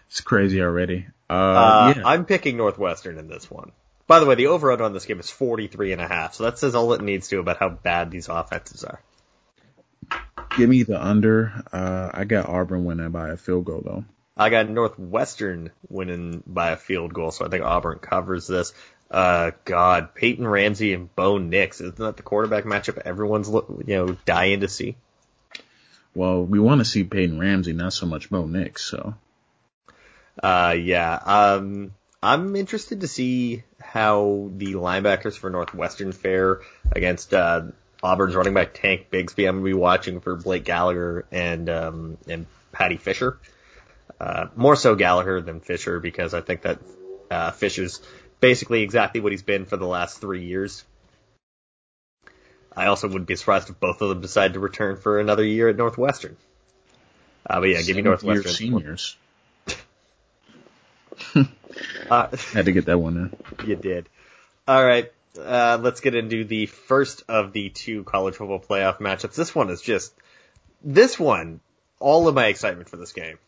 it's 0.08 0.20
crazy 0.20 0.60
already. 0.62 1.06
Uh, 1.28 1.32
uh, 1.32 1.94
yeah. 1.96 2.02
I'm 2.04 2.24
picking 2.24 2.56
Northwestern 2.56 3.18
in 3.18 3.28
this 3.28 3.50
one. 3.50 3.72
By 4.06 4.20
the 4.20 4.26
way, 4.26 4.34
the 4.34 4.48
over 4.48 4.70
under 4.72 4.84
on 4.84 4.92
this 4.92 5.06
game 5.06 5.20
is 5.20 5.30
43 5.30 5.92
and 5.92 6.00
a 6.00 6.08
half, 6.08 6.34
so 6.34 6.44
that 6.44 6.58
says 6.58 6.74
all 6.74 6.92
it 6.92 7.00
needs 7.00 7.28
to 7.28 7.38
about 7.38 7.58
how 7.58 7.70
bad 7.70 8.10
these 8.10 8.28
offenses 8.28 8.84
are. 8.84 9.00
Give 10.56 10.68
me 10.68 10.82
the 10.82 11.02
under. 11.02 11.64
Uh, 11.72 12.10
I 12.12 12.24
got 12.24 12.48
Auburn 12.48 12.84
winning 12.84 13.10
by 13.10 13.30
a 13.30 13.36
field 13.36 13.64
goal 13.64 13.82
though. 13.84 14.04
I 14.36 14.50
got 14.50 14.68
Northwestern 14.68 15.70
winning 15.88 16.42
by 16.46 16.70
a 16.70 16.76
field 16.76 17.14
goal, 17.14 17.30
so 17.30 17.46
I 17.46 17.48
think 17.48 17.64
Auburn 17.64 17.98
covers 17.98 18.46
this. 18.46 18.72
Uh, 19.10 19.52
God, 19.64 20.14
Peyton 20.14 20.46
Ramsey 20.46 20.94
and 20.94 21.14
Bo 21.14 21.38
Nix. 21.38 21.80
Isn't 21.80 21.98
that 21.98 22.16
the 22.16 22.22
quarterback 22.22 22.64
matchup 22.64 22.98
everyone's, 22.98 23.48
you 23.48 23.84
know, 23.86 24.16
dying 24.24 24.60
to 24.60 24.68
see? 24.68 24.96
Well, 26.14 26.44
we 26.44 26.58
want 26.58 26.80
to 26.80 26.84
see 26.84 27.04
Peyton 27.04 27.38
Ramsey, 27.38 27.72
not 27.72 27.92
so 27.92 28.06
much 28.06 28.30
Bo 28.30 28.46
Nix, 28.46 28.84
so. 28.84 29.14
Uh, 30.42 30.76
yeah. 30.78 31.14
Um, 31.14 31.94
I'm 32.22 32.54
interested 32.54 33.00
to 33.00 33.08
see 33.08 33.64
how 33.80 34.50
the 34.54 34.74
linebackers 34.74 35.36
for 35.36 35.50
Northwestern 35.50 36.12
fare 36.12 36.60
against, 36.90 37.32
uh, 37.34 37.62
Auburn's 38.02 38.34
running 38.34 38.54
back 38.54 38.74
Tank 38.74 39.06
Bigsby. 39.10 39.48
I'm 39.48 39.56
gonna 39.56 39.64
be 39.64 39.74
watching 39.74 40.20
for 40.20 40.36
Blake 40.36 40.64
Gallagher 40.64 41.24
and, 41.30 41.68
um, 41.70 42.18
and 42.28 42.46
Paddy 42.72 42.96
Fisher. 42.96 43.38
Uh, 44.20 44.46
more 44.54 44.76
so 44.76 44.94
Gallagher 44.94 45.40
than 45.40 45.60
Fisher 45.60 45.98
because 46.00 46.34
I 46.34 46.40
think 46.40 46.62
that 46.62 46.78
uh, 47.30 47.50
Fisher's 47.52 48.00
basically 48.40 48.82
exactly 48.82 49.20
what 49.20 49.32
he's 49.32 49.42
been 49.42 49.64
for 49.64 49.76
the 49.76 49.86
last 49.86 50.20
three 50.20 50.44
years. 50.44 50.84
I 52.76 52.86
also 52.86 53.08
wouldn't 53.08 53.26
be 53.26 53.36
surprised 53.36 53.70
if 53.70 53.78
both 53.78 54.00
of 54.00 54.08
them 54.08 54.20
decide 54.20 54.54
to 54.54 54.60
return 54.60 54.96
for 54.96 55.20
another 55.20 55.44
year 55.44 55.68
at 55.68 55.76
Northwestern. 55.76 56.36
Uh, 57.48 57.60
but 57.60 57.68
yeah, 57.68 57.82
give 57.82 57.96
me 57.96 58.02
Northwestern. 58.02 58.52
seniors. 58.52 59.16
uh, 62.10 62.36
Had 62.52 62.64
to 62.66 62.72
get 62.72 62.86
that 62.86 62.98
one 62.98 63.16
in. 63.60 63.68
You 63.68 63.76
did. 63.76 64.08
All 64.66 64.84
right. 64.84 65.12
Uh, 65.38 65.78
let's 65.80 66.00
get 66.00 66.14
into 66.14 66.44
the 66.44 66.66
first 66.66 67.24
of 67.28 67.52
the 67.52 67.70
two 67.70 68.04
college 68.04 68.36
football 68.36 68.60
playoff 68.60 68.98
matchups. 68.98 69.34
This 69.34 69.54
one 69.54 69.70
is 69.70 69.80
just, 69.80 70.12
this 70.82 71.18
one, 71.18 71.60
all 71.98 72.28
of 72.28 72.34
my 72.34 72.46
excitement 72.46 72.88
for 72.88 72.96
this 72.96 73.12
game 73.12 73.38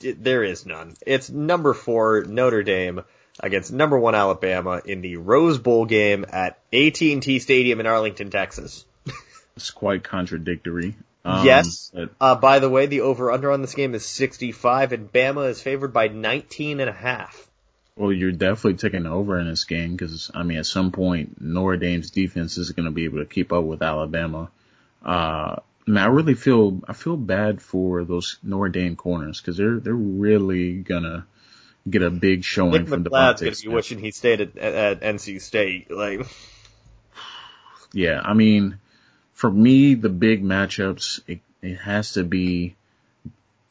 there 0.00 0.42
is 0.42 0.66
none. 0.66 0.94
It's 1.06 1.30
number 1.30 1.74
four 1.74 2.24
Notre 2.24 2.62
Dame 2.62 3.02
against 3.40 3.72
number 3.72 3.98
one 3.98 4.14
Alabama 4.14 4.80
in 4.84 5.00
the 5.00 5.16
Rose 5.16 5.58
Bowl 5.58 5.84
game 5.84 6.24
at 6.30 6.58
AT&T 6.72 7.38
Stadium 7.38 7.80
in 7.80 7.86
Arlington, 7.86 8.30
Texas. 8.30 8.84
it's 9.56 9.70
quite 9.70 10.04
contradictory. 10.04 10.96
Um, 11.24 11.44
yes. 11.44 11.90
But... 11.92 12.10
Uh, 12.20 12.34
by 12.36 12.60
the 12.60 12.70
way, 12.70 12.86
the 12.86 13.00
over 13.02 13.32
under 13.32 13.50
on 13.50 13.60
this 13.60 13.74
game 13.74 13.94
is 13.94 14.04
65 14.06 14.92
and 14.92 15.12
Bama 15.12 15.48
is 15.48 15.60
favored 15.60 15.92
by 15.92 16.08
19 16.08 16.80
and 16.80 16.90
a 16.90 16.92
half. 16.92 17.48
Well, 17.96 18.12
you're 18.12 18.32
definitely 18.32 18.74
taking 18.74 19.06
over 19.06 19.38
in 19.40 19.48
this 19.48 19.64
game 19.64 19.96
because, 19.96 20.30
I 20.34 20.42
mean, 20.42 20.58
at 20.58 20.66
some 20.66 20.92
point, 20.92 21.40
Notre 21.40 21.78
Dame's 21.78 22.10
defense 22.10 22.58
is 22.58 22.70
going 22.70 22.84
to 22.84 22.90
be 22.90 23.04
able 23.04 23.18
to 23.18 23.24
keep 23.24 23.52
up 23.52 23.64
with 23.64 23.82
Alabama. 23.82 24.50
Uh, 25.04 25.56
I, 25.58 25.60
mean, 25.86 25.96
I 25.96 26.06
really 26.06 26.34
feel 26.34 26.82
I 26.86 26.92
feel 26.92 27.16
bad 27.16 27.62
for 27.62 28.04
those 28.04 28.38
Notre 28.42 28.68
Dame 28.68 28.96
corners 28.96 29.40
because 29.40 29.56
they're 29.56 29.78
they're 29.78 29.94
really 29.94 30.74
gonna 30.74 31.26
get 31.88 32.02
a 32.02 32.10
big 32.10 32.44
showing 32.44 32.72
Nick 32.72 32.88
from 32.88 33.04
McCloud's 33.04 33.40
gonna 33.40 33.56
be 33.56 33.68
wishing 33.68 33.98
he 33.98 34.10
stayed 34.10 34.40
at, 34.40 34.56
at, 34.56 34.74
at 34.74 35.16
NC 35.16 35.40
State. 35.40 35.90
Like, 35.90 36.26
yeah, 37.92 38.20
I 38.22 38.34
mean, 38.34 38.78
for 39.32 39.50
me, 39.50 39.94
the 39.94 40.08
big 40.08 40.42
matchups 40.42 41.20
it, 41.26 41.40
it 41.62 41.76
has 41.76 42.14
to 42.14 42.24
be, 42.24 42.74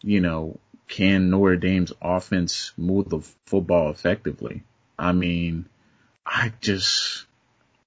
you 0.01 0.21
know, 0.21 0.59
can 0.87 1.29
Notre 1.29 1.57
Dame's 1.57 1.93
offense 2.01 2.71
move 2.77 3.09
the 3.09 3.21
football 3.45 3.89
effectively? 3.89 4.63
I 4.97 5.11
mean, 5.11 5.65
I 6.25 6.53
just, 6.61 7.25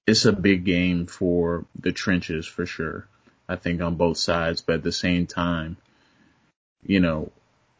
it's 0.05 0.25
a 0.25 0.33
big 0.33 0.65
game 0.65 1.07
for 1.07 1.65
the 1.79 1.91
trenches 1.91 2.45
for 2.45 2.65
sure. 2.65 3.07
I 3.47 3.55
think 3.55 3.81
on 3.81 3.95
both 3.95 4.17
sides, 4.17 4.61
but 4.61 4.75
at 4.75 4.83
the 4.83 4.91
same 4.91 5.25
time, 5.25 5.77
you 6.85 6.99
know, 6.99 7.31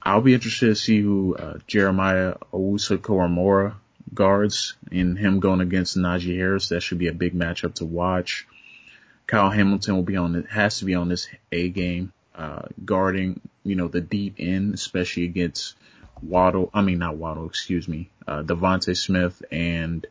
I'll 0.02 0.22
be 0.22 0.34
interested 0.34 0.68
to 0.68 0.76
see 0.76 1.02
who 1.02 1.36
uh, 1.36 1.60
Jeremiah 1.68 2.36
Owusu-Koramoah 2.54 3.76
guards 4.14 4.76
and 4.92 5.18
him 5.18 5.40
going 5.40 5.62
against 5.62 5.98
Najee 5.98 6.38
Harris. 6.38 6.70
That 6.70 6.82
should 6.82 6.98
be 6.98 7.08
a 7.08 7.14
big 7.14 7.34
matchup 7.34 7.76
to 7.76 7.86
watch. 7.86 8.48
Kyle 9.28 9.52
Hamilton 9.52 9.96
will 9.96 10.04
be 10.04 10.18
on 10.18 10.36
it, 10.36 10.48
has 10.50 10.80
to 10.80 10.86
be 10.86 10.96
on 10.96 11.10
this 11.10 11.28
A 11.52 11.70
game, 11.70 12.12
uh, 12.34 12.64
guarding, 12.84 13.42
you 13.64 13.76
know, 13.76 13.88
the 13.88 14.02
deep 14.02 14.36
end, 14.40 14.74
especially 14.74 15.26
against 15.26 15.76
Waddle, 16.24 16.70
I 16.74 16.82
mean, 16.82 17.00
not 17.00 17.18
Waddle, 17.18 17.46
excuse 17.46 17.88
me, 17.88 18.10
uh, 18.28 18.42
DeVonta 18.42 18.98
Smith 18.98 19.44
and, 19.52 20.06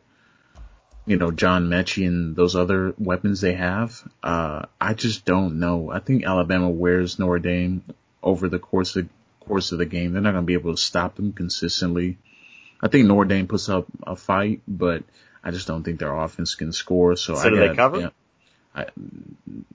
you 1.05 1.17
know, 1.17 1.31
John 1.31 1.67
Metchie 1.67 2.07
and 2.07 2.35
those 2.35 2.55
other 2.55 2.93
weapons 2.97 3.41
they 3.41 3.53
have. 3.53 4.01
Uh, 4.23 4.65
I 4.79 4.93
just 4.93 5.25
don't 5.25 5.59
know. 5.59 5.91
I 5.91 5.99
think 5.99 6.23
Alabama 6.23 6.69
wears 6.69 7.19
Notre 7.19 7.39
Dame 7.39 7.83
over 8.23 8.47
the 8.47 8.59
course 8.59 8.95
of, 8.95 9.09
course 9.49 9.71
of 9.73 9.79
the 9.79 9.85
game. 9.85 10.13
They're 10.13 10.21
not 10.21 10.31
going 10.31 10.43
to 10.43 10.47
be 10.47 10.53
able 10.53 10.71
to 10.71 10.81
stop 10.81 11.15
them 11.15 11.33
consistently. 11.33 12.17
I 12.81 12.87
think 12.87 13.07
Notre 13.07 13.27
Dame 13.27 13.47
puts 13.47 13.67
up 13.67 13.87
a 14.05 14.15
fight, 14.15 14.61
but 14.67 15.03
I 15.43 15.51
just 15.51 15.67
don't 15.67 15.83
think 15.83 15.99
their 15.99 16.15
offense 16.15 16.55
can 16.55 16.71
score. 16.71 17.15
So, 17.15 17.35
so 17.35 17.41
I 17.41 17.49
do 17.49 17.55
got, 17.55 17.67
they 17.67 17.75
cover? 17.75 17.99
Yeah, 17.99 18.09
I, 18.73 18.85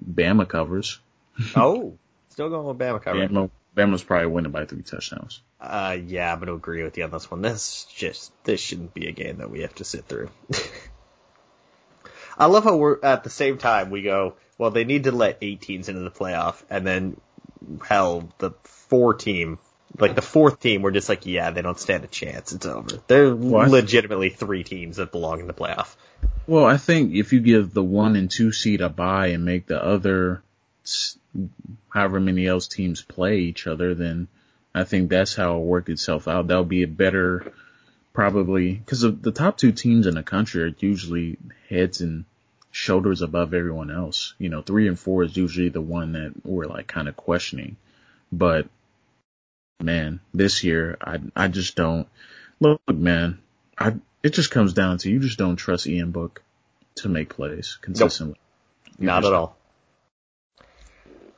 Bama 0.03 0.49
covers. 0.49 1.01
oh, 1.57 1.99
still 2.31 2.49
going 2.49 2.67
with 2.67 2.79
Bama 2.79 3.03
cover. 3.03 3.29
Bama, 3.29 3.51
Bama's 3.77 4.05
probably 4.05 4.29
winning 4.29 4.53
by 4.53 4.65
three 4.65 4.83
touchdowns. 4.83 5.43
Uh, 5.61 5.99
yeah, 6.07 6.33
I'm 6.33 6.39
gonna 6.39 6.55
agree 6.55 6.85
with 6.85 6.97
you 6.97 7.05
on 7.05 7.11
this 7.11 7.31
one. 7.31 7.43
This 7.43 7.87
just 7.95 8.33
this 8.45 8.61
shouldn't 8.61 8.95
be 8.95 9.09
a 9.09 9.13
game 9.13 9.39
that 9.39 9.51
we 9.51 9.63
have 9.63 9.75
to 9.77 9.85
sit 9.85 10.07
through. 10.07 10.31
I 12.39 12.47
love 12.47 12.65
how 12.65 12.77
we're 12.77 12.99
at 13.03 13.25
the 13.25 13.31
same 13.31 13.59
time 13.59 13.91
we 13.91 14.03
go. 14.03 14.37
Well, 14.59 14.71
they 14.71 14.85
need 14.85 15.05
to 15.05 15.13
let 15.13 15.39
eight 15.43 15.61
teams 15.61 15.89
into 15.89 16.03
the 16.03 16.11
playoff, 16.11 16.63
and 16.71 16.87
then 16.87 17.21
hell, 17.87 18.29
the 18.39 18.53
four 18.65 19.15
team, 19.15 19.59
like 19.99 20.15
the 20.15 20.23
fourth 20.23 20.61
team, 20.61 20.83
we're 20.83 20.91
just 20.91 21.09
like, 21.09 21.27
yeah, 21.27 21.51
they 21.51 21.63
don't 21.63 21.79
stand 21.79 22.05
a 22.05 22.09
chance. 22.09 22.53
It's 22.53 22.67
over. 22.67 23.01
They're 23.07 23.35
legitimately 23.35 24.31
three 24.31 24.65
teams 24.65 24.97
that 24.97 25.13
belong 25.13 25.41
in 25.41 25.47
the 25.47 25.55
playoff. 25.55 25.95
Well, 26.47 26.65
I 26.65 26.77
think 26.77 27.15
if 27.15 27.33
you 27.33 27.41
give 27.41 27.73
the 27.73 27.83
one 27.83 28.17
and 28.17 28.31
two 28.31 28.53
seed 28.53 28.81
a 28.81 28.89
bye 28.89 29.29
and 29.29 29.45
make 29.45 29.67
the 29.67 29.83
other, 29.83 30.43
however 31.89 32.21
many 32.21 32.47
else 32.47 32.69
teams 32.69 33.03
play 33.03 33.39
each 33.39 33.67
other, 33.67 33.95
then 33.95 34.29
I 34.75 34.85
think 34.85 35.11
that's 35.11 35.35
how 35.35 35.51
it'll 35.51 35.65
work 35.65 35.89
itself 35.89 36.29
out. 36.29 36.49
That'll 36.49 36.65
be 36.65 36.83
a 36.83 36.89
better, 36.89 37.53
probably, 38.13 38.73
because 38.73 39.01
the 39.01 39.33
top 39.33 39.57
two 39.57 39.73
teams 39.73 40.07
in 40.07 40.15
the 40.15 40.23
country 40.23 40.65
are 40.65 40.75
usually 40.79 41.39
heads 41.71 42.01
and 42.01 42.25
shoulders 42.75 43.23
above 43.23 43.55
everyone 43.55 43.89
else. 43.89 44.35
You 44.39 44.49
know, 44.49 44.61
three 44.61 44.89
and 44.89 44.99
four 44.99 45.23
is 45.23 45.37
usually 45.37 45.69
the 45.69 45.81
one 45.81 46.13
that 46.13 46.33
we're 46.45 46.67
like 46.67 46.89
kind 46.89 47.09
of 47.09 47.17
questioning. 47.17 47.77
But 48.33 48.67
man, 49.81 50.19
this 50.33 50.65
year 50.65 50.99
I 51.01 51.21
I 51.37 51.47
just 51.49 51.77
don't 51.77 52.09
look, 52.59 52.81
man. 52.93 53.39
I 53.79 53.95
it 54.25 54.31
just 54.31 54.51
comes 54.51 54.73
down 54.73 54.99
to 54.99 55.11
you 55.11 55.21
just 55.21 55.39
don't 55.39 55.55
trust 55.55 55.87
Ian 55.87 56.11
Book 56.11 56.43
to 56.97 57.09
make 57.09 57.29
plays 57.29 57.79
consistently. 57.81 58.39
You 58.99 59.07
Not 59.07 59.23
just 59.23 59.33
at 59.33 59.39
all. 59.39 59.57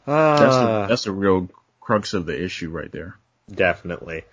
That's 0.07 0.41
the 0.41 0.71
Ah. 0.71 0.87
that's 0.87 1.05
the 1.05 1.13
real 1.13 1.51
crux 1.81 2.15
of 2.15 2.25
the 2.25 2.43
issue 2.43 2.71
right 2.71 2.91
there. 2.91 3.19
Definitely. 3.53 4.25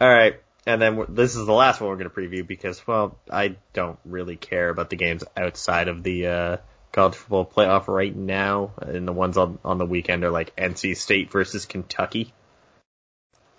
All 0.00 0.08
right. 0.08 0.40
And 0.66 0.80
then 0.80 1.06
this 1.08 1.36
is 1.36 1.46
the 1.46 1.52
last 1.52 1.80
one 1.80 1.88
we're 1.90 1.96
going 1.96 2.10
to 2.10 2.14
preview 2.14 2.46
because, 2.46 2.86
well, 2.86 3.18
I 3.30 3.56
don't 3.72 3.98
really 4.04 4.36
care 4.36 4.68
about 4.68 4.90
the 4.90 4.96
games 4.96 5.24
outside 5.36 5.88
of 5.88 6.02
the 6.02 6.26
uh, 6.26 6.56
college 6.92 7.14
football 7.14 7.46
playoff 7.46 7.88
right 7.88 8.14
now. 8.14 8.72
And 8.80 9.08
the 9.08 9.12
ones 9.12 9.38
on, 9.38 9.58
on 9.64 9.78
the 9.78 9.86
weekend 9.86 10.22
are 10.24 10.30
like 10.30 10.54
NC 10.56 10.96
State 10.96 11.32
versus 11.32 11.64
Kentucky, 11.64 12.34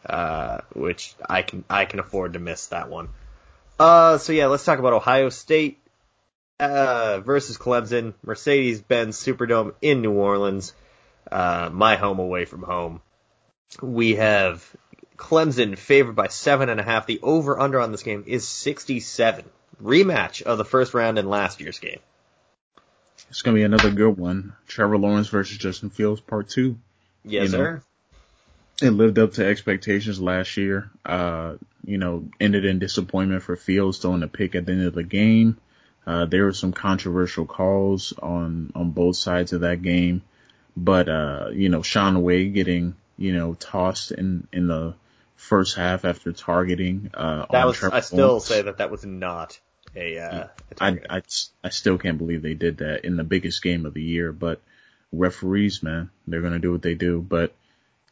uh, 0.05 0.59
which 0.73 1.15
I 1.27 1.41
can 1.41 1.63
I 1.69 1.85
can 1.85 1.99
afford 1.99 2.33
to 2.33 2.39
miss 2.39 2.67
that 2.67 2.89
one. 2.89 3.09
Uh, 3.79 4.19
so 4.19 4.31
yeah, 4.31 4.45
let's 4.45 4.63
talk 4.63 4.77
about 4.77 4.93
Ohio 4.93 5.29
State 5.29 5.79
uh, 6.59 7.19
versus 7.21 7.57
Clemson, 7.57 8.13
Mercedes-Benz 8.23 9.17
Superdome 9.17 9.73
in 9.81 10.01
New 10.01 10.11
Orleans, 10.11 10.73
uh, 11.31 11.71
my 11.73 11.95
home 11.95 12.19
away 12.19 12.45
from 12.45 12.61
home 12.61 13.01
we 13.81 14.15
have 14.15 14.75
Clemson 15.21 15.77
favored 15.77 16.15
by 16.15 16.27
seven 16.27 16.69
and 16.69 16.79
a 16.79 16.83
half. 16.83 17.05
The 17.05 17.19
over 17.21 17.59
under 17.59 17.79
on 17.79 17.91
this 17.91 18.01
game 18.01 18.23
is 18.25 18.47
67. 18.47 19.45
Rematch 19.81 20.41
of 20.41 20.57
the 20.57 20.65
first 20.65 20.95
round 20.95 21.19
in 21.19 21.29
last 21.29 21.61
year's 21.61 21.77
game. 21.77 21.99
It's 23.29 23.43
gonna 23.43 23.55
be 23.55 23.63
another 23.63 23.91
good 23.91 24.17
one. 24.17 24.53
Trevor 24.67 24.97
Lawrence 24.97 25.29
versus 25.29 25.57
Justin 25.57 25.91
Fields 25.91 26.21
part 26.21 26.49
two. 26.49 26.77
Yes, 27.23 27.51
You 27.51 27.57
know, 27.57 27.63
sir. 27.63 27.81
It 28.81 28.89
lived 28.89 29.19
up 29.19 29.33
to 29.33 29.45
expectations 29.45 30.19
last 30.19 30.57
year. 30.57 30.89
Uh, 31.05 31.57
you 31.85 31.99
know, 31.99 32.27
ended 32.39 32.65
in 32.65 32.79
disappointment 32.79 33.43
for 33.43 33.55
Fields 33.55 33.99
throwing 33.99 34.23
a 34.23 34.27
pick 34.27 34.55
at 34.55 34.65
the 34.65 34.71
end 34.71 34.85
of 34.85 34.95
the 34.95 35.03
game. 35.03 35.57
Uh, 36.05 36.25
there 36.25 36.45
were 36.45 36.53
some 36.53 36.73
controversial 36.73 37.45
calls 37.45 38.11
on, 38.21 38.71
on 38.73 38.89
both 38.89 39.15
sides 39.15 39.53
of 39.53 39.61
that 39.61 39.83
game. 39.83 40.23
But, 40.75 41.09
uh, 41.09 41.49
you 41.53 41.69
know, 41.69 41.83
Shaun 41.83 42.23
Wade 42.23 42.55
getting, 42.55 42.95
you 43.17 43.33
know, 43.33 43.53
tossed 43.53 44.11
in, 44.11 44.47
in 44.51 44.67
the 44.67 44.95
first 45.41 45.75
half 45.75 46.05
after 46.05 46.31
targeting, 46.31 47.09
uh, 47.13 47.45
That 47.51 47.65
was. 47.65 47.83
I 47.83 47.99
still 48.01 48.39
say 48.39 48.61
that 48.61 48.77
that 48.77 48.91
was 48.91 49.03
not 49.05 49.59
a. 49.95 50.19
Uh, 50.19 50.47
a 50.79 50.83
I. 50.83 50.99
I, 51.09 51.21
I 51.63 51.69
still 51.69 51.97
can't 51.97 52.17
believe 52.17 52.41
they 52.41 52.53
did 52.53 52.77
that 52.77 53.03
in 53.03 53.17
the 53.17 53.23
biggest 53.23 53.63
game 53.63 53.85
of 53.85 53.93
the 53.93 54.03
year, 54.03 54.31
but 54.31 54.61
referees, 55.11 55.83
man, 55.83 56.09
they're 56.27 56.41
going 56.41 56.53
to 56.53 56.59
do 56.59 56.71
what 56.71 56.83
they 56.83 56.93
do. 56.93 57.19
But 57.21 57.53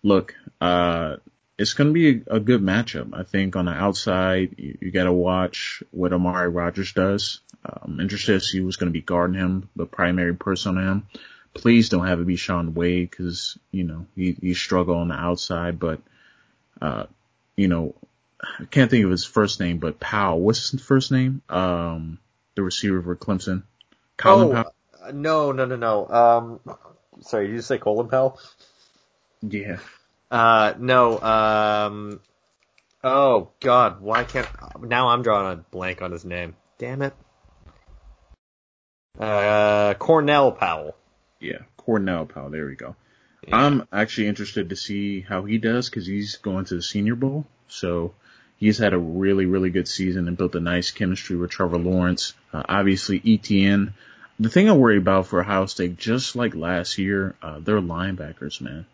look, 0.04 0.36
uh, 0.60 1.18
it's 1.58 1.74
going 1.74 1.90
to 1.90 1.94
be 1.94 2.24
a, 2.28 2.36
a 2.36 2.40
good 2.40 2.62
matchup. 2.62 3.14
I 3.14 3.24
think 3.24 3.56
on 3.56 3.66
the 3.66 3.72
outside, 3.72 4.56
you, 4.58 4.78
you 4.82 4.92
got 4.92 5.06
to 5.06 5.14
watch 5.14 5.84
what 5.92 6.14
Amari 6.14 6.50
Rodgers 6.50 6.94
does. 6.94 7.42
I'm 7.64 8.00
interested 8.00 8.34
to 8.34 8.40
see 8.40 8.60
who's 8.60 8.78
going 8.78 8.92
to 8.92 8.94
be 8.94 9.02
guarding 9.02 9.40
him, 9.40 9.70
the 9.76 9.86
primary 9.86 10.36
person 10.36 10.78
on 10.78 10.88
him. 10.88 11.08
Please 11.54 11.90
don't 11.90 12.08
have 12.08 12.20
it 12.20 12.28
be 12.28 12.38
Shaun 12.38 12.74
Wade 12.74 13.10
because, 13.10 13.58
you 13.72 13.84
know, 13.84 14.06
he, 14.16 14.36
he 14.40 14.54
struggle 14.54 14.96
on 14.96 15.10
the 15.10 15.16
outside, 15.16 15.80
but, 15.80 16.00
uh, 16.82 17.06
you 17.60 17.68
know, 17.68 17.94
I 18.42 18.66
can't 18.66 18.90
think 18.90 19.04
of 19.04 19.12
his 19.12 19.26
first 19.26 19.60
name, 19.60 19.80
but 19.80 20.00
Powell, 20.00 20.40
what's 20.40 20.72
his 20.72 20.82
first 20.82 21.12
name? 21.12 21.42
Um, 21.50 22.20
the 22.56 22.64
receiver 22.64 23.02
for 23.02 23.16
Clemson. 23.18 23.64
Colin 24.16 24.48
oh, 24.48 24.54
Powell? 24.54 24.74
uh, 25.04 25.12
no, 25.12 25.52
no, 25.52 25.66
no, 25.66 25.76
no. 25.76 26.08
Um, 26.08 26.60
sorry, 27.22 27.48
did 27.48 27.56
you 27.56 27.62
say 27.62 27.78
Colin 27.78 28.08
Powell? 28.08 28.40
Yeah. 29.42 29.80
Uh, 30.32 30.74
no. 30.80 31.20
Um, 31.20 32.22
oh 33.04 33.52
God, 33.60 34.00
why 34.00 34.24
can't? 34.24 34.48
Now 34.82 35.10
I'm 35.10 35.22
drawing 35.22 35.60
a 35.60 35.62
blank 35.62 36.02
on 36.02 36.12
his 36.12 36.24
name. 36.24 36.56
Damn 36.78 37.02
it. 37.02 37.14
Uh, 39.20 39.96
Cornell 39.96 40.54
Powell. 40.54 40.96
Yeah. 41.42 41.60
Cornell 41.76 42.26
Powell. 42.26 42.52
There 42.52 42.68
we 42.68 42.76
go. 42.76 42.96
Yeah. 43.48 43.58
I'm 43.58 43.88
actually 43.92 44.28
interested 44.28 44.70
to 44.70 44.76
see 44.76 45.22
how 45.22 45.46
he 45.46 45.58
does 45.58 45.90
because 45.90 46.06
he's 46.06 46.38
going 46.38 46.66
to 46.66 46.76
the 46.76 46.82
Senior 46.82 47.16
Bowl. 47.16 47.46
So 47.68 48.14
he's 48.58 48.78
had 48.78 48.94
a 48.94 48.98
really, 48.98 49.46
really 49.46 49.70
good 49.70 49.88
season 49.88 50.28
and 50.28 50.38
built 50.38 50.56
a 50.56 50.60
nice 50.60 50.92
chemistry 50.92 51.36
with 51.38 51.52
Trevor 51.52 51.78
Lawrence. 51.78 52.34
Uh, 52.54 52.64
obviously, 52.68 53.22
Etienne. 53.26 53.94
The 54.42 54.50
thing 54.50 54.70
I 54.70 54.74
worry 54.74 54.98
about 54.98 55.28
for 55.28 55.42
Ohio 55.42 55.66
State, 55.66 55.98
just 55.98 56.36
like 56.36 56.56
last 56.56 56.98
year, 56.98 57.36
uh, 57.42 57.60
they're 57.60 57.82
linebackers, 57.82 58.62
man. 58.62 58.86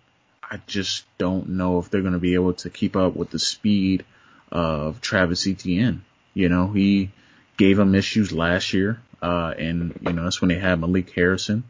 I 0.42 0.60
just 0.68 1.06
don't 1.18 1.50
know 1.50 1.80
if 1.80 1.90
they're 1.90 2.02
going 2.02 2.14
to 2.14 2.20
be 2.20 2.36
able 2.36 2.54
to 2.56 2.70
keep 2.70 2.96
up 2.96 3.16
with 3.16 3.30
the 3.30 3.40
speed 3.40 4.06
of 4.52 5.02
Travis 5.02 5.48
Etienne. 5.48 6.04
You 6.34 6.50
know, 6.50 6.72
he 6.72 7.12
gave 7.58 7.78
them 7.78 7.96
issues 7.96 8.32
last 8.32 8.74
year, 8.74 9.00
uh, 9.22 9.54
and 9.58 9.98
you 10.02 10.14
know 10.14 10.24
that's 10.24 10.42
when 10.42 10.50
they 10.50 10.60
had 10.60 10.80
Malik 10.80 11.12
Harrison. 11.12 11.64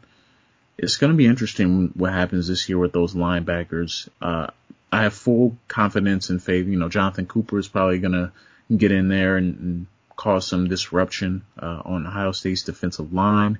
It's 0.78 0.96
going 0.96 1.12
to 1.12 1.16
be 1.16 1.26
interesting 1.26 1.92
what 1.94 2.12
happens 2.12 2.48
this 2.48 2.68
year 2.68 2.78
with 2.78 2.92
those 2.92 3.14
linebackers. 3.14 4.08
Uh, 4.20 4.48
I 4.92 5.02
have 5.04 5.14
full 5.14 5.56
confidence 5.68 6.30
and 6.30 6.42
faith. 6.42 6.66
You 6.66 6.78
know, 6.78 6.88
Jonathon 6.88 7.26
Cooper 7.26 7.58
is 7.58 7.68
probably 7.68 7.98
going 7.98 8.12
to 8.12 8.32
get 8.74 8.92
in 8.92 9.08
there 9.08 9.36
and, 9.36 9.58
and 9.58 9.86
cause 10.16 10.46
some 10.46 10.68
disruption 10.68 11.42
uh, 11.58 11.82
on 11.84 12.06
Ohio 12.06 12.32
State's 12.32 12.62
defensive 12.62 13.12
line. 13.12 13.58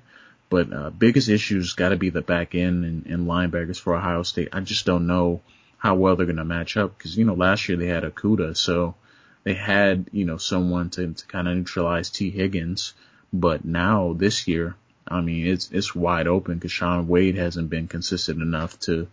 But 0.49 0.71
uh, 0.71 0.89
biggest 0.91 1.27
issues 1.27 1.73
got 1.73 1.89
to 1.89 1.97
be 1.97 2.09
the 2.09 2.21
back 2.21 2.55
end 2.55 2.85
and, 2.85 3.05
and 3.05 3.27
linebackers 3.27 3.79
for 3.79 3.95
Ohio 3.95 4.23
State. 4.23 4.49
I 4.53 4.61
just 4.61 4.85
don't 4.85 5.07
know 5.07 5.41
how 5.77 5.95
well 5.95 6.15
they're 6.15 6.25
going 6.25 6.37
to 6.37 6.45
match 6.45 6.77
up 6.77 6.97
because 6.97 7.17
you 7.17 7.25
know 7.25 7.33
last 7.33 7.67
year 7.67 7.77
they 7.77 7.87
had 7.87 8.03
Okudah, 8.03 8.55
so 8.55 8.95
they 9.43 9.53
had 9.53 10.07
you 10.11 10.25
know 10.25 10.37
someone 10.37 10.89
to, 10.91 11.13
to 11.13 11.25
kind 11.27 11.47
of 11.47 11.55
neutralize 11.55 12.09
Tee 12.09 12.31
Higgins. 12.31 12.93
But 13.33 13.65
now 13.65 14.13
this 14.13 14.47
year, 14.47 14.75
I 15.09 15.21
mean 15.21 15.47
it's 15.47 15.71
it's 15.71 15.95
wide 15.95 16.27
open 16.27 16.55
because 16.55 16.71
Shaun 16.71 17.07
Wade 17.07 17.35
hasn't 17.35 17.69
been 17.69 17.87
consistent 17.87 18.41
enough 18.41 18.79
to 18.81 19.07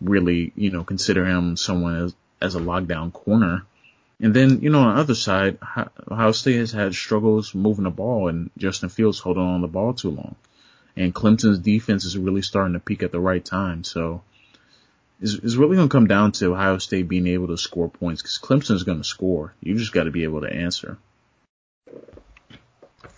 really 0.00 0.52
you 0.54 0.70
know 0.70 0.84
consider 0.84 1.24
him 1.24 1.56
someone 1.56 1.96
as 1.96 2.14
as 2.40 2.54
a 2.54 2.60
lockdown 2.60 3.12
corner. 3.12 3.64
And 4.20 4.34
then, 4.34 4.60
you 4.62 4.70
know, 4.70 4.80
on 4.80 4.96
the 4.96 5.00
other 5.00 5.14
side, 5.14 5.58
Ohio 6.10 6.32
State 6.32 6.58
has 6.58 6.72
had 6.72 6.94
struggles 6.94 7.54
moving 7.54 7.84
the 7.84 7.90
ball 7.90 8.28
and 8.28 8.50
Justin 8.58 8.88
Fields 8.88 9.20
holding 9.20 9.42
on 9.42 9.60
the 9.60 9.68
ball 9.68 9.94
too 9.94 10.10
long. 10.10 10.34
And 10.96 11.14
Clemson's 11.14 11.60
defense 11.60 12.04
is 12.04 12.18
really 12.18 12.42
starting 12.42 12.72
to 12.72 12.80
peak 12.80 13.04
at 13.04 13.12
the 13.12 13.20
right 13.20 13.44
time. 13.44 13.84
So 13.84 14.22
it's, 15.20 15.34
it's 15.34 15.54
really 15.54 15.76
going 15.76 15.88
to 15.88 15.92
come 15.92 16.08
down 16.08 16.32
to 16.32 16.52
Ohio 16.52 16.78
State 16.78 17.08
being 17.08 17.28
able 17.28 17.48
to 17.48 17.56
score 17.56 17.88
points 17.88 18.22
because 18.22 18.38
Clemson's 18.38 18.82
going 18.82 18.98
to 18.98 19.04
score. 19.04 19.54
You 19.60 19.76
just 19.76 19.92
got 19.92 20.04
to 20.04 20.10
be 20.10 20.24
able 20.24 20.40
to 20.40 20.52
answer. 20.52 20.98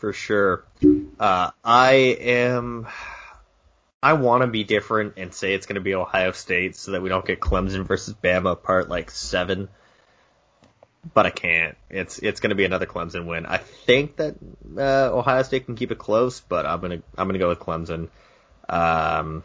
For 0.01 0.13
sure. 0.13 0.65
Uh, 1.19 1.51
I 1.63 1.93
am, 1.93 2.89
I 4.03 4.15
want 4.15 4.43
to 4.43 4.47
be 4.47 4.65
different 4.65 5.15
and 5.19 5.33
say 5.33 5.55
it's 5.55 5.67
going 5.67 5.77
to 5.77 5.81
be 5.81 5.95
Ohio 5.95 6.33
State 6.33 6.75
so 6.77 6.93
that 6.93 7.03
we 7.03 7.09
don't 7.09 7.25
get 7.25 7.41
Clemson 7.41 7.85
versus 7.85 8.15
Bama 8.15 8.61
part 8.61 8.89
like 8.89 9.11
seven 9.11 9.69
but 11.15 11.27
I 11.27 11.31
can't. 11.31 11.77
It's 11.89 12.19
it's 12.19 12.41
going 12.41 12.51
to 12.51 12.57
be 12.57 12.65
another 12.65 12.87
Clemson 12.87 13.27
win. 13.27 13.47
I 13.47 13.59
think 13.59 14.17
that 14.17 14.37
uh, 14.77 15.17
Ohio 15.17 15.43
State 15.43 15.67
can 15.67 15.77
keep 15.77 15.93
it 15.93 15.99
close, 15.99 16.41
but 16.41 16.67
I'm 16.67 16.81
gonna 16.81 17.03
I'm 17.17 17.27
gonna 17.27 17.39
go 17.39 17.49
with 17.49 17.59
Clemson. 17.59 18.09
Um, 18.69 19.43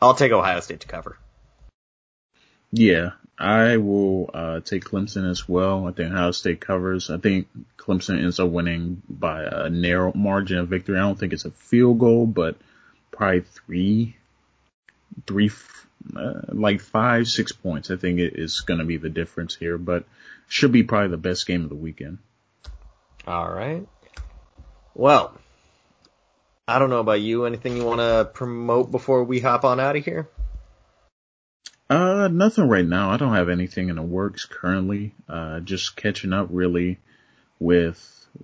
I'll 0.00 0.14
take 0.14 0.32
Ohio 0.32 0.60
State 0.60 0.80
to 0.80 0.86
cover. 0.86 1.18
Yeah, 2.70 3.10
I 3.42 3.78
will 3.78 4.30
uh, 4.32 4.60
take 4.60 4.84
Clemson 4.84 5.28
as 5.28 5.48
well. 5.48 5.88
I 5.88 5.90
think 5.90 6.12
Ohio 6.12 6.30
State 6.30 6.60
covers. 6.60 7.10
I 7.10 7.16
think 7.16 7.48
Clemson 7.76 8.22
ends 8.22 8.38
up 8.38 8.48
winning 8.48 9.02
by 9.08 9.42
a 9.42 9.68
narrow 9.68 10.12
margin 10.14 10.58
of 10.58 10.68
victory. 10.68 10.96
I 10.96 11.00
don't 11.00 11.18
think 11.18 11.32
it's 11.32 11.44
a 11.44 11.50
field 11.50 11.98
goal, 11.98 12.24
but 12.24 12.56
probably 13.10 13.40
three, 13.40 14.16
three, 15.26 15.50
uh, 16.16 16.42
like 16.50 16.80
five, 16.80 17.26
six 17.26 17.50
points. 17.50 17.90
I 17.90 17.96
think 17.96 18.20
it 18.20 18.38
is 18.38 18.60
going 18.60 18.78
to 18.78 18.86
be 18.86 18.96
the 18.96 19.10
difference 19.10 19.56
here, 19.56 19.76
but 19.76 20.04
should 20.46 20.70
be 20.70 20.84
probably 20.84 21.08
the 21.08 21.16
best 21.16 21.44
game 21.44 21.64
of 21.64 21.68
the 21.68 21.74
weekend. 21.74 22.18
All 23.26 23.50
right. 23.50 23.84
Well, 24.94 25.36
I 26.68 26.78
don't 26.78 26.90
know 26.90 27.00
about 27.00 27.20
you. 27.20 27.44
Anything 27.46 27.76
you 27.76 27.84
want 27.84 27.98
to 28.02 28.30
promote 28.32 28.92
before 28.92 29.24
we 29.24 29.40
hop 29.40 29.64
on 29.64 29.80
out 29.80 29.96
of 29.96 30.04
here? 30.04 30.28
Uh, 32.22 32.28
nothing 32.28 32.68
right 32.68 32.86
now. 32.86 33.10
I 33.10 33.16
don't 33.16 33.34
have 33.34 33.48
anything 33.48 33.88
in 33.88 33.96
the 33.96 34.02
works 34.02 34.44
currently. 34.44 35.12
Uh, 35.28 35.58
just 35.58 35.96
catching 35.96 36.32
up 36.32 36.46
really 36.50 36.98
with, 37.58 37.98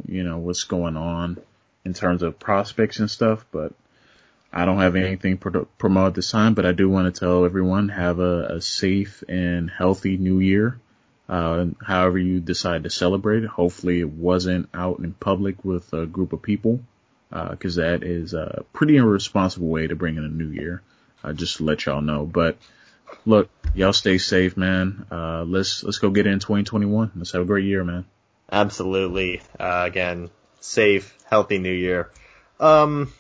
you 0.05 0.25
know, 0.25 0.39
what's 0.39 0.65
going 0.65 0.97
on 0.97 1.41
in 1.85 1.95
terms 1.95 2.25
of 2.25 2.41
prospects 2.41 2.99
and 2.99 3.09
stuff, 3.09 3.47
but 3.53 3.73
I 4.53 4.65
don't 4.65 4.81
have 4.81 4.97
anything 4.97 5.39
pro- 5.39 5.67
promote 5.79 6.15
this 6.15 6.33
time, 6.33 6.55
but 6.55 6.67
I 6.67 6.73
do 6.73 6.89
want 6.89 7.15
to 7.15 7.21
tell 7.21 7.45
everyone 7.45 7.89
have 7.91 8.19
a, 8.19 8.57
a 8.57 8.61
safe 8.61 9.23
and 9.29 9.71
healthy 9.71 10.17
new 10.17 10.41
year 10.41 10.81
uh, 11.29 11.67
however 11.81 12.19
you 12.19 12.41
decide 12.41 12.83
to 12.83 12.91
celebrate 12.91 13.45
it. 13.45 13.49
Hopefully 13.49 14.01
it 14.01 14.11
wasn't 14.11 14.69
out 14.75 14.99
in 14.99 15.13
public 15.13 15.65
with 15.65 15.93
a 15.93 16.05
group 16.05 16.33
of 16.33 16.43
people, 16.43 16.81
uh, 17.31 17.55
cause 17.55 17.77
that 17.77 18.03
is 18.03 18.35
a 18.35 18.65
pretty 18.73 18.97
irresponsible 18.97 19.69
way 19.69 19.87
to 19.87 19.95
bring 19.95 20.17
in 20.17 20.25
a 20.25 20.29
new 20.29 20.49
year. 20.49 20.83
Uh, 21.23 21.33
just 21.33 21.59
to 21.59 21.65
let 21.65 21.85
y'all 21.85 22.01
know. 22.01 22.25
But 22.25 22.59
look, 23.25 23.51
y'all 23.75 23.93
stay 23.93 24.19
safe, 24.19 24.57
man. 24.57 25.07
Uh, 25.11 25.45
let's, 25.45 25.83
let's 25.85 25.99
go 25.99 26.11
get 26.11 26.27
in 26.27 26.39
2021. 26.39 27.13
Let's 27.17 27.33
have 27.33 27.43
a 27.43 27.45
great 27.45 27.65
year, 27.65 27.85
man. 27.85 28.05
Absolutely. 28.51 29.43
Uh, 29.59 29.85
again, 29.87 30.31
safe, 30.61 31.17
healthy 31.27 31.59
new 31.59 31.73
year. 31.73 32.11
Um, 32.59 33.13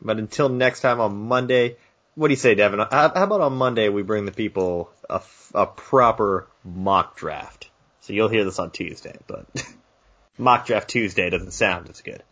but 0.00 0.18
until 0.18 0.48
next 0.48 0.80
time 0.80 1.00
on 1.00 1.14
Monday, 1.14 1.76
what 2.14 2.28
do 2.28 2.32
you 2.32 2.36
say, 2.36 2.54
Devin? 2.54 2.80
How, 2.80 3.06
about 3.06 3.40
on 3.40 3.54
Monday 3.54 3.88
we 3.88 4.02
bring 4.02 4.24
the 4.24 4.32
people 4.32 4.90
a, 5.08 5.22
a 5.54 5.66
proper 5.66 6.46
mock 6.64 7.16
draft? 7.16 7.68
So 8.02 8.12
you'll 8.12 8.28
hear 8.28 8.44
this 8.44 8.58
on 8.58 8.70
Tuesday, 8.70 9.16
but 9.26 9.46
mock 10.38 10.66
draft 10.66 10.88
Tuesday 10.88 11.30
doesn't 11.30 11.52
sound 11.52 11.88
as 11.88 12.00
good. 12.00 12.22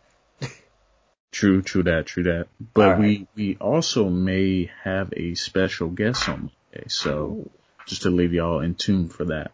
true, 1.31 1.61
true 1.61 1.83
that, 1.83 2.07
true 2.07 2.23
that. 2.23 2.47
But 2.73 2.89
right. 2.89 2.99
we 2.99 3.27
we 3.35 3.57
also 3.57 4.09
may 4.09 4.71
have 4.83 5.13
a 5.15 5.35
special 5.35 5.89
guest 5.89 6.27
on 6.27 6.51
Monday, 6.71 6.87
so 6.89 7.49
just 7.85 8.03
to 8.03 8.09
leave 8.09 8.33
y'all 8.33 8.59
in 8.59 8.75
tune 8.75 9.09
for 9.09 9.25
that. 9.25 9.51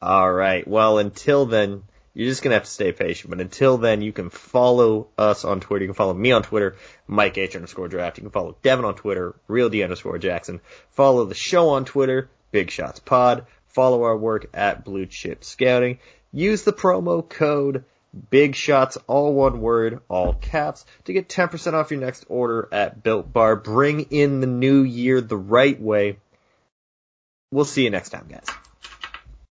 All 0.00 0.32
right. 0.32 0.66
Well, 0.66 0.98
until 0.98 1.46
then, 1.46 1.82
you're 2.12 2.28
just 2.28 2.42
gonna 2.42 2.54
have 2.54 2.64
to 2.64 2.70
stay 2.70 2.92
patient. 2.92 3.30
But 3.30 3.40
until 3.40 3.78
then, 3.78 4.02
you 4.02 4.12
can 4.12 4.30
follow 4.30 5.08
us 5.18 5.44
on 5.44 5.60
Twitter. 5.60 5.84
You 5.84 5.88
can 5.88 5.94
follow 5.94 6.14
me 6.14 6.32
on 6.32 6.42
Twitter, 6.42 6.76
Mike 7.06 7.38
H 7.38 7.56
underscore 7.56 7.88
draft. 7.88 8.18
You 8.18 8.22
can 8.22 8.30
follow 8.30 8.56
Devin 8.62 8.84
on 8.84 8.94
Twitter, 8.94 9.34
Real 9.48 9.68
D 9.68 9.82
underscore 9.82 10.18
Jackson. 10.18 10.60
Follow 10.90 11.24
the 11.24 11.34
show 11.34 11.70
on 11.70 11.84
Twitter, 11.84 12.28
Big 12.52 12.70
Shots 12.70 13.00
Pod. 13.00 13.46
Follow 13.68 14.04
our 14.04 14.16
work 14.16 14.48
at 14.54 14.84
Blue 14.84 15.06
Chip 15.06 15.42
Scouting. 15.42 15.98
Use 16.32 16.62
the 16.62 16.72
promo 16.72 17.28
code 17.28 17.84
Big 18.30 18.54
Shots, 18.54 18.96
all 19.08 19.34
one 19.34 19.60
word, 19.60 20.00
all 20.08 20.34
caps, 20.34 20.84
to 21.04 21.12
get 21.12 21.28
10% 21.28 21.72
off 21.72 21.90
your 21.90 22.00
next 22.00 22.24
order 22.28 22.68
at 22.70 23.02
Built 23.02 23.32
Bar. 23.32 23.56
Bring 23.56 24.02
in 24.10 24.40
the 24.40 24.46
new 24.46 24.82
year 24.82 25.20
the 25.20 25.36
right 25.36 25.80
way. 25.80 26.18
We'll 27.54 27.64
see 27.64 27.84
you 27.84 27.90
next 27.90 28.08
time, 28.08 28.26
guys. 28.28 28.63